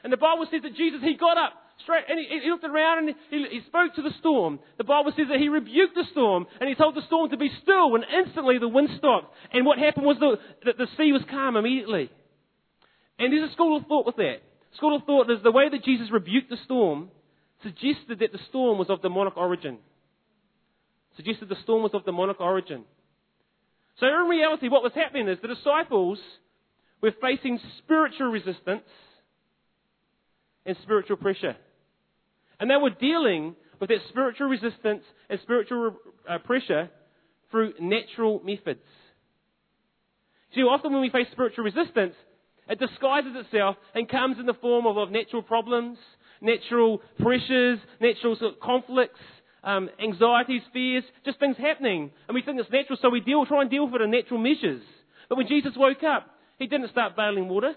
And 0.05 0.13
the 0.13 0.19
Bible 0.19 0.47
says 0.51 0.61
that 0.63 0.77
Jesus, 0.77 1.01
he 1.03 1.17
got 1.17 1.39
up 1.39 1.55
straight 1.83 2.05
and 2.09 2.21
he, 2.21 2.41
he 2.45 2.51
looked 2.51 2.65
around 2.65 3.09
and 3.09 3.17
he, 3.31 3.59
he, 3.59 3.61
spoke 3.67 3.95
to 3.95 4.03
the 4.03 4.13
storm. 4.21 4.61
The 4.77 4.85
Bible 4.85 5.13
says 5.17 5.27
that 5.31 5.41
he 5.41 5.49
rebuked 5.49 5.95
the 5.95 6.05
storm 6.13 6.47
and 6.61 6.69
he 6.69 6.75
told 6.75 6.95
the 6.95 7.07
storm 7.07 7.31
to 7.31 7.39
be 7.39 7.51
still 7.63 7.95
and 7.95 8.05
instantly 8.05 8.59
the 8.59 8.69
wind 8.69 8.91
stopped. 8.99 9.33
And 9.53 9.65
what 9.65 9.79
happened 9.79 10.05
was 10.05 10.19
the, 10.21 10.37
that 10.67 10.77
the 10.77 10.87
sea 10.99 11.11
was 11.11 11.23
calm 11.31 11.57
immediately. 11.57 12.11
And 13.19 13.33
there's 13.33 13.51
a 13.51 13.53
school 13.55 13.79
of 13.79 13.87
thought 13.87 14.05
with 14.05 14.17
that. 14.17 14.45
School 14.77 14.95
of 14.95 15.05
thought 15.05 15.31
is 15.31 15.43
the 15.43 15.51
way 15.51 15.71
that 15.71 15.85
Jesus 15.85 16.11
rebuked 16.13 16.51
the 16.51 16.59
storm 16.65 17.09
suggested 17.63 18.19
that 18.21 18.33
the 18.33 18.45
storm 18.51 18.77
was 18.77 18.91
of 18.91 19.01
demonic 19.01 19.39
origin. 19.39 19.79
Suggested 21.17 21.49
the 21.49 21.57
storm 21.63 21.83
was 21.83 21.95
of 21.95 22.05
demonic 22.05 22.41
origin. 22.41 22.85
So 24.01 24.07
in 24.07 24.29
reality, 24.29 24.69
what 24.69 24.83
was 24.83 24.93
happening 24.95 25.29
is 25.29 25.39
the 25.41 25.49
disciples 25.49 26.19
were 27.01 27.13
facing 27.23 27.59
spiritual 27.79 28.27
resistance 28.27 28.83
and 30.67 30.77
spiritual 30.83 31.17
pressure. 31.17 31.57
And 32.61 32.71
they 32.71 32.77
were 32.77 32.91
dealing 32.91 33.57
with 33.81 33.91
that 33.91 33.99
spiritual 34.09 34.49
resistance 34.49 35.03
and 35.29 35.41
spiritual 35.43 35.97
uh, 36.29 36.39
pressure 36.39 36.91
through 37.51 37.75
natural 37.81 38.41
methods. 38.45 38.81
See, 40.55 40.63
often 40.63 40.93
when 40.93 41.03
we 41.03 41.11
face 41.11 41.27
spiritual 41.33 41.65
resistance, 41.65 42.15
it 42.69 42.79
disguises 42.79 43.33
itself 43.35 43.77
and 43.95 44.09
comes 44.09 44.39
in 44.39 44.47
the 44.47 44.55
form 44.55 44.87
of, 44.87 44.97
of 44.97 45.11
natural 45.11 45.43
problems, 45.43 45.99
natural 46.41 47.01
pressures, 47.21 47.79
natural 48.01 48.37
sort 48.37 48.55
of 48.55 48.61
conflicts, 48.61 49.21
um, 49.65 49.91
anxieties, 50.03 50.63
fears, 50.73 51.05
just 51.25 51.39
things 51.41 51.57
happening. 51.59 52.11
And 52.29 52.35
we 52.35 52.43
think 52.43 52.61
it's 52.61 52.71
natural, 52.71 52.99
so 53.01 53.11
we 53.11 53.21
deal, 53.21 53.45
try 53.47 53.63
and 53.63 53.71
deal 53.71 53.87
with 53.87 54.01
it 54.01 54.05
in 54.05 54.11
natural 54.11 54.41
measures. 54.41 54.83
But 55.29 55.39
when 55.39 55.49
Jesus 55.49 55.73
woke 55.77 56.03
up, 56.03 56.31
he 56.59 56.67
didn't 56.67 56.91
start 56.91 57.17
bailing 57.17 57.49
water. 57.49 57.75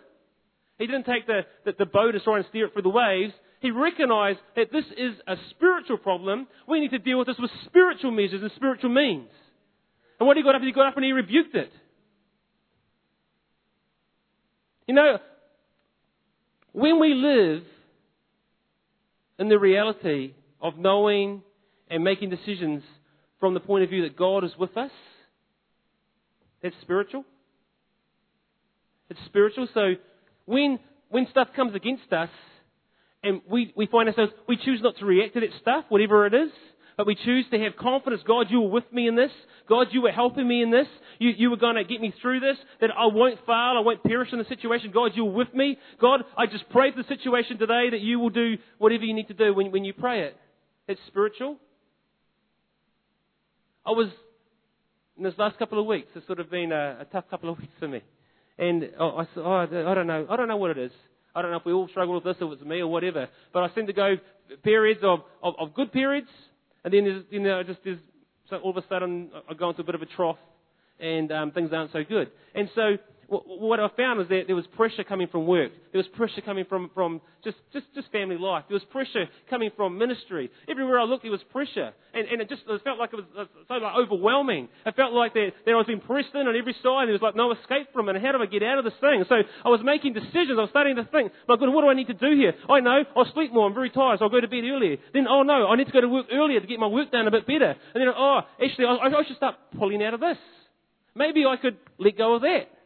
He 0.77 0.85
didn't 0.85 1.05
take 1.05 1.25
the, 1.25 1.41
the, 1.65 1.73
the 1.79 1.85
boat 1.85 2.13
and 2.13 2.23
try 2.23 2.37
and 2.37 2.45
steer 2.49 2.67
it 2.67 2.73
through 2.73 2.83
the 2.83 2.89
waves. 2.89 3.33
He 3.61 3.71
recognized 3.71 4.39
that 4.55 4.71
this 4.71 4.85
is 4.95 5.13
a 5.27 5.35
spiritual 5.51 5.97
problem. 5.97 6.47
We 6.67 6.79
need 6.79 6.91
to 6.91 6.99
deal 6.99 7.17
with 7.17 7.27
this 7.27 7.37
with 7.39 7.49
spiritual 7.65 8.11
measures 8.11 8.41
and 8.41 8.51
spiritual 8.55 8.91
means. 8.91 9.29
And 10.19 10.27
what 10.27 10.37
he 10.37 10.43
got 10.43 10.55
up, 10.55 10.61
he 10.61 10.71
got 10.71 10.87
up 10.87 10.95
and 10.95 11.05
he 11.05 11.11
rebuked 11.11 11.55
it. 11.55 11.71
You 14.87 14.93
know, 14.93 15.17
when 16.71 16.99
we 16.99 17.13
live 17.13 17.63
in 19.39 19.49
the 19.49 19.59
reality 19.59 20.33
of 20.61 20.77
knowing 20.77 21.41
and 21.89 22.03
making 22.03 22.29
decisions 22.29 22.83
from 23.39 23.53
the 23.53 23.59
point 23.59 23.83
of 23.83 23.89
view 23.89 24.03
that 24.03 24.15
God 24.15 24.43
is 24.43 24.51
with 24.57 24.77
us, 24.77 24.91
that's 26.61 26.75
spiritual. 26.81 27.25
It's 29.09 29.19
spiritual. 29.25 29.67
So 29.73 29.93
when, 30.47 30.79
when 31.09 31.27
stuff 31.29 31.49
comes 31.55 31.75
against 31.75 32.11
us 32.11 32.29
and 33.21 33.41
we, 33.49 33.73
we 33.75 33.85
find 33.85 34.09
ourselves, 34.09 34.31
we 34.47 34.57
choose 34.57 34.79
not 34.81 34.97
to 34.97 35.05
react 35.05 35.35
to 35.35 35.41
that 35.41 35.49
stuff, 35.61 35.85
whatever 35.89 36.25
it 36.25 36.33
is, 36.33 36.49
but 36.95 37.05
we 37.05 37.15
choose 37.15 37.45
to 37.51 37.59
have 37.59 37.75
confidence. 37.75 38.23
God, 38.25 38.47
you 38.49 38.61
were 38.61 38.69
with 38.69 38.91
me 38.91 39.07
in 39.07 39.15
this. 39.15 39.29
God, 39.69 39.87
you 39.91 40.01
were 40.01 40.11
helping 40.11 40.47
me 40.47 40.63
in 40.63 40.71
this. 40.71 40.87
You, 41.19 41.31
you 41.37 41.49
were 41.51 41.57
going 41.57 41.75
to 41.75 41.83
get 41.83 42.01
me 42.01 42.13
through 42.21 42.39
this. 42.39 42.57
That 42.81 42.89
I 42.97 43.05
won't 43.05 43.37
fail. 43.45 43.75
I 43.77 43.81
won't 43.81 44.03
perish 44.03 44.29
in 44.31 44.39
the 44.39 44.45
situation. 44.45 44.91
God, 44.91 45.11
you 45.13 45.25
were 45.25 45.33
with 45.33 45.53
me. 45.53 45.77
God, 46.01 46.21
I 46.35 46.47
just 46.47 46.67
pray 46.69 46.91
for 46.91 47.03
the 47.03 47.07
situation 47.07 47.59
today 47.59 47.89
that 47.91 47.99
you 47.99 48.19
will 48.19 48.31
do 48.31 48.55
whatever 48.79 49.03
you 49.03 49.13
need 49.13 49.27
to 49.27 49.35
do 49.35 49.53
when, 49.53 49.71
when 49.71 49.83
you 49.83 49.93
pray 49.93 50.21
it. 50.21 50.37
It's 50.87 51.01
spiritual. 51.07 51.57
I 53.85 53.91
was, 53.91 54.07
in 55.17 55.23
this 55.23 55.35
last 55.37 55.59
couple 55.59 55.79
of 55.79 55.85
weeks, 55.85 56.07
it's 56.15 56.25
sort 56.25 56.39
of 56.39 56.49
been 56.49 56.71
a, 56.71 56.99
a 57.01 57.05
tough 57.11 57.25
couple 57.29 57.51
of 57.51 57.59
weeks 57.59 57.73
for 57.79 57.89
me. 57.89 58.01
And 58.57 58.89
oh, 58.99 59.17
I 59.17 59.63
I 59.63 59.93
don't 59.93 60.07
know. 60.07 60.25
I 60.29 60.35
don't 60.35 60.47
know 60.47 60.57
what 60.57 60.71
it 60.71 60.77
is. 60.77 60.91
I 61.35 61.41
don't 61.43 61.51
know 61.51 61.57
if 61.57 61.65
we 61.65 61.73
all 61.73 61.87
struggle 61.89 62.15
with 62.15 62.23
this 62.23 62.37
or 62.41 62.51
it's 62.53 62.63
me 62.63 62.79
or 62.79 62.87
whatever. 62.87 63.29
But 63.53 63.63
I 63.63 63.75
seem 63.75 63.85
to 63.87 63.93
go 63.93 64.15
periods 64.63 65.01
of, 65.03 65.19
of, 65.43 65.53
of 65.59 65.73
good 65.75 65.91
periods, 65.91 66.29
and 66.83 66.91
then 66.91 67.03
there's, 67.03 67.23
you 67.29 67.39
know, 67.39 67.61
just 67.61 67.79
there's, 67.83 67.99
so 68.49 68.57
all 68.57 68.71
of 68.71 68.77
a 68.77 68.83
sudden 68.89 69.29
I 69.47 69.53
go 69.53 69.69
into 69.69 69.81
a 69.81 69.83
bit 69.83 69.93
of 69.93 70.01
a 70.01 70.07
trough, 70.07 70.37
and 70.99 71.31
um, 71.31 71.51
things 71.51 71.69
aren't 71.71 71.91
so 71.91 72.03
good. 72.03 72.31
And 72.55 72.69
so 72.73 72.97
what 73.27 73.79
I 73.79 73.89
found 73.97 74.19
was 74.19 74.27
that 74.29 74.43
there 74.47 74.55
was 74.55 74.65
pressure 74.77 75.03
coming 75.03 75.27
from 75.27 75.45
work. 75.45 75.71
There 75.91 75.99
was 75.99 76.07
pressure 76.15 76.39
coming 76.39 76.63
from, 76.63 76.89
from 76.93 77.19
just, 77.43 77.57
just, 77.73 77.85
just 77.93 78.09
family 78.11 78.37
life. 78.37 78.63
There 78.69 78.75
was 78.75 78.85
pressure 78.89 79.25
coming 79.49 79.69
from 79.75 79.97
ministry. 79.97 80.49
Everywhere 80.69 80.99
I 80.99 81.03
looked, 81.03 81.23
there 81.23 81.31
was 81.31 81.43
pressure. 81.51 81.91
And, 82.13 82.27
and 82.27 82.41
it 82.41 82.47
just 82.47 82.61
it 82.67 82.81
felt 82.83 82.99
like 82.99 83.11
it 83.11 83.17
was 83.17 83.25
uh, 83.37 83.45
so 83.67 83.73
like 83.75 83.95
overwhelming. 83.99 84.69
It 84.85 84.95
felt 84.95 85.11
like 85.11 85.33
that, 85.33 85.51
that 85.65 85.71
I 85.71 85.75
was 85.75 85.87
being 85.87 85.99
pressed 85.99 86.33
in 86.35 86.47
on 86.47 86.55
every 86.55 86.73
side. 86.81 87.11
There 87.11 87.19
was 87.19 87.21
like 87.21 87.35
no 87.35 87.51
escape 87.51 87.91
from 87.91 88.07
it. 88.07 88.15
And 88.15 88.25
how 88.25 88.31
do 88.31 88.39
I 88.39 88.45
get 88.45 88.63
out 88.63 88.79
of 88.79 88.85
this 88.85 88.95
thing? 89.01 89.23
So 89.27 89.35
I 89.35 89.69
was 89.69 89.81
making 89.83 90.13
decisions. 90.13 90.55
I 90.55 90.63
was 90.63 90.71
starting 90.71 90.95
to 90.95 91.03
think, 91.11 91.33
my 91.49 91.57
God, 91.57 91.67
what 91.73 91.81
do 91.81 91.89
I 91.89 91.95
need 91.95 92.07
to 92.07 92.15
do 92.15 92.31
here? 92.31 92.53
I 92.69 92.79
know, 92.79 93.03
I'll 93.15 93.27
sleep 93.33 93.51
more. 93.51 93.67
I'm 93.67 93.75
very 93.75 93.89
tired, 93.89 94.19
so 94.19 94.25
I'll 94.25 94.31
go 94.31 94.39
to 94.39 94.47
bed 94.47 94.63
earlier. 94.63 94.97
Then, 95.13 95.27
oh 95.27 95.43
no, 95.43 95.67
I 95.67 95.75
need 95.75 95.87
to 95.87 95.95
go 95.95 96.01
to 96.01 96.07
work 96.07 96.27
earlier 96.31 96.61
to 96.61 96.67
get 96.67 96.79
my 96.79 96.87
work 96.87 97.11
done 97.11 97.27
a 97.27 97.31
bit 97.31 97.45
better. 97.45 97.75
And 97.91 97.99
then, 97.99 98.07
oh, 98.07 98.39
actually, 98.63 98.85
I, 98.87 99.11
I 99.11 99.23
should 99.27 99.35
start 99.35 99.55
pulling 99.77 100.01
out 100.01 100.13
of 100.13 100.21
this. 100.21 100.37
Maybe 101.13 101.43
I 101.45 101.57
could 101.57 101.77
let 101.97 102.17
go 102.17 102.35
of 102.35 102.43
that. 102.43 102.76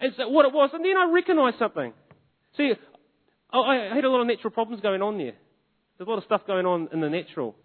And 0.00 0.12
so 0.16 0.28
what 0.28 0.46
it 0.46 0.52
was, 0.52 0.70
and 0.72 0.84
then 0.84 0.96
I 0.96 1.10
recognized 1.12 1.58
something. 1.58 1.92
See, 2.56 2.72
oh, 3.52 3.62
I 3.62 3.94
had 3.94 4.04
a 4.04 4.10
lot 4.10 4.20
of 4.20 4.26
natural 4.26 4.50
problems 4.50 4.80
going 4.80 5.02
on 5.02 5.18
there. 5.18 5.34
There's 5.96 6.06
a 6.06 6.10
lot 6.10 6.18
of 6.18 6.24
stuff 6.24 6.42
going 6.46 6.66
on 6.66 6.88
in 6.92 7.00
the 7.00 7.10
natural. 7.10 7.56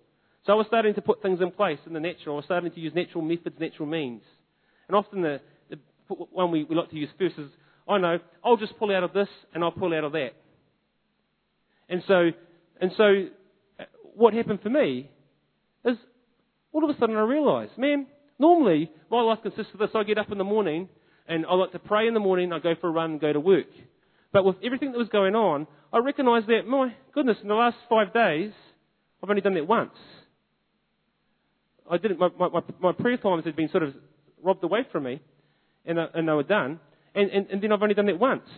So 0.46 0.54
I 0.54 0.56
was 0.56 0.68
starting 0.68 0.96
to 0.96 1.02
put 1.02 1.22
things 1.22 1.40
in 1.42 1.52
place 1.52 1.80
in 1.86 1.94
the 1.94 2.00
natural. 2.00 2.36
I 2.36 2.38
was 2.38 2.46
starting 2.46 2.72
to 2.72 2.80
use 2.80 2.94
natural 2.96 3.24
methods, 3.24 3.56
natural 3.60 3.88
means. 3.88 4.24
And 4.88 4.96
often 4.96 5.22
the, 5.22 5.40
the 5.70 5.78
one 6.08 6.52
we, 6.52 6.64
we 6.64 6.76
like 6.76 6.90
to 6.90 6.98
use 6.98 7.10
first 7.18 7.36
is, 7.38 7.50
I 7.88 7.98
know, 7.98 8.20
I'll 8.44 8.58
just 8.58 8.78
pull 8.78 8.94
out 8.94 9.04
of 9.04 9.14
this 9.14 9.30
and 9.54 9.64
I'll 9.64 9.72
pull 9.72 9.94
out 9.94 10.04
of 10.04 10.14
that. 10.14 10.32
And 11.88 12.04
so, 12.08 12.32
and 12.82 12.92
so 12.98 13.28
uh, 13.80 13.84
what 14.16 14.34
happened 14.34 14.60
for 14.62 14.70
me 14.70 15.10
is 15.86 15.98
all 16.72 16.84
of 16.84 16.96
a 16.96 17.00
sudden 17.00 17.16
I 17.16 17.22
realized, 17.22 17.78
man, 17.78 18.08
normally, 18.40 18.90
my 19.12 19.22
life 19.22 19.40
consists 19.44 19.74
of 19.74 19.80
this. 19.80 19.90
I 19.96 20.04
get 20.04 20.18
up 20.18 20.32
in 20.32 20.38
the 20.38 20.44
morning, 20.44 20.90
and 21.28 21.46
I 21.46 21.54
like 21.54 21.72
to 21.72 21.80
pray 21.80 22.08
in 22.08 22.14
the 22.14 22.20
morning, 22.20 22.52
I 22.52 22.60
go 22.60 22.76
for 22.80 22.88
a 22.90 22.92
run 22.92 23.12
and 23.12 23.22
go 23.22 23.32
to 23.32 23.40
work. 23.40 23.68
But 24.32 24.46
with 24.46 24.58
everything 24.64 24.92
that 24.92 24.98
was 24.98 25.10
going 25.10 25.36
on, 25.36 25.68
I 25.92 26.00
recognised 26.00 26.48
that, 26.48 26.68
my 26.68 26.94
goodness, 27.14 27.38
in 27.42 27.48
the 27.48 27.54
last 27.54 27.78
five 27.88 28.14
days, 28.14 28.52
I've 29.22 29.30
only 29.30 29.42
done 29.42 29.54
that 29.54 29.68
once. 29.68 29.94
I 31.90 31.98
didn't, 31.98 32.20
my, 32.20 32.30
my, 32.38 32.62
my 32.80 32.92
prayer 32.92 33.18
times 33.18 33.46
had 33.46 33.56
been 33.56 33.70
sort 33.70 33.84
of 33.84 33.94
robbed 34.42 34.64
away 34.64 34.86
from 34.92 35.04
me, 35.04 35.22
and, 35.86 36.00
uh, 36.00 36.08
and 36.14 36.28
they 36.28 36.34
were 36.34 36.44
done. 36.44 36.80
And, 37.16 37.30
and, 37.30 37.48
and 37.50 37.62
then 37.62 37.72
I've 37.72 37.82
only 37.82 37.94
done 37.94 38.08
that 38.08 38.20
once. 38.20 38.50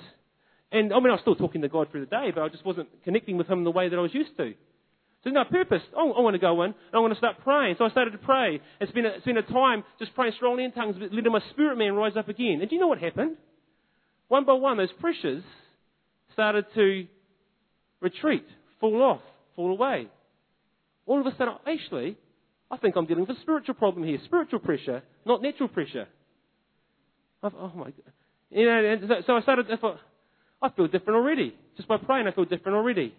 And 0.71 0.93
I 0.93 0.97
mean, 0.97 1.09
I 1.09 1.11
was 1.11 1.21
still 1.21 1.35
talking 1.35 1.61
to 1.61 1.69
God 1.69 1.91
through 1.91 2.01
the 2.01 2.07
day, 2.07 2.31
but 2.33 2.41
I 2.41 2.49
just 2.49 2.65
wasn't 2.65 2.89
connecting 3.03 3.37
with 3.37 3.47
Him 3.47 3.63
the 3.63 3.71
way 3.71 3.89
that 3.89 3.97
I 3.97 4.01
was 4.01 4.13
used 4.13 4.35
to. 4.37 4.53
So 5.25 5.31
no 5.31 5.43
purpose. 5.43 5.81
I, 5.97 6.01
I 6.01 6.21
want 6.21 6.35
to 6.35 6.39
go 6.39 6.61
in 6.61 6.75
I 6.93 6.99
want 6.99 7.11
to 7.13 7.17
start 7.17 7.37
praying. 7.43 7.75
So 7.79 7.85
I 7.85 7.89
started 7.89 8.11
to 8.11 8.19
pray. 8.19 8.61
It's 8.79 8.91
been 8.91 9.05
a, 9.05 9.09
it's 9.09 9.25
been 9.25 9.37
a 9.37 9.41
time 9.41 9.83
just 9.99 10.13
praying 10.13 10.33
strongly 10.37 10.63
in 10.63 10.71
tongues, 10.71 10.95
letting 10.99 11.31
my 11.31 11.41
spirit 11.49 11.77
man 11.77 11.95
rise 11.95 12.13
up 12.15 12.29
again. 12.29 12.59
And 12.61 12.69
do 12.69 12.75
you 12.75 12.81
know 12.81 12.87
what 12.87 12.99
happened? 12.99 13.37
One 14.27 14.45
by 14.45 14.53
one, 14.53 14.77
those 14.77 14.91
pressures 14.99 15.43
started 16.33 16.65
to 16.75 17.07
retreat, 18.01 18.45
fall 18.79 19.01
off, 19.01 19.21
fall 19.55 19.71
away. 19.71 20.07
All 21.07 21.19
of 21.19 21.25
a 21.25 21.35
sudden, 21.37 21.55
actually, 21.67 22.17
I 22.69 22.77
think 22.77 22.95
I'm 22.95 23.05
dealing 23.05 23.25
with 23.25 23.35
a 23.35 23.41
spiritual 23.41 23.75
problem 23.75 24.05
here. 24.05 24.19
Spiritual 24.25 24.59
pressure, 24.59 25.01
not 25.25 25.41
natural 25.41 25.69
pressure. 25.69 26.07
I've, 27.41 27.53
oh 27.55 27.71
my 27.75 27.85
God. 27.85 27.93
You 28.51 28.65
know, 28.65 28.97
so, 29.07 29.15
so 29.27 29.33
I 29.37 29.41
started, 29.41 29.67
I 29.71 29.77
thought, 29.77 29.97
I 30.61 30.69
feel 30.69 30.87
different 30.87 31.17
already. 31.17 31.55
Just 31.77 31.87
by 31.87 31.97
praying, 31.97 32.27
I 32.27 32.31
feel 32.31 32.45
different 32.45 32.75
already. 32.75 33.13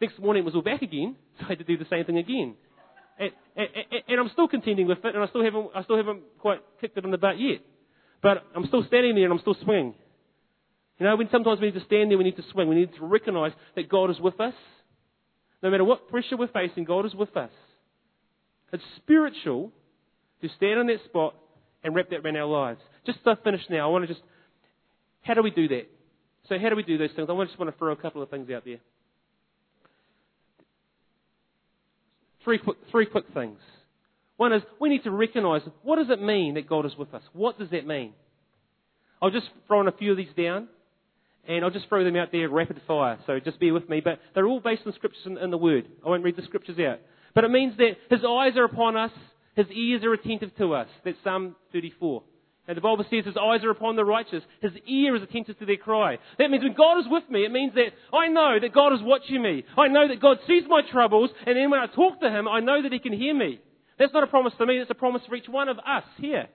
Next 0.00 0.18
morning 0.18 0.42
it 0.42 0.46
was 0.46 0.54
all 0.54 0.62
back 0.62 0.82
again, 0.82 1.16
so 1.38 1.46
I 1.46 1.48
had 1.50 1.58
to 1.58 1.64
do 1.64 1.76
the 1.76 1.86
same 1.90 2.04
thing 2.04 2.18
again. 2.18 2.54
And, 3.18 3.32
and, 3.56 3.68
and, 4.08 4.20
I'm 4.20 4.30
still 4.32 4.46
contending 4.46 4.86
with 4.86 4.98
it, 5.04 5.14
and 5.14 5.24
I 5.24 5.26
still 5.26 5.42
haven't, 5.42 5.70
I 5.74 5.82
still 5.82 5.96
haven't 5.96 6.22
quite 6.38 6.60
kicked 6.80 6.96
it 6.96 7.04
in 7.04 7.10
the 7.10 7.18
butt 7.18 7.38
yet. 7.38 7.60
But 8.22 8.44
I'm 8.54 8.66
still 8.66 8.84
standing 8.86 9.14
there 9.14 9.24
and 9.24 9.32
I'm 9.32 9.40
still 9.40 9.56
swinging. 9.62 9.94
You 10.98 11.06
know, 11.06 11.16
when 11.16 11.28
sometimes 11.30 11.60
we 11.60 11.66
need 11.66 11.78
to 11.78 11.84
stand 11.84 12.10
there, 12.10 12.18
we 12.18 12.24
need 12.24 12.36
to 12.36 12.44
swing. 12.52 12.68
We 12.68 12.74
need 12.74 12.94
to 12.94 13.04
recognize 13.04 13.52
that 13.76 13.88
God 13.88 14.10
is 14.10 14.18
with 14.20 14.40
us. 14.40 14.54
No 15.62 15.70
matter 15.70 15.84
what 15.84 16.08
pressure 16.08 16.36
we're 16.36 16.48
facing, 16.48 16.84
God 16.84 17.06
is 17.06 17.14
with 17.14 17.36
us. 17.36 17.50
It's 18.72 18.82
spiritual 18.96 19.72
to 20.42 20.48
stand 20.56 20.80
on 20.80 20.86
that 20.88 21.04
spot 21.04 21.34
and 21.82 21.94
wrap 21.94 22.10
that 22.10 22.24
around 22.24 22.36
our 22.36 22.46
lives. 22.46 22.80
Just 23.06 23.22
to 23.24 23.36
finish 23.42 23.62
now, 23.70 23.88
I 23.88 23.92
want 23.92 24.06
to 24.06 24.12
just, 24.12 24.24
how 25.22 25.34
do 25.34 25.42
we 25.42 25.50
do 25.50 25.68
that? 25.68 25.88
So 26.48 26.58
how 26.58 26.68
do 26.68 26.76
we 26.76 26.82
do 26.82 26.98
those 26.98 27.10
things? 27.14 27.28
I 27.30 27.44
just 27.44 27.58
want 27.58 27.72
to 27.72 27.78
throw 27.78 27.92
a 27.92 27.96
couple 27.96 28.22
of 28.22 28.30
things 28.30 28.50
out 28.50 28.64
there. 28.64 28.78
Three 32.48 32.56
quick, 32.56 32.78
three 32.90 33.04
quick 33.04 33.26
things. 33.34 33.58
One 34.38 34.54
is 34.54 34.62
we 34.80 34.88
need 34.88 35.04
to 35.04 35.10
recognize 35.10 35.60
what 35.82 35.96
does 35.96 36.08
it 36.08 36.22
mean 36.22 36.54
that 36.54 36.66
God 36.66 36.86
is 36.86 36.96
with 36.96 37.12
us? 37.12 37.20
What 37.34 37.58
does 37.58 37.68
that 37.72 37.86
mean? 37.86 38.14
I'll 39.20 39.30
just 39.30 39.50
throw 39.66 39.82
in 39.82 39.86
a 39.86 39.92
few 39.92 40.12
of 40.12 40.16
these 40.16 40.32
down, 40.34 40.66
and 41.46 41.62
I'll 41.62 41.70
just 41.70 41.90
throw 41.90 42.04
them 42.04 42.16
out 42.16 42.32
there 42.32 42.48
rapid 42.48 42.80
fire. 42.86 43.18
So 43.26 43.38
just 43.38 43.60
bear 43.60 43.74
with 43.74 43.86
me. 43.90 44.00
But 44.00 44.20
they're 44.34 44.46
all 44.46 44.60
based 44.60 44.80
on 44.86 44.94
scriptures 44.94 45.20
in, 45.26 45.36
in 45.36 45.50
the 45.50 45.58
Word. 45.58 45.88
I 46.02 46.08
won't 46.08 46.24
read 46.24 46.36
the 46.36 46.42
scriptures 46.42 46.78
out. 46.78 47.00
But 47.34 47.44
it 47.44 47.50
means 47.50 47.76
that 47.76 47.98
His 48.08 48.24
eyes 48.26 48.56
are 48.56 48.64
upon 48.64 48.96
us, 48.96 49.12
His 49.54 49.66
ears 49.70 50.02
are 50.04 50.14
attentive 50.14 50.56
to 50.56 50.72
us. 50.72 50.88
That's 51.04 51.18
Psalm 51.22 51.54
34. 51.74 52.22
And 52.68 52.76
the 52.76 52.82
Bible 52.82 53.04
says 53.10 53.24
his 53.24 53.36
eyes 53.40 53.64
are 53.64 53.70
upon 53.70 53.96
the 53.96 54.04
righteous. 54.04 54.44
His 54.60 54.72
ear 54.86 55.16
is 55.16 55.22
attentive 55.22 55.58
to 55.58 55.64
their 55.64 55.78
cry. 55.78 56.18
That 56.38 56.50
means 56.50 56.62
when 56.62 56.74
God 56.74 56.98
is 56.98 57.06
with 57.08 57.24
me, 57.30 57.46
it 57.46 57.50
means 57.50 57.72
that 57.74 57.92
I 58.14 58.28
know 58.28 58.58
that 58.60 58.74
God 58.74 58.92
is 58.92 59.00
watching 59.02 59.42
me. 59.42 59.64
I 59.76 59.88
know 59.88 60.06
that 60.06 60.20
God 60.20 60.36
sees 60.46 60.64
my 60.68 60.82
troubles, 60.92 61.30
and 61.46 61.56
then 61.56 61.70
when 61.70 61.80
I 61.80 61.86
talk 61.86 62.20
to 62.20 62.28
him, 62.28 62.46
I 62.46 62.60
know 62.60 62.82
that 62.82 62.92
he 62.92 62.98
can 62.98 63.14
hear 63.14 63.34
me. 63.34 63.58
That's 63.98 64.12
not 64.12 64.22
a 64.22 64.26
promise 64.26 64.52
to 64.58 64.66
me, 64.66 64.78
that's 64.78 64.90
a 64.90 64.94
promise 64.94 65.22
for 65.26 65.34
each 65.34 65.48
one 65.48 65.70
of 65.70 65.78
us 65.78 66.04
here. 66.18 66.46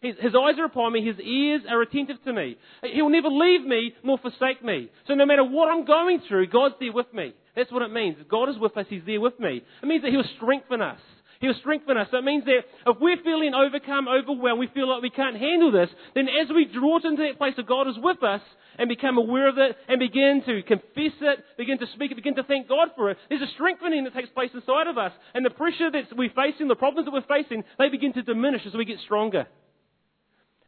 His, 0.00 0.14
his 0.20 0.34
eyes 0.34 0.58
are 0.58 0.66
upon 0.66 0.92
me, 0.92 1.04
his 1.04 1.18
ears 1.18 1.62
are 1.68 1.80
attentive 1.80 2.22
to 2.24 2.32
me. 2.32 2.56
He 2.82 3.00
will 3.00 3.10
never 3.10 3.28
leave 3.28 3.64
me 3.64 3.94
nor 4.04 4.18
forsake 4.18 4.62
me. 4.62 4.90
So 5.08 5.14
no 5.14 5.24
matter 5.24 5.42
what 5.42 5.68
I'm 5.68 5.86
going 5.86 6.20
through, 6.28 6.48
God's 6.48 6.74
there 6.78 6.92
with 6.92 7.12
me. 7.12 7.32
That's 7.56 7.72
what 7.72 7.82
it 7.82 7.90
means. 7.90 8.16
God 8.30 8.50
is 8.50 8.58
with 8.58 8.76
us, 8.76 8.86
he's 8.88 9.02
there 9.06 9.20
with 9.20 9.40
me. 9.40 9.62
It 9.82 9.86
means 9.86 10.02
that 10.02 10.12
he'll 10.12 10.24
strengthen 10.36 10.82
us. 10.82 11.00
He'll 11.42 11.58
strengthen 11.58 11.96
us. 11.96 12.06
So 12.12 12.18
it 12.18 12.24
means 12.24 12.44
that 12.44 12.62
if 12.86 12.96
we're 13.00 13.20
feeling 13.24 13.52
overcome, 13.52 14.06
overwhelmed, 14.06 14.60
we 14.60 14.68
feel 14.68 14.88
like 14.88 15.02
we 15.02 15.10
can't 15.10 15.36
handle 15.36 15.72
this, 15.72 15.90
then 16.14 16.28
as 16.28 16.46
we 16.54 16.70
draw 16.70 16.98
into 17.02 17.20
that 17.26 17.36
place 17.36 17.54
that 17.56 17.66
God 17.66 17.88
is 17.88 17.96
with 17.98 18.22
us 18.22 18.40
and 18.78 18.88
become 18.88 19.18
aware 19.18 19.48
of 19.48 19.58
it 19.58 19.76
and 19.88 19.98
begin 19.98 20.42
to 20.46 20.62
confess 20.62 21.18
it, 21.20 21.44
begin 21.58 21.78
to 21.80 21.86
speak 21.94 22.12
it, 22.12 22.14
begin 22.14 22.36
to 22.36 22.44
thank 22.44 22.68
God 22.68 22.94
for 22.94 23.10
it, 23.10 23.18
there's 23.28 23.42
a 23.42 23.50
strengthening 23.54 24.04
that 24.04 24.14
takes 24.14 24.28
place 24.30 24.50
inside 24.54 24.86
of 24.86 24.96
us. 24.96 25.10
And 25.34 25.44
the 25.44 25.50
pressure 25.50 25.90
that 25.90 26.16
we're 26.16 26.30
facing, 26.30 26.68
the 26.68 26.76
problems 26.76 27.06
that 27.06 27.12
we're 27.12 27.26
facing, 27.26 27.64
they 27.76 27.88
begin 27.88 28.12
to 28.12 28.22
diminish 28.22 28.62
as 28.64 28.74
we 28.74 28.84
get 28.84 28.98
stronger. 29.04 29.48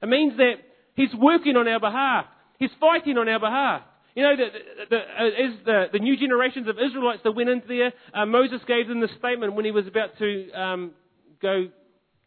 It 0.03 0.09
means 0.09 0.37
that 0.39 0.55
He's 0.97 1.15
working 1.15 1.57
on 1.57 1.69
our 1.69 1.79
behalf. 1.79 2.27
He's 2.59 2.75
fighting 2.81 3.17
on 3.17 3.29
our 3.29 3.39
behalf. 3.39 3.83
You 4.15 4.23
know, 4.23 4.37
the, 4.37 4.47
the, 4.91 4.97
as 4.97 5.65
the, 5.65 5.85
the 5.95 5.99
new 5.99 6.17
generations 6.17 6.69
of 6.69 6.77
Israelites 6.79 7.23
that 7.25 7.33
went 7.33 7.49
into 7.49 7.67
there, 7.67 7.93
uh, 8.13 8.25
Moses 8.27 8.61
gave 8.67 8.87
them 8.87 9.01
the 9.01 9.09
statement 9.19 9.55
when 9.55 9.65
he 9.65 9.73
was 9.73 9.87
about 9.89 10.17
to 10.19 10.51
um, 10.53 10.93
go 11.43 11.69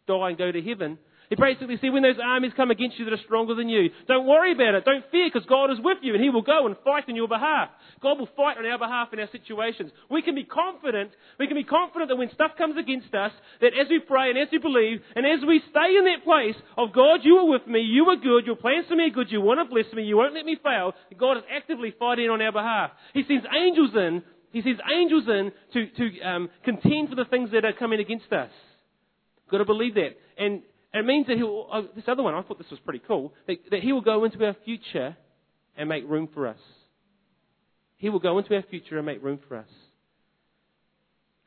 die 0.06 0.30
and 0.30 0.38
go 0.38 0.52
to 0.52 0.62
heaven. 0.62 0.98
He 1.30 1.36
basically 1.36 1.76
said, 1.82 1.92
when 1.92 2.04
those 2.04 2.24
armies 2.24 2.54
come 2.56 2.72
against 2.72 2.98
you 2.98 3.04
that 3.06 3.14
are 3.14 3.26
stronger 3.26 3.54
than 3.54 3.68
you, 3.68 3.90
don't 4.08 4.26
worry 4.26 4.54
about 4.54 4.76
it. 4.76 4.86
Don't 4.86 5.04
fear 5.12 5.28
because 5.28 5.46
God 5.48 5.72
is 5.72 5.78
with 5.84 5.98
you 6.02 6.14
and 6.14 6.24
He 6.24 6.30
will 6.30 6.42
go 6.42 6.66
and 6.66 6.76
fight 6.86 7.04
on 7.10 7.16
your 7.16 7.28
behalf. 7.28 7.70
God 8.02 8.20
will 8.20 8.30
fight 8.38 8.58
on 8.58 8.66
our 8.66 8.80
behalf 8.80 9.10
in 9.12 9.20
our 9.20 9.28
situations. 9.32 9.92
We 10.10 10.22
can 10.22 10.36
be 10.36 10.46
confident, 10.46 11.12
we 11.38 11.48
can 11.48 11.58
be 11.58 11.66
confident 11.66 12.10
that 12.10 12.16
when 12.16 12.32
stuff 12.34 12.52
comes 12.58 12.78
against 12.78 13.14
us, 13.14 13.32
that 13.60 13.76
as 13.76 13.88
we 13.90 14.00
pray 14.00 14.30
and 14.30 14.40
as 14.40 14.48
we 14.52 14.58
believe 14.58 15.02
and 15.16 15.26
as 15.26 15.44
we 15.46 15.62
stay 15.70 16.00
in 16.00 16.06
that 16.06 16.24
place 16.24 16.56
of 16.78 16.94
God, 16.94 17.20
you 17.24 17.38
are 17.44 17.50
with 17.50 17.68
me, 17.68 17.82
you 17.82 18.06
are 18.06 18.16
good, 18.16 18.46
your 18.46 18.56
plans 18.56 18.86
for 18.88 18.96
me 18.96 19.08
are 19.08 19.16
good, 19.16 19.28
you 19.30 19.42
want 19.42 19.60
to 19.60 19.68
bless 19.68 19.92
me, 19.94 20.04
you 20.04 20.16
won't 20.16 20.34
let 20.34 20.46
me 20.46 20.58
fail, 20.64 20.94
God 21.20 21.38
is 21.38 21.44
actively 21.52 21.94
fighting 22.00 22.30
on 22.30 22.42
our 22.42 22.54
behalf. 22.54 22.92
He 23.14 23.24
sends 23.28 23.46
angels 23.52 23.92
in, 23.96 24.24
He 24.52 24.62
sends 24.62 24.80
angels 24.96 25.28
in 25.28 25.52
to, 25.74 25.88
to 25.92 26.22
um, 26.22 26.50
contend 26.64 27.10
for 27.10 27.16
the 27.16 27.26
things 27.26 27.52
that 27.52 27.66
are 27.66 27.74
coming 27.74 28.00
against 28.00 28.32
us. 28.32 28.52
Got 29.52 29.60
to 29.60 29.66
believe 29.66 29.96
that. 29.96 30.16
And 30.38 30.62
it 30.94 31.06
means 31.06 31.28
that 31.28 31.38
he'll, 31.38 31.68
oh, 31.72 31.88
this 31.96 32.06
other 32.08 32.24
one, 32.24 32.34
I 32.34 32.42
thought 32.42 32.58
this 32.58 32.72
was 32.72 32.80
pretty 32.80 33.02
cool, 33.08 33.34
that, 33.48 33.58
that 33.72 33.82
he 33.82 33.92
will 33.92 34.02
go 34.02 34.24
into 34.24 34.44
our 34.46 34.56
future 34.66 35.16
and 35.78 35.90
make 35.90 36.08
room 36.08 36.30
for 36.34 36.48
us. 36.48 36.60
He 37.98 38.10
will 38.10 38.20
go 38.20 38.38
into 38.38 38.56
our 38.56 38.64
future 38.70 38.98
and 38.98 39.06
make 39.06 39.24
room 39.24 39.40
for 39.48 39.58
us. 39.58 39.68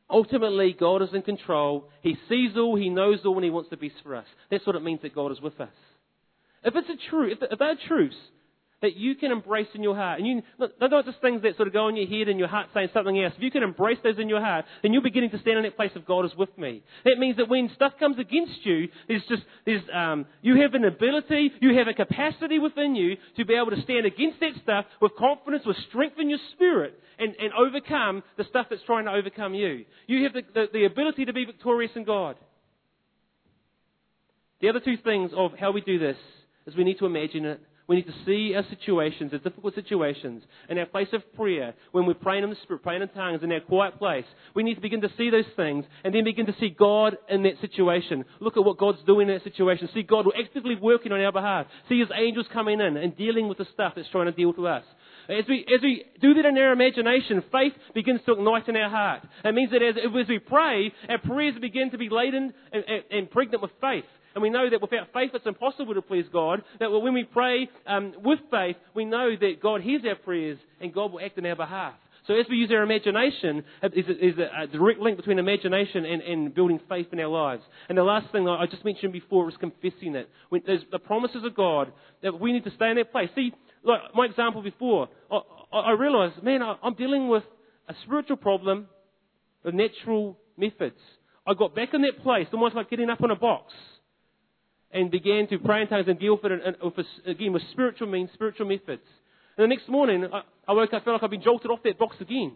Ultimately, 0.09 0.75
God 0.77 1.01
is 1.01 1.09
in 1.13 1.21
control. 1.21 1.87
He 2.01 2.17
sees 2.27 2.51
all, 2.57 2.75
He 2.75 2.89
knows 2.89 3.19
all, 3.25 3.35
and 3.35 3.45
He 3.45 3.49
wants 3.49 3.69
the 3.69 3.77
best 3.77 3.95
for 4.03 4.15
us. 4.15 4.25
That's 4.49 4.65
what 4.67 4.75
it 4.75 4.83
means 4.83 5.01
that 5.03 5.15
God 5.15 5.31
is 5.31 5.39
with 5.39 5.59
us. 5.61 5.69
If 6.63 6.75
it's 6.75 6.89
a 6.89 7.09
truth, 7.09 7.37
if 7.41 7.59
they're 7.59 7.75
truths 7.87 8.15
that 8.81 8.95
you 8.95 9.15
can 9.15 9.31
embrace 9.31 9.67
in 9.75 9.83
your 9.83 9.95
heart. 9.95 10.19
And 10.19 10.27
you, 10.27 10.41
they're 10.79 10.89
not 10.89 11.05
just 11.05 11.21
things 11.21 11.41
that 11.43 11.55
sort 11.55 11.67
of 11.67 11.73
go 11.73 11.87
in 11.87 11.95
your 11.95 12.07
head 12.07 12.27
and 12.27 12.39
your 12.39 12.47
heart 12.47 12.67
saying 12.73 12.89
something 12.93 13.21
else. 13.21 13.33
If 13.37 13.43
you 13.43 13.51
can 13.51 13.63
embrace 13.63 13.99
those 14.03 14.17
in 14.17 14.27
your 14.27 14.41
heart, 14.41 14.65
then 14.81 14.91
you're 14.91 15.03
beginning 15.03 15.29
to 15.31 15.39
stand 15.39 15.57
in 15.57 15.63
that 15.63 15.75
place 15.75 15.91
of 15.95 16.05
God 16.05 16.25
is 16.25 16.31
with 16.35 16.55
me. 16.57 16.83
That 17.05 17.19
means 17.19 17.37
that 17.37 17.47
when 17.47 17.69
stuff 17.75 17.93
comes 17.99 18.17
against 18.17 18.65
you, 18.65 18.87
there's 19.07 19.23
just, 19.29 19.43
there's, 19.65 19.83
um, 19.93 20.25
you 20.41 20.61
have 20.61 20.73
an 20.73 20.85
ability, 20.85 21.51
you 21.61 21.77
have 21.77 21.87
a 21.87 21.93
capacity 21.93 22.59
within 22.59 22.95
you 22.95 23.17
to 23.37 23.45
be 23.45 23.53
able 23.53 23.71
to 23.71 23.81
stand 23.83 24.05
against 24.05 24.39
that 24.39 24.53
stuff 24.63 24.85
with 24.99 25.11
confidence, 25.17 25.63
with 25.65 25.77
strength 25.89 26.15
in 26.19 26.29
your 26.29 26.39
spirit, 26.53 26.99
and, 27.19 27.35
and 27.39 27.53
overcome 27.53 28.23
the 28.37 28.43
stuff 28.45 28.65
that's 28.69 28.83
trying 28.83 29.05
to 29.05 29.11
overcome 29.11 29.53
you. 29.53 29.85
You 30.07 30.23
have 30.23 30.33
the, 30.33 30.41
the, 30.53 30.65
the 30.73 30.85
ability 30.85 31.25
to 31.25 31.33
be 31.33 31.45
victorious 31.45 31.91
in 31.95 32.03
God. 32.03 32.35
The 34.59 34.69
other 34.69 34.79
two 34.79 34.97
things 34.97 35.31
of 35.35 35.51
how 35.59 35.71
we 35.71 35.81
do 35.81 35.99
this 35.99 36.17
is 36.65 36.75
we 36.75 36.83
need 36.83 36.99
to 36.99 37.05
imagine 37.05 37.45
it 37.45 37.61
we 37.91 37.97
need 37.97 38.07
to 38.07 38.25
see 38.25 38.55
our 38.55 38.63
situations, 38.69 39.33
our 39.33 39.39
difficult 39.39 39.75
situations, 39.75 40.43
in 40.69 40.77
our 40.77 40.85
place 40.85 41.09
of 41.11 41.21
prayer, 41.33 41.73
when 41.91 42.05
we're 42.05 42.13
praying 42.13 42.45
in 42.45 42.49
the 42.49 42.55
Spirit, 42.63 42.83
praying 42.83 43.01
in 43.01 43.09
tongues, 43.09 43.43
in 43.43 43.51
our 43.51 43.59
quiet 43.59 43.99
place. 43.99 44.23
We 44.55 44.63
need 44.63 44.75
to 44.75 44.81
begin 44.81 45.01
to 45.01 45.09
see 45.17 45.29
those 45.29 45.43
things 45.57 45.83
and 46.05 46.15
then 46.15 46.23
begin 46.23 46.45
to 46.45 46.55
see 46.57 46.69
God 46.69 47.17
in 47.27 47.43
that 47.43 47.59
situation. 47.59 48.23
Look 48.39 48.55
at 48.55 48.63
what 48.63 48.77
God's 48.77 49.03
doing 49.05 49.27
in 49.27 49.33
that 49.33 49.43
situation. 49.43 49.89
See 49.93 50.03
God 50.03 50.25
actively 50.41 50.75
working 50.81 51.11
on 51.11 51.19
our 51.19 51.33
behalf. 51.33 51.65
See 51.89 51.99
His 51.99 52.07
angels 52.15 52.45
coming 52.53 52.79
in 52.79 52.95
and 52.95 53.17
dealing 53.17 53.49
with 53.49 53.57
the 53.57 53.67
stuff 53.73 53.91
that's 53.97 54.07
trying 54.07 54.27
to 54.27 54.31
deal 54.31 54.53
with 54.55 54.65
us. 54.65 54.85
As 55.27 55.43
we, 55.49 55.65
as 55.75 55.81
we 55.83 56.05
do 56.21 56.33
that 56.35 56.45
in 56.45 56.57
our 56.57 56.71
imagination, 56.71 57.43
faith 57.51 57.73
begins 57.93 58.21
to 58.25 58.35
ignite 58.35 58.69
in 58.69 58.77
our 58.77 58.89
heart. 58.89 59.23
It 59.43 59.53
means 59.53 59.71
that 59.71 59.83
as, 59.83 59.95
as 59.97 60.29
we 60.29 60.39
pray, 60.39 60.93
our 61.09 61.17
prayers 61.17 61.55
begin 61.59 61.91
to 61.91 61.97
be 61.97 62.07
laden 62.07 62.53
and, 62.71 62.83
and, 62.87 63.03
and 63.11 63.31
pregnant 63.31 63.61
with 63.61 63.71
faith. 63.81 64.05
And 64.33 64.41
we 64.41 64.49
know 64.49 64.69
that 64.69 64.81
without 64.81 65.07
faith 65.13 65.31
it's 65.33 65.45
impossible 65.45 65.93
to 65.93 66.01
please 66.01 66.25
God. 66.31 66.63
That 66.79 66.91
when 66.91 67.13
we 67.13 67.23
pray 67.23 67.69
um, 67.87 68.13
with 68.23 68.39
faith, 68.49 68.77
we 68.95 69.05
know 69.05 69.35
that 69.39 69.61
God 69.61 69.81
hears 69.81 70.01
our 70.07 70.15
prayers 70.15 70.57
and 70.79 70.93
God 70.93 71.11
will 71.11 71.19
act 71.19 71.37
on 71.37 71.45
our 71.45 71.55
behalf. 71.55 71.93
So 72.27 72.35
as 72.35 72.45
we 72.49 72.57
use 72.57 72.69
our 72.71 72.83
imagination, 72.83 73.63
there's 73.81 74.37
a, 74.37 74.67
direct 74.67 74.99
link 74.99 75.17
between 75.17 75.39
imagination 75.39 76.05
and, 76.05 76.21
and, 76.21 76.53
building 76.53 76.79
faith 76.87 77.07
in 77.11 77.19
our 77.19 77.27
lives. 77.27 77.63
And 77.89 77.97
the 77.97 78.03
last 78.03 78.31
thing 78.31 78.47
I 78.47 78.67
just 78.67 78.85
mentioned 78.85 79.11
before 79.11 79.49
is 79.49 79.55
confessing 79.59 80.15
it. 80.15 80.29
When 80.49 80.61
there's 80.65 80.83
the 80.91 80.99
promises 80.99 81.43
of 81.43 81.55
God 81.55 81.91
that 82.21 82.39
we 82.39 82.53
need 82.53 82.63
to 82.65 82.71
stay 82.75 82.91
in 82.91 82.97
that 82.97 83.11
place. 83.11 83.29
See, 83.33 83.51
like 83.83 84.01
my 84.13 84.25
example 84.25 84.61
before, 84.61 85.09
I, 85.31 85.39
I, 85.73 85.79
I 85.79 85.91
realized, 85.93 86.43
man, 86.43 86.61
I, 86.61 86.75
I'm 86.83 86.93
dealing 86.93 87.27
with 87.27 87.43
a 87.89 87.95
spiritual 88.03 88.37
problem 88.37 88.87
with 89.63 89.73
natural 89.73 90.37
methods. 90.57 90.99
I 91.47 91.55
got 91.55 91.75
back 91.75 91.93
in 91.93 92.03
that 92.03 92.21
place, 92.21 92.47
almost 92.53 92.75
like 92.75 92.89
getting 92.89 93.09
up 93.09 93.21
on 93.23 93.31
a 93.31 93.35
box, 93.35 93.73
and 94.93 95.09
began 95.09 95.47
to 95.47 95.59
pray 95.59 95.81
in 95.81 95.87
tongues 95.87 96.05
and 96.07 96.19
deal 96.19 96.37
with 96.41 96.51
it, 96.51 96.61
and, 96.65 96.93
with, 96.95 97.05
again, 97.25 97.53
with 97.53 97.63
spiritual 97.71 98.07
means, 98.07 98.29
spiritual 98.33 98.67
methods. 98.67 99.03
And 99.57 99.63
the 99.63 99.67
next 99.67 99.87
morning, 99.89 100.25
I, 100.31 100.41
I 100.67 100.73
woke 100.73 100.93
up, 100.93 101.01
I 101.01 101.05
felt 101.05 101.15
like 101.15 101.23
I'd 101.23 101.31
been 101.31 101.41
jolted 101.41 101.71
off 101.71 101.79
that 101.83 101.97
box 101.99 102.15
again. 102.19 102.53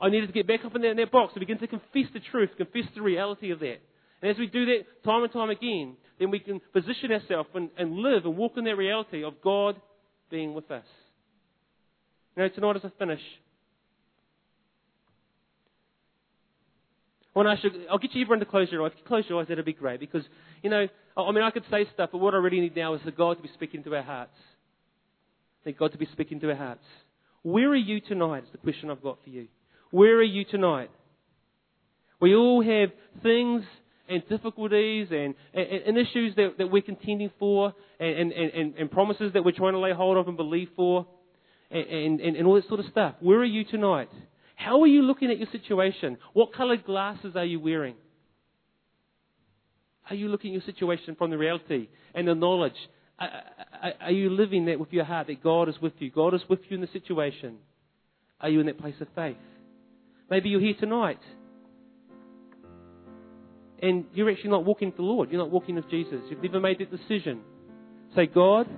I 0.00 0.08
needed 0.08 0.26
to 0.26 0.32
get 0.32 0.46
back 0.46 0.64
up 0.64 0.74
in 0.74 0.82
that, 0.82 0.90
in 0.90 0.96
that 0.96 1.12
box 1.12 1.32
and 1.34 1.40
begin 1.40 1.58
to 1.58 1.66
confess 1.66 2.12
the 2.12 2.20
truth, 2.30 2.50
confess 2.56 2.84
the 2.94 3.02
reality 3.02 3.50
of 3.50 3.60
that. 3.60 3.78
And 4.20 4.30
as 4.30 4.38
we 4.38 4.46
do 4.46 4.66
that 4.66 5.04
time 5.04 5.22
and 5.22 5.32
time 5.32 5.50
again, 5.50 5.96
then 6.18 6.30
we 6.30 6.40
can 6.40 6.60
position 6.72 7.12
ourselves 7.12 7.48
and, 7.54 7.70
and 7.76 7.96
live 7.96 8.24
and 8.24 8.36
walk 8.36 8.52
in 8.56 8.64
that 8.64 8.76
reality 8.76 9.24
of 9.24 9.34
God 9.42 9.80
being 10.30 10.54
with 10.54 10.70
us. 10.70 10.84
Now, 12.36 12.48
tonight 12.48 12.76
as 12.76 12.82
I 12.84 12.90
finish, 12.98 13.20
I 17.34 17.54
you, 17.62 17.70
I'll 17.90 17.98
get 17.98 18.14
you 18.14 18.22
everyone 18.22 18.40
to 18.40 18.44
close 18.44 18.68
your 18.70 18.84
eyes. 18.84 18.92
Close 19.06 19.24
your 19.28 19.40
eyes, 19.40 19.48
that'd 19.48 19.64
be 19.64 19.72
great. 19.72 20.00
Because, 20.00 20.22
you 20.62 20.70
know, 20.70 20.86
I 21.16 21.32
mean, 21.32 21.42
I 21.42 21.50
could 21.50 21.64
say 21.70 21.86
stuff, 21.94 22.10
but 22.12 22.18
what 22.18 22.34
I 22.34 22.38
really 22.38 22.60
need 22.60 22.76
now 22.76 22.94
is 22.94 23.02
for 23.02 23.10
God 23.10 23.36
to 23.36 23.42
be 23.42 23.50
speaking 23.54 23.82
to 23.84 23.94
our 23.96 24.02
hearts. 24.02 24.36
I 25.64 25.70
need 25.70 25.78
God 25.78 25.92
to 25.92 25.98
be 25.98 26.08
speaking 26.12 26.40
to 26.40 26.50
our 26.50 26.56
hearts. 26.56 26.84
Where 27.42 27.70
are 27.70 27.76
you 27.76 28.00
tonight? 28.00 28.44
Is 28.44 28.50
the 28.52 28.58
question 28.58 28.90
I've 28.90 29.02
got 29.02 29.18
for 29.24 29.30
you. 29.30 29.48
Where 29.90 30.16
are 30.16 30.22
you 30.22 30.44
tonight? 30.44 30.90
We 32.20 32.34
all 32.34 32.62
have 32.62 32.90
things 33.22 33.64
and 34.08 34.22
difficulties 34.28 35.08
and, 35.10 35.34
and, 35.54 35.66
and 35.86 35.98
issues 35.98 36.34
that, 36.36 36.54
that 36.58 36.70
we're 36.70 36.82
contending 36.82 37.30
for 37.38 37.74
and, 37.98 38.32
and, 38.32 38.90
promises 38.90 39.32
that 39.32 39.44
we're 39.44 39.52
trying 39.52 39.72
to 39.72 39.78
lay 39.78 39.92
hold 39.92 40.16
of 40.16 40.28
and 40.28 40.36
believe 40.36 40.68
for 40.76 41.06
and 41.70 42.46
all 42.46 42.54
that 42.54 42.68
sort 42.68 42.80
of 42.80 42.86
stuff. 42.86 43.14
Where 43.20 43.38
are 43.38 43.44
you 43.44 43.64
tonight? 43.64 44.10
How 44.56 44.80
are 44.82 44.86
you 44.86 45.02
looking 45.02 45.30
at 45.30 45.38
your 45.38 45.48
situation? 45.50 46.18
What 46.32 46.52
coloured 46.54 46.84
glasses 46.84 47.34
are 47.36 47.44
you 47.44 47.60
wearing? 47.60 47.94
Are 50.08 50.14
you 50.14 50.28
looking 50.28 50.50
at 50.50 50.64
your 50.64 50.74
situation 50.74 51.14
from 51.16 51.30
the 51.30 51.38
reality 51.38 51.88
and 52.14 52.28
the 52.28 52.34
knowledge? 52.34 52.76
Are 53.18 54.10
you 54.10 54.30
living 54.30 54.66
that 54.66 54.78
with 54.78 54.92
your 54.92 55.04
heart 55.04 55.28
that 55.28 55.42
God 55.42 55.68
is 55.68 55.76
with 55.80 55.94
you? 55.98 56.10
God 56.10 56.34
is 56.34 56.42
with 56.48 56.60
you 56.68 56.76
in 56.76 56.80
the 56.80 56.88
situation. 56.92 57.56
Are 58.40 58.48
you 58.48 58.60
in 58.60 58.66
that 58.66 58.78
place 58.78 58.96
of 59.00 59.08
faith? 59.14 59.36
Maybe 60.30 60.48
you're 60.48 60.60
here 60.60 60.74
tonight 60.78 61.20
and 63.80 64.04
you're 64.14 64.30
actually 64.30 64.50
not 64.50 64.64
walking 64.64 64.88
with 64.88 64.96
the 64.96 65.02
Lord. 65.02 65.30
You're 65.30 65.40
not 65.40 65.50
walking 65.50 65.74
with 65.74 65.90
Jesus. 65.90 66.20
You've 66.30 66.42
never 66.42 66.60
made 66.60 66.78
that 66.78 66.90
decision. 66.90 67.40
Say, 68.14 68.26
God, 68.26 68.68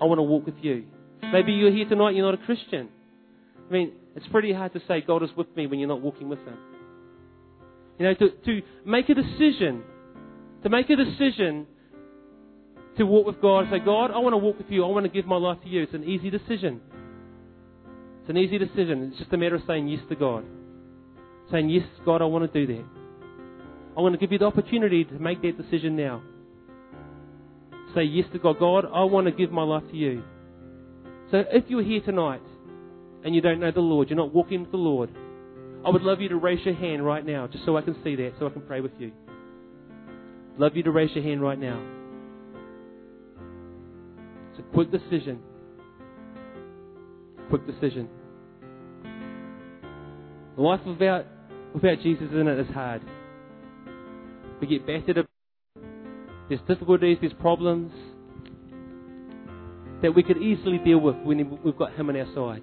I 0.00 0.04
want 0.04 0.18
to 0.18 0.22
walk 0.22 0.46
with 0.46 0.56
you. 0.62 0.84
Maybe 1.32 1.52
you're 1.52 1.72
here 1.72 1.88
tonight, 1.88 2.14
you're 2.14 2.24
not 2.24 2.34
a 2.34 2.44
Christian. 2.44 2.88
I 3.70 3.72
mean, 3.72 3.92
it's 4.16 4.26
pretty 4.28 4.52
hard 4.52 4.72
to 4.72 4.80
say 4.88 5.00
God 5.00 5.22
is 5.22 5.30
with 5.36 5.54
me 5.56 5.68
when 5.68 5.78
you're 5.78 5.88
not 5.88 6.00
walking 6.00 6.28
with 6.28 6.40
Him. 6.40 6.56
You 7.98 8.06
know, 8.06 8.14
to, 8.14 8.30
to 8.30 8.62
make 8.84 9.08
a 9.08 9.14
decision, 9.14 9.84
to 10.64 10.68
make 10.68 10.90
a 10.90 10.96
decision 10.96 11.66
to 12.96 13.04
walk 13.04 13.26
with 13.26 13.40
God, 13.40 13.66
say, 13.70 13.78
God, 13.78 14.10
I 14.10 14.18
want 14.18 14.32
to 14.32 14.38
walk 14.38 14.58
with 14.58 14.70
you. 14.70 14.84
I 14.84 14.88
want 14.88 15.06
to 15.06 15.10
give 15.10 15.26
my 15.26 15.36
life 15.36 15.58
to 15.62 15.68
you. 15.68 15.82
It's 15.82 15.94
an 15.94 16.04
easy 16.04 16.30
decision. 16.30 16.80
It's 18.20 18.30
an 18.30 18.36
easy 18.36 18.58
decision. 18.58 19.08
It's 19.10 19.18
just 19.18 19.32
a 19.32 19.36
matter 19.36 19.54
of 19.54 19.62
saying 19.66 19.86
yes 19.86 20.00
to 20.08 20.16
God. 20.16 20.44
Saying, 21.52 21.68
yes, 21.68 21.86
God, 22.04 22.22
I 22.22 22.24
want 22.24 22.52
to 22.52 22.66
do 22.66 22.74
that. 22.74 22.84
I 23.96 24.00
want 24.00 24.14
to 24.14 24.18
give 24.18 24.32
you 24.32 24.38
the 24.38 24.46
opportunity 24.46 25.04
to 25.04 25.14
make 25.14 25.42
that 25.42 25.56
decision 25.56 25.96
now. 25.96 26.22
Say 27.94 28.02
yes 28.02 28.26
to 28.32 28.38
God. 28.38 28.58
God, 28.58 28.86
I 28.92 29.04
want 29.04 29.26
to 29.26 29.32
give 29.32 29.52
my 29.52 29.62
life 29.62 29.84
to 29.90 29.96
you. 29.96 30.22
So 31.30 31.44
if 31.52 31.64
you're 31.68 31.82
here 31.82 32.00
tonight 32.00 32.42
and 33.24 33.34
you 33.34 33.40
don't 33.40 33.60
know 33.60 33.70
the 33.70 33.80
Lord, 33.80 34.08
you're 34.08 34.16
not 34.16 34.34
walking 34.34 34.62
with 34.62 34.70
the 34.70 34.76
Lord, 34.76 35.10
I 35.84 35.90
would 35.90 36.02
love 36.02 36.20
you 36.20 36.28
to 36.28 36.36
raise 36.36 36.64
your 36.64 36.74
hand 36.74 37.04
right 37.04 37.24
now, 37.24 37.46
just 37.46 37.64
so 37.64 37.76
I 37.76 37.82
can 37.82 37.96
see 38.04 38.14
that, 38.16 38.32
so 38.38 38.46
I 38.46 38.50
can 38.50 38.62
pray 38.62 38.80
with 38.80 38.92
you. 38.98 39.12
Love 40.58 40.76
you 40.76 40.82
to 40.82 40.90
raise 40.90 41.10
your 41.14 41.24
hand 41.24 41.40
right 41.40 41.58
now. 41.58 41.82
It's 44.50 44.60
a 44.60 44.72
quick 44.74 44.90
decision. 44.90 45.40
Quick 47.48 47.66
decision. 47.66 48.08
Life 50.56 50.80
without, 50.86 51.24
without 51.72 52.00
Jesus 52.02 52.28
in 52.32 52.46
it 52.46 52.58
is 52.58 52.74
hard. 52.74 53.02
We 54.60 54.66
get 54.66 54.86
battered. 54.86 55.26
There's 56.48 56.60
difficulties, 56.68 57.16
there's 57.20 57.32
problems 57.34 57.92
that 60.02 60.14
we 60.14 60.22
could 60.22 60.38
easily 60.38 60.78
deal 60.78 60.98
with 60.98 61.16
when 61.22 61.58
we've 61.64 61.76
got 61.76 61.94
Him 61.94 62.10
on 62.10 62.16
our 62.16 62.26
side. 62.34 62.62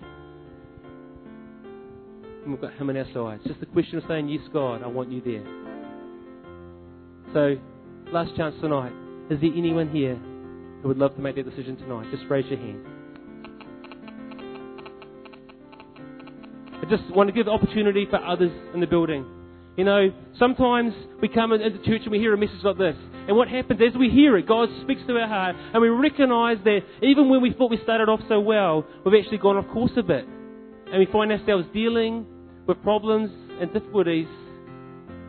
When 2.47 2.53
we've 2.53 2.61
got 2.61 2.79
Him 2.79 2.89
on 2.89 2.95
our 2.95 3.03
side. 3.13 3.41
It's 3.43 3.49
just 3.49 3.61
a 3.61 3.65
question 3.65 3.97
of 3.97 4.05
saying, 4.07 4.29
Yes, 4.29 4.39
God, 4.53 4.81
I 4.81 4.87
want 4.87 5.11
you 5.11 5.19
there. 5.19 5.43
So, 7.33 7.59
last 8.13 8.37
chance 8.37 8.55
tonight. 8.61 8.93
Is 9.29 9.41
there 9.41 9.51
anyone 9.53 9.89
here 9.89 10.15
who 10.81 10.87
would 10.87 10.97
love 10.97 11.13
to 11.15 11.21
make 11.21 11.35
that 11.35 11.43
decision 11.43 11.75
tonight? 11.75 12.07
Just 12.09 12.23
raise 12.29 12.45
your 12.45 12.57
hand. 12.57 12.85
I 16.81 16.89
just 16.89 17.03
want 17.13 17.27
to 17.27 17.33
give 17.33 17.49
opportunity 17.49 18.07
for 18.09 18.23
others 18.23 18.53
in 18.73 18.79
the 18.79 18.87
building. 18.87 19.25
You 19.75 19.83
know, 19.83 20.07
sometimes 20.39 20.93
we 21.21 21.27
come 21.27 21.51
into 21.51 21.79
church 21.79 22.03
and 22.03 22.11
we 22.11 22.19
hear 22.19 22.33
a 22.33 22.37
message 22.37 22.63
like 22.63 22.77
this. 22.77 22.95
And 23.27 23.35
what 23.35 23.49
happens 23.49 23.81
as 23.85 23.99
we 23.99 24.09
hear 24.09 24.37
it, 24.37 24.47
God 24.47 24.69
speaks 24.83 25.01
to 25.07 25.17
our 25.17 25.27
heart 25.27 25.57
and 25.73 25.81
we 25.81 25.89
recognize 25.89 26.59
that 26.63 26.79
even 27.03 27.27
when 27.27 27.41
we 27.41 27.51
thought 27.51 27.71
we 27.71 27.79
started 27.83 28.07
off 28.07 28.21
so 28.29 28.39
well, 28.39 28.87
we've 29.05 29.21
actually 29.21 29.39
gone 29.39 29.57
off 29.57 29.67
course 29.73 29.91
a 29.97 30.01
bit. 30.01 30.23
And 30.23 30.97
we 30.97 31.11
find 31.11 31.29
ourselves 31.33 31.67
dealing 31.73 32.25
with 32.67 32.81
problems 32.83 33.31
and 33.61 33.73
difficulties 33.73 34.27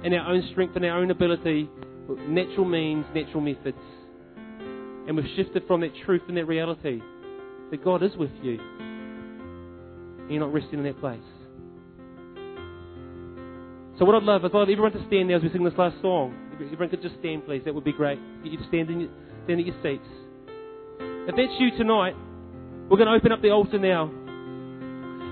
in 0.04 0.12
our 0.14 0.32
own 0.32 0.46
strength 0.50 0.76
and 0.76 0.84
our 0.84 0.98
own 0.98 1.10
ability, 1.10 1.68
with 2.08 2.18
natural 2.20 2.64
means, 2.64 3.04
natural 3.14 3.40
methods. 3.40 3.78
And 5.06 5.16
we've 5.16 5.26
shifted 5.36 5.64
from 5.66 5.80
that 5.80 5.92
truth 6.04 6.22
and 6.28 6.36
that 6.36 6.46
reality 6.46 7.00
that 7.70 7.84
God 7.84 8.02
is 8.02 8.14
with 8.16 8.30
you. 8.42 8.58
And 8.80 10.30
you're 10.30 10.40
not 10.40 10.52
resting 10.52 10.78
in 10.80 10.84
that 10.84 11.00
place. 11.00 11.20
So 13.98 14.04
what 14.04 14.14
I'd 14.14 14.22
love 14.22 14.44
is 14.44 14.50
I'd 14.52 14.56
love 14.56 14.68
everyone 14.68 14.92
to 14.92 15.04
stand 15.08 15.28
now 15.28 15.36
as 15.36 15.42
we 15.42 15.50
sing 15.50 15.64
this 15.64 15.74
last 15.76 15.96
song. 16.02 16.34
Everyone 16.54 16.88
could 16.88 17.02
just 17.02 17.16
stand, 17.20 17.46
please. 17.46 17.62
That 17.64 17.74
would 17.74 17.84
be 17.84 17.92
great. 17.92 18.18
Get 18.42 18.52
you 18.52 18.58
to 18.58 18.68
stand, 18.68 18.90
in, 18.90 19.08
stand 19.44 19.60
at 19.60 19.66
your 19.66 19.76
seats. 19.82 20.06
If 21.00 21.36
that's 21.36 21.58
you 21.58 21.70
tonight, 21.76 22.14
we're 22.88 22.96
going 22.96 23.08
to 23.08 23.14
open 23.14 23.32
up 23.32 23.42
the 23.42 23.50
altar 23.50 23.78
now. 23.78 24.10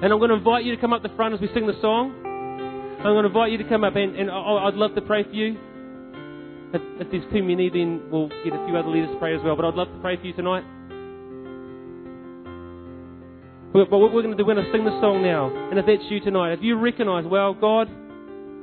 And 0.02 0.12
I'm 0.12 0.18
going 0.18 0.28
to 0.28 0.36
invite 0.36 0.64
you 0.64 0.74
to 0.74 0.80
come 0.80 0.92
up 0.92 1.02
the 1.02 1.08
front 1.16 1.32
as 1.32 1.40
we 1.40 1.48
sing 1.54 1.66
the 1.66 1.80
song. 1.80 2.12
I'm 2.98 3.14
going 3.16 3.24
to 3.24 3.28
invite 3.28 3.50
you 3.50 3.58
to 3.58 3.64
come 3.64 3.82
up, 3.82 3.96
and, 3.96 4.14
and 4.14 4.30
I'd 4.30 4.74
love 4.74 4.94
to 4.94 5.00
pray 5.00 5.24
for 5.24 5.30
you. 5.30 5.56
If, 6.74 6.82
if 7.00 7.10
there's 7.10 7.24
too 7.32 7.42
many, 7.42 7.70
then 7.70 8.10
we'll 8.10 8.28
get 8.28 8.52
a 8.52 8.60
few 8.66 8.76
other 8.76 8.88
leaders 8.88 9.08
to 9.08 9.18
pray 9.18 9.34
as 9.34 9.40
well. 9.42 9.56
But 9.56 9.64
I'd 9.64 9.74
love 9.74 9.88
to 9.88 9.98
pray 10.00 10.16
for 10.16 10.26
you 10.26 10.34
tonight. 10.34 10.64
But 13.72 13.90
what 13.90 14.12
we're 14.12 14.20
going 14.20 14.36
to 14.36 14.36
do, 14.36 14.44
we're 14.44 14.54
going 14.54 14.66
to 14.66 14.72
sing 14.72 14.84
the 14.84 15.00
song 15.00 15.22
now. 15.22 15.48
And 15.70 15.78
if 15.78 15.86
that's 15.86 16.04
you 16.10 16.20
tonight, 16.20 16.52
if 16.52 16.60
you 16.60 16.76
recognize, 16.76 17.24
well, 17.24 17.54
God, 17.54 17.88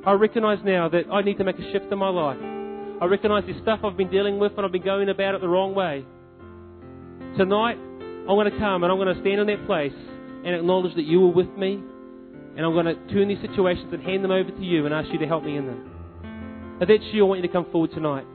I 0.06 0.14
recognize 0.14 0.60
now 0.64 0.90
that 0.90 1.10
I 1.12 1.22
need 1.22 1.38
to 1.40 1.44
make 1.44 1.58
a 1.58 1.72
shift 1.72 1.92
in 1.92 1.98
my 1.98 2.10
life. 2.10 2.38
I 3.02 3.06
recognize 3.06 3.44
the 3.46 3.60
stuff 3.62 3.80
I've 3.84 3.98
been 3.98 4.12
dealing 4.12 4.38
with 4.38 4.54
and 4.56 4.66
I've 4.66 4.72
been 4.72 4.84
going 4.84 5.10
about 5.10 5.34
it 5.34 5.42
the 5.42 5.50
wrong 5.50 5.74
way. 5.74 6.06
Tonight, 7.38 7.78
I'm 7.78 8.38
going 8.38 8.52
to 8.52 8.60
come 8.60 8.84
and 8.84 8.92
I'm 8.92 8.98
going 9.00 9.14
to 9.16 9.22
stand 9.22 9.42
in 9.42 9.48
that 9.48 9.66
place 9.66 9.94
and 10.46 10.56
acknowledge 10.56 10.96
that 10.96 11.06
you 11.06 11.26
are 11.26 11.32
with 11.32 11.50
me. 11.58 11.82
And 12.56 12.66
I'm 12.66 12.74
going 12.74 12.86
to 12.86 12.96
turn 13.14 13.28
these 13.28 13.42
situations 13.42 13.90
and 13.92 14.04
hand 14.04 14.24
them 14.24 14.32
over 14.32 14.52
to 14.52 14.64
you 14.64 14.86
and 14.86 14.94
ask 14.94 15.10
you 15.12 15.20
to 15.20 15.26
help 15.26 15.44
me 15.44 15.58
in 15.58 15.66
them. 15.66 15.90
If 16.82 16.88
that's 16.88 17.04
you, 17.14 17.26
I 17.26 17.28
want 17.28 17.42
you 17.42 17.48
to 17.48 17.54
come 17.54 17.66
forward 17.72 17.92
tonight. 17.92 18.26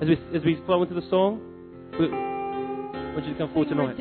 As 0.00 0.08
we, 0.08 0.14
as 0.36 0.44
we 0.44 0.62
flow 0.64 0.82
into 0.82 0.94
the 0.94 1.04
song, 1.10 1.42
we, 1.98 2.06
I 2.06 3.12
want 3.12 3.26
you 3.26 3.32
to 3.32 3.38
come 3.38 3.52
forward 3.52 3.68
tonight. 3.68 3.98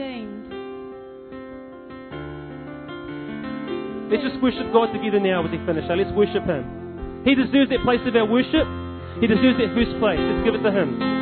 Let's 4.08 4.24
just 4.24 4.42
worship 4.42 4.72
God 4.72 4.94
together 4.94 5.20
now 5.20 5.44
as 5.44 5.52
we 5.52 5.58
finish. 5.66 5.84
Let's 5.90 6.16
worship 6.16 6.46
Him. 6.46 7.26
He 7.26 7.36
deserves 7.36 7.70
that 7.72 7.84
place 7.84 8.00
of 8.06 8.16
our 8.16 8.30
worship. 8.30 8.64
He 9.20 9.28
deserves 9.28 9.60
that 9.60 9.76
first 9.76 10.00
place. 10.00 10.22
Let's 10.22 10.46
give 10.46 10.56
it 10.56 10.64
to 10.64 10.72
Him. 10.72 11.17